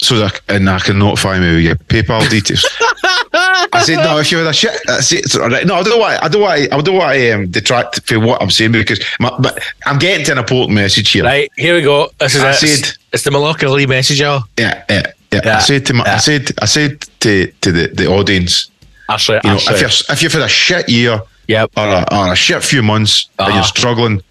so 0.00 0.18
that 0.18 0.40
and 0.48 0.68
I 0.70 0.78
can 0.78 0.98
notify 0.98 1.38
me 1.38 1.54
with 1.56 1.64
your 1.64 1.76
PayPal 1.76 2.28
details. 2.30 2.64
I 3.72 3.82
said 3.84 3.96
no. 3.96 4.18
If 4.18 4.30
you 4.30 4.38
had 4.38 4.46
a 4.46 4.52
shit, 4.52 4.70
I 4.88 5.00
said, 5.00 5.22
all 5.40 5.48
right. 5.48 5.66
no. 5.66 5.76
I 5.76 5.82
don't 5.82 5.98
want. 5.98 6.22
I 6.22 6.28
don't 6.28 6.42
want. 6.42 6.60
I 6.72 6.80
don't 6.80 6.94
want 6.96 7.14
to 7.14 7.32
um, 7.32 7.50
detract 7.50 8.06
from 8.06 8.24
what 8.24 8.42
I'm 8.42 8.50
saying 8.50 8.72
because 8.72 9.00
my, 9.20 9.30
but 9.40 9.62
I'm 9.86 9.98
getting 9.98 10.24
to 10.26 10.32
an 10.32 10.38
important 10.38 10.74
message 10.74 11.10
here. 11.10 11.24
Right, 11.24 11.50
here 11.56 11.74
we 11.74 11.82
go. 11.82 12.10
This 12.18 12.34
is 12.34 12.42
I 12.42 12.50
it. 12.50 12.54
said- 12.56 12.96
it's 13.12 13.24
the 13.24 13.30
Mallorca 13.30 13.68
Lee 13.68 13.86
message, 13.86 14.20
y'all. 14.20 14.44
Yeah, 14.58 14.84
yeah, 14.88 15.12
yeah. 15.32 15.40
Yeah, 15.44 15.56
I 15.56 15.60
said 15.60 15.84
to 15.86 15.94
my, 15.94 16.04
yeah. 16.04 16.14
I 16.14 16.18
said, 16.18 16.50
I 16.60 16.64
said 16.66 17.00
to 17.20 17.46
to 17.62 17.72
the, 17.72 17.88
the 17.88 18.06
audience, 18.06 18.70
Actually, 19.08 19.40
you 19.44 19.50
know, 19.50 19.56
if 19.56 19.80
you're 19.80 19.90
if 20.10 20.22
you've 20.22 20.32
had 20.32 20.42
a 20.42 20.48
shit 20.48 20.88
year 20.88 21.20
Yep. 21.48 21.70
or 21.76 21.86
a, 21.86 22.06
or 22.14 22.32
a 22.32 22.36
shit 22.36 22.62
few 22.62 22.82
months 22.82 23.28
Uh-huh. 23.38 23.52
you're 23.52 23.64
struggling, 23.64 24.22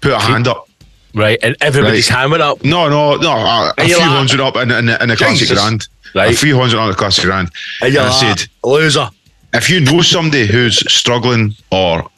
put 0.00 0.12
a 0.12 0.18
hand 0.18 0.48
up. 0.48 0.68
Right, 1.14 1.38
and 1.42 1.54
everybody's 1.60 2.10
Right. 2.10 2.26
went 2.26 2.42
up. 2.42 2.64
No, 2.64 2.88
no, 2.88 3.16
no. 3.16 3.30
A, 3.32 3.74
a 3.76 3.84
few 3.84 3.90
you're 3.90 3.98
like- 3.98 4.08
hundred 4.08 4.40
up 4.40 4.56
in, 4.56 4.70
in, 4.70 4.88
in 4.88 5.08
the 5.10 5.16
classic 5.16 5.48
grand. 5.50 5.86
Right. 6.14 6.32
A 6.32 6.36
few 6.36 6.58
hundred 6.58 6.78
on 6.78 6.90
the 6.90 6.94
classic 6.96 7.24
grand. 7.24 7.50
And 7.80 7.94
And 7.96 8.06
I 8.06 8.10
said, 8.10 8.48
loser. 8.62 9.08
if 9.54 9.70
you 9.70 9.80
know 9.80 10.02
somebody 10.02 10.46
who's 10.46 10.78
struggling 10.92 11.54
or 11.70 12.08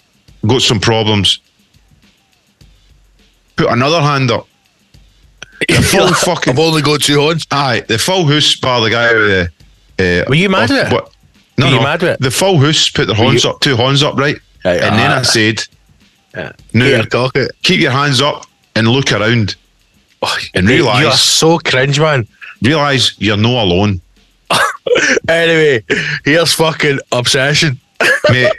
got 0.47 0.63
some 0.63 0.81
problems, 0.81 1.39
put 3.57 3.69
another 3.71 4.01
hand 4.01 4.31
up. 4.31 4.47
The 5.69 5.81
full 5.81 6.13
fucking 6.13 6.53
I've 6.55 6.59
only 6.59 6.83
got 6.83 7.01
two 7.03 7.21
hands. 7.21 7.47
aye, 7.51 7.85
the 7.89 7.97
full 7.99 8.27
house 8.27 8.55
bar 8.57 8.81
the 8.83 8.91
guy 8.91 9.13
with 9.15 9.51
the. 9.97 10.23
Uh, 10.23 10.25
Were 10.29 10.35
you 10.35 10.49
mad 10.51 10.71
at 10.71 10.89
it? 10.89 10.93
What? 10.93 11.13
No, 11.57 11.67
Were 11.67 11.73
you 11.73 11.79
no. 11.79 11.83
mad 11.85 12.03
at 12.03 12.15
it? 12.15 12.21
The 12.21 12.31
full 12.31 12.59
house 12.59 12.91
put 12.91 13.07
their 13.07 13.17
hands 13.17 13.45
you- 13.45 13.51
up, 13.51 13.61
two 13.61 13.77
hands 13.77 14.03
up, 14.03 14.17
right? 14.17 14.37
Right, 14.65 14.81
and 14.83 14.97
then 14.99 15.11
ah. 15.13 15.21
I 15.21 15.23
said, 15.23 15.63
Yeah. 16.35 16.53
"Now 16.75 16.85
Peter 16.97 17.09
Cockett. 17.09 17.53
keep 17.63 17.81
your 17.81 17.93
hands 17.93 18.21
up 18.21 18.47
and 18.75 18.89
look 18.89 19.13
around. 19.13 19.55
And 20.55 20.69
realise- 20.69 21.01
You 21.01 21.07
are 21.09 21.17
so 21.17 21.59
cringe, 21.59 22.01
man. 22.01 22.27
Realize 22.65 23.15
you're 23.19 23.37
no 23.37 23.63
alone, 23.63 24.01
Anyway, 25.29 25.85
here's 26.25 26.53
fucking 26.55 26.99
obsession. 27.13 27.79
mate." 28.31 28.53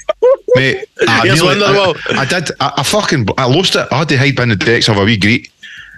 Mate, 0.56 0.86
I, 1.08 1.22
Here's 1.28 1.42
nearly- 1.42 1.60
Wonderwall. 1.62 2.16
I, 2.18 2.22
I 2.22 2.26
did. 2.26 2.50
I, 2.62 2.74
I 2.78 2.84
fucking, 2.84 3.28
I 3.38 3.46
lost 3.46 3.76
it. 3.76 3.88
I 3.92 3.98
had 4.00 4.10
to 4.10 4.18
hide 4.18 4.36
behind 4.36 4.52
the 4.52 4.56
decks 4.56 4.88
of 4.88 4.96
a 4.98 5.04
wee 5.04 5.18
greet. 5.18 5.52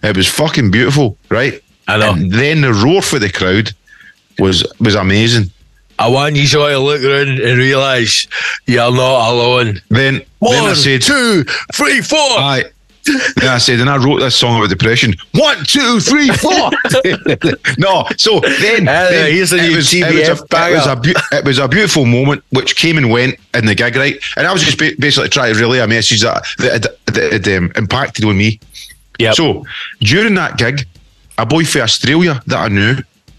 It 0.04 0.18
was 0.18 0.28
fucking 0.28 0.72
beautiful, 0.72 1.16
right? 1.30 1.62
I 1.88 1.98
know. 1.98 2.14
And 2.14 2.32
then 2.32 2.62
the 2.62 2.74
roar 2.74 3.02
for 3.04 3.20
the 3.20 3.32
crowd 3.32 3.72
was 4.40 4.66
was 4.80 4.96
amazing. 4.96 5.52
I 6.00 6.10
want 6.10 6.36
you 6.36 6.48
to 6.48 6.78
look 6.80 7.04
around 7.04 7.40
and 7.40 7.58
realise 7.58 8.28
you're 8.66 8.92
not 8.92 9.32
alone. 9.32 9.80
Then, 9.90 10.22
One, 10.40 10.54
then 10.54 10.66
I 10.66 10.74
said, 10.74 11.02
two, 11.02 11.44
three, 11.74 12.02
four. 12.02 12.18
Aye. 12.20 12.66
Then 13.36 13.50
I 13.50 13.58
said, 13.58 13.80
and 13.80 13.90
I 13.90 13.98
wrote 13.98 14.20
this 14.20 14.36
song 14.36 14.58
about 14.58 14.70
depression. 14.70 15.16
One, 15.34 15.64
two, 15.64 16.00
three, 16.00 16.30
four. 16.30 16.52
no, 17.78 18.06
so 18.18 18.40
then, 18.40 18.88
Uh, 18.88 19.10
then 19.10 19.32
here's 19.32 19.54
new 19.54 19.76
was, 19.76 19.94
it, 19.94 20.04
was 20.04 20.30
a, 20.30 20.32
it, 20.32 20.74
was 20.74 20.88
a 20.88 21.38
it 21.38 21.46
was 21.46 21.60
a 21.60 21.68
beautiful 21.68 22.06
moment 22.06 22.44
which 22.52 22.76
came 22.76 22.98
and 22.98 23.10
went 23.12 23.40
in 23.54 23.66
the 23.66 23.76
gig, 23.76 23.96
right? 23.96 24.20
And 24.36 24.48
I 24.48 24.54
was 24.54 24.64
just 24.64 24.78
ba- 24.78 24.94
basically 25.00 25.30
trying 25.30 25.54
to 25.54 25.60
relay 25.60 25.80
a 25.80 25.88
message 25.88 26.22
that 26.22 26.46
that 26.60 26.72
had, 26.72 27.14
that 27.14 27.58
um, 27.58 27.72
impacted 27.76 28.26
on 28.26 28.38
me. 28.38 28.60
Yeah. 29.20 29.32
So 29.34 29.66
during 30.00 30.36
that 30.36 30.58
gig, 30.58 30.86
a 31.38 31.46
boy 31.46 31.66
from 31.66 31.82
Australia 31.82 32.42
that 32.48 32.58
I 32.58 32.68
knew 32.68 32.98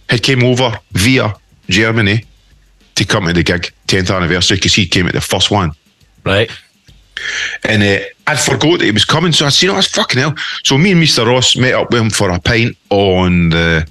had 0.09 0.23
came 0.23 0.43
over 0.43 0.79
via 0.93 1.35
Germany 1.69 2.25
to 2.95 3.05
come 3.05 3.27
to 3.27 3.33
the 3.33 3.43
gig, 3.43 3.73
10th 3.87 4.15
anniversary, 4.15 4.57
because 4.57 4.75
he 4.75 4.87
came 4.87 5.07
at 5.07 5.15
the 5.15 5.21
first 5.21 5.51
one. 5.51 5.73
Right. 6.25 6.51
And 7.65 7.83
uh, 7.83 8.05
I'd 8.27 8.39
forgot 8.39 8.81
he 8.81 8.91
was 8.91 9.05
coming, 9.05 9.33
so 9.33 9.47
I 9.47 9.49
said, 9.51 9.71
"Oh, 9.71 9.75
that's 9.75 9.89
fucking 9.89 10.21
hell." 10.21 10.35
So 10.65 10.79
me 10.79 10.93
and 10.93 11.03
Mr. 11.03 11.27
Ross 11.27 11.57
met 11.57 11.75
up 11.75 11.91
with 11.91 12.03
him 12.03 12.11
for 12.11 12.31
a 12.31 12.41
pint 12.41 12.77
on 12.91 13.51
the 13.51 13.89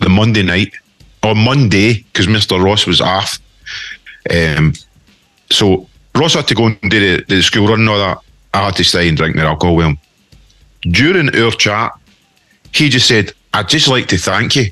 the 0.00 0.08
Monday 0.08 0.42
night, 0.42 0.72
or 1.22 1.34
Monday, 1.34 2.04
because 2.12 2.26
Mr. 2.26 2.62
Ross 2.62 2.86
was 2.86 3.00
off. 3.00 3.38
Um, 4.30 4.74
so 5.50 5.88
Ross 6.14 6.34
had 6.34 6.48
to 6.48 6.54
go 6.54 6.66
and 6.66 6.78
do 6.90 7.16
the, 7.16 7.24
the 7.24 7.42
school 7.42 7.68
run 7.68 7.80
and 7.80 7.88
all 7.88 7.98
that. 7.98 8.18
I 8.54 8.66
had 8.66 8.76
to 8.76 8.84
stay 8.84 9.08
and 9.08 9.16
drink 9.16 9.36
their 9.36 9.46
alcohol 9.46 9.76
with 9.76 9.86
him. 9.86 9.98
During 10.82 11.34
our 11.34 11.50
chat, 11.50 11.92
he 12.72 12.88
just 12.88 13.08
said, 13.08 13.32
"I'd 13.54 13.68
just 13.68 13.88
like 13.88 14.06
to 14.08 14.18
thank 14.18 14.56
you," 14.56 14.70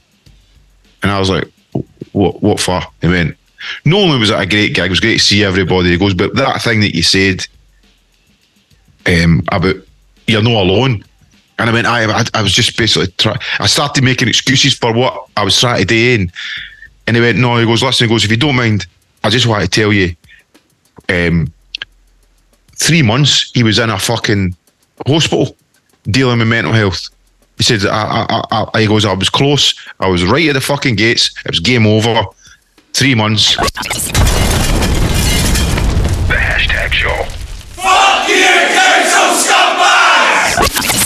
and 1.03 1.11
I 1.11 1.19
was 1.19 1.31
like, 1.31 1.51
"What? 2.13 2.43
What 2.43 2.61
for?" 2.61 2.81
He 3.01 3.09
went, 3.09 3.37
"Not 3.85 4.01
only 4.01 4.19
was 4.19 4.31
it 4.31 4.39
a 4.41 4.47
great 4.47 4.75
gig, 4.75 4.87
it 4.87 4.91
was 4.91 5.01
great 5.01 5.19
to 5.19 5.25
see 5.25 5.45
everybody." 5.45 5.91
He 5.91 5.99
goes, 5.99 6.15
"But 6.15 6.35
that 6.37 6.63
thing 6.63 6.81
that 6.81 6.95
you 6.95 7.03
said 7.03 7.47
um, 9.07 9.43
about 9.53 9.77
you're 10.27 10.43
not 10.43 10.63
alone," 10.63 11.05
and 11.59 11.71
I 11.71 11.73
went, 11.73 11.87
"I, 11.87 12.05
I, 12.05 12.25
I 12.35 12.43
was 12.43 12.53
just 12.53 12.77
basically 12.77 13.09
try. 13.19 13.39
I 13.59 13.67
started 13.67 14.05
making 14.05 14.29
excuses 14.29 14.75
for 14.75 14.93
what 14.93 15.27
I 15.37 15.45
was 15.45 15.59
trying 15.59 15.81
to 15.81 15.85
do." 15.85 16.15
In. 16.15 16.33
and 17.07 17.17
he 17.17 17.23
went, 17.23 17.39
"No," 17.39 17.57
he 17.59 17.67
goes, 17.67 17.83
"Listen," 17.83 18.09
he 18.09 18.15
goes, 18.15 18.25
"If 18.25 18.31
you 18.31 18.37
don't 18.37 18.57
mind, 18.57 18.87
I 19.25 19.31
just 19.31 19.47
want 19.47 19.63
to 19.63 19.69
tell 19.69 19.93
you." 19.93 20.15
Um, 21.09 21.53
three 22.77 23.03
months 23.03 23.51
he 23.55 23.63
was 23.63 23.79
in 23.79 23.91
a 23.91 23.99
fucking 23.99 24.55
hospital 25.07 25.57
dealing 26.11 26.39
with 26.39 26.49
mental 26.49 26.73
health. 26.73 27.09
He 27.59 27.65
said, 27.65 27.87
I, 27.87 28.27
I, 28.51 28.67
I, 28.75 28.81
he 28.83 28.87
goes, 28.87 29.05
I 29.05 29.15
was 29.15 29.31
close. 29.31 29.75
I 29.99 30.09
was 30.09 30.25
right 30.25 30.49
at 30.49 30.53
the 30.53 30.61
fucking 30.61 30.97
gates. 30.97 31.35
It 31.45 31.51
was 31.53 31.61
game 31.61 31.87
over 31.87 32.23
three 32.97 33.15
months. 33.15 33.57
The 33.57 33.63
hashtag 36.33 36.93
show. 36.93 37.25
Fuck 37.77 38.27
you, 38.27 38.47
council 38.73 39.37
scumbags! 39.37 41.06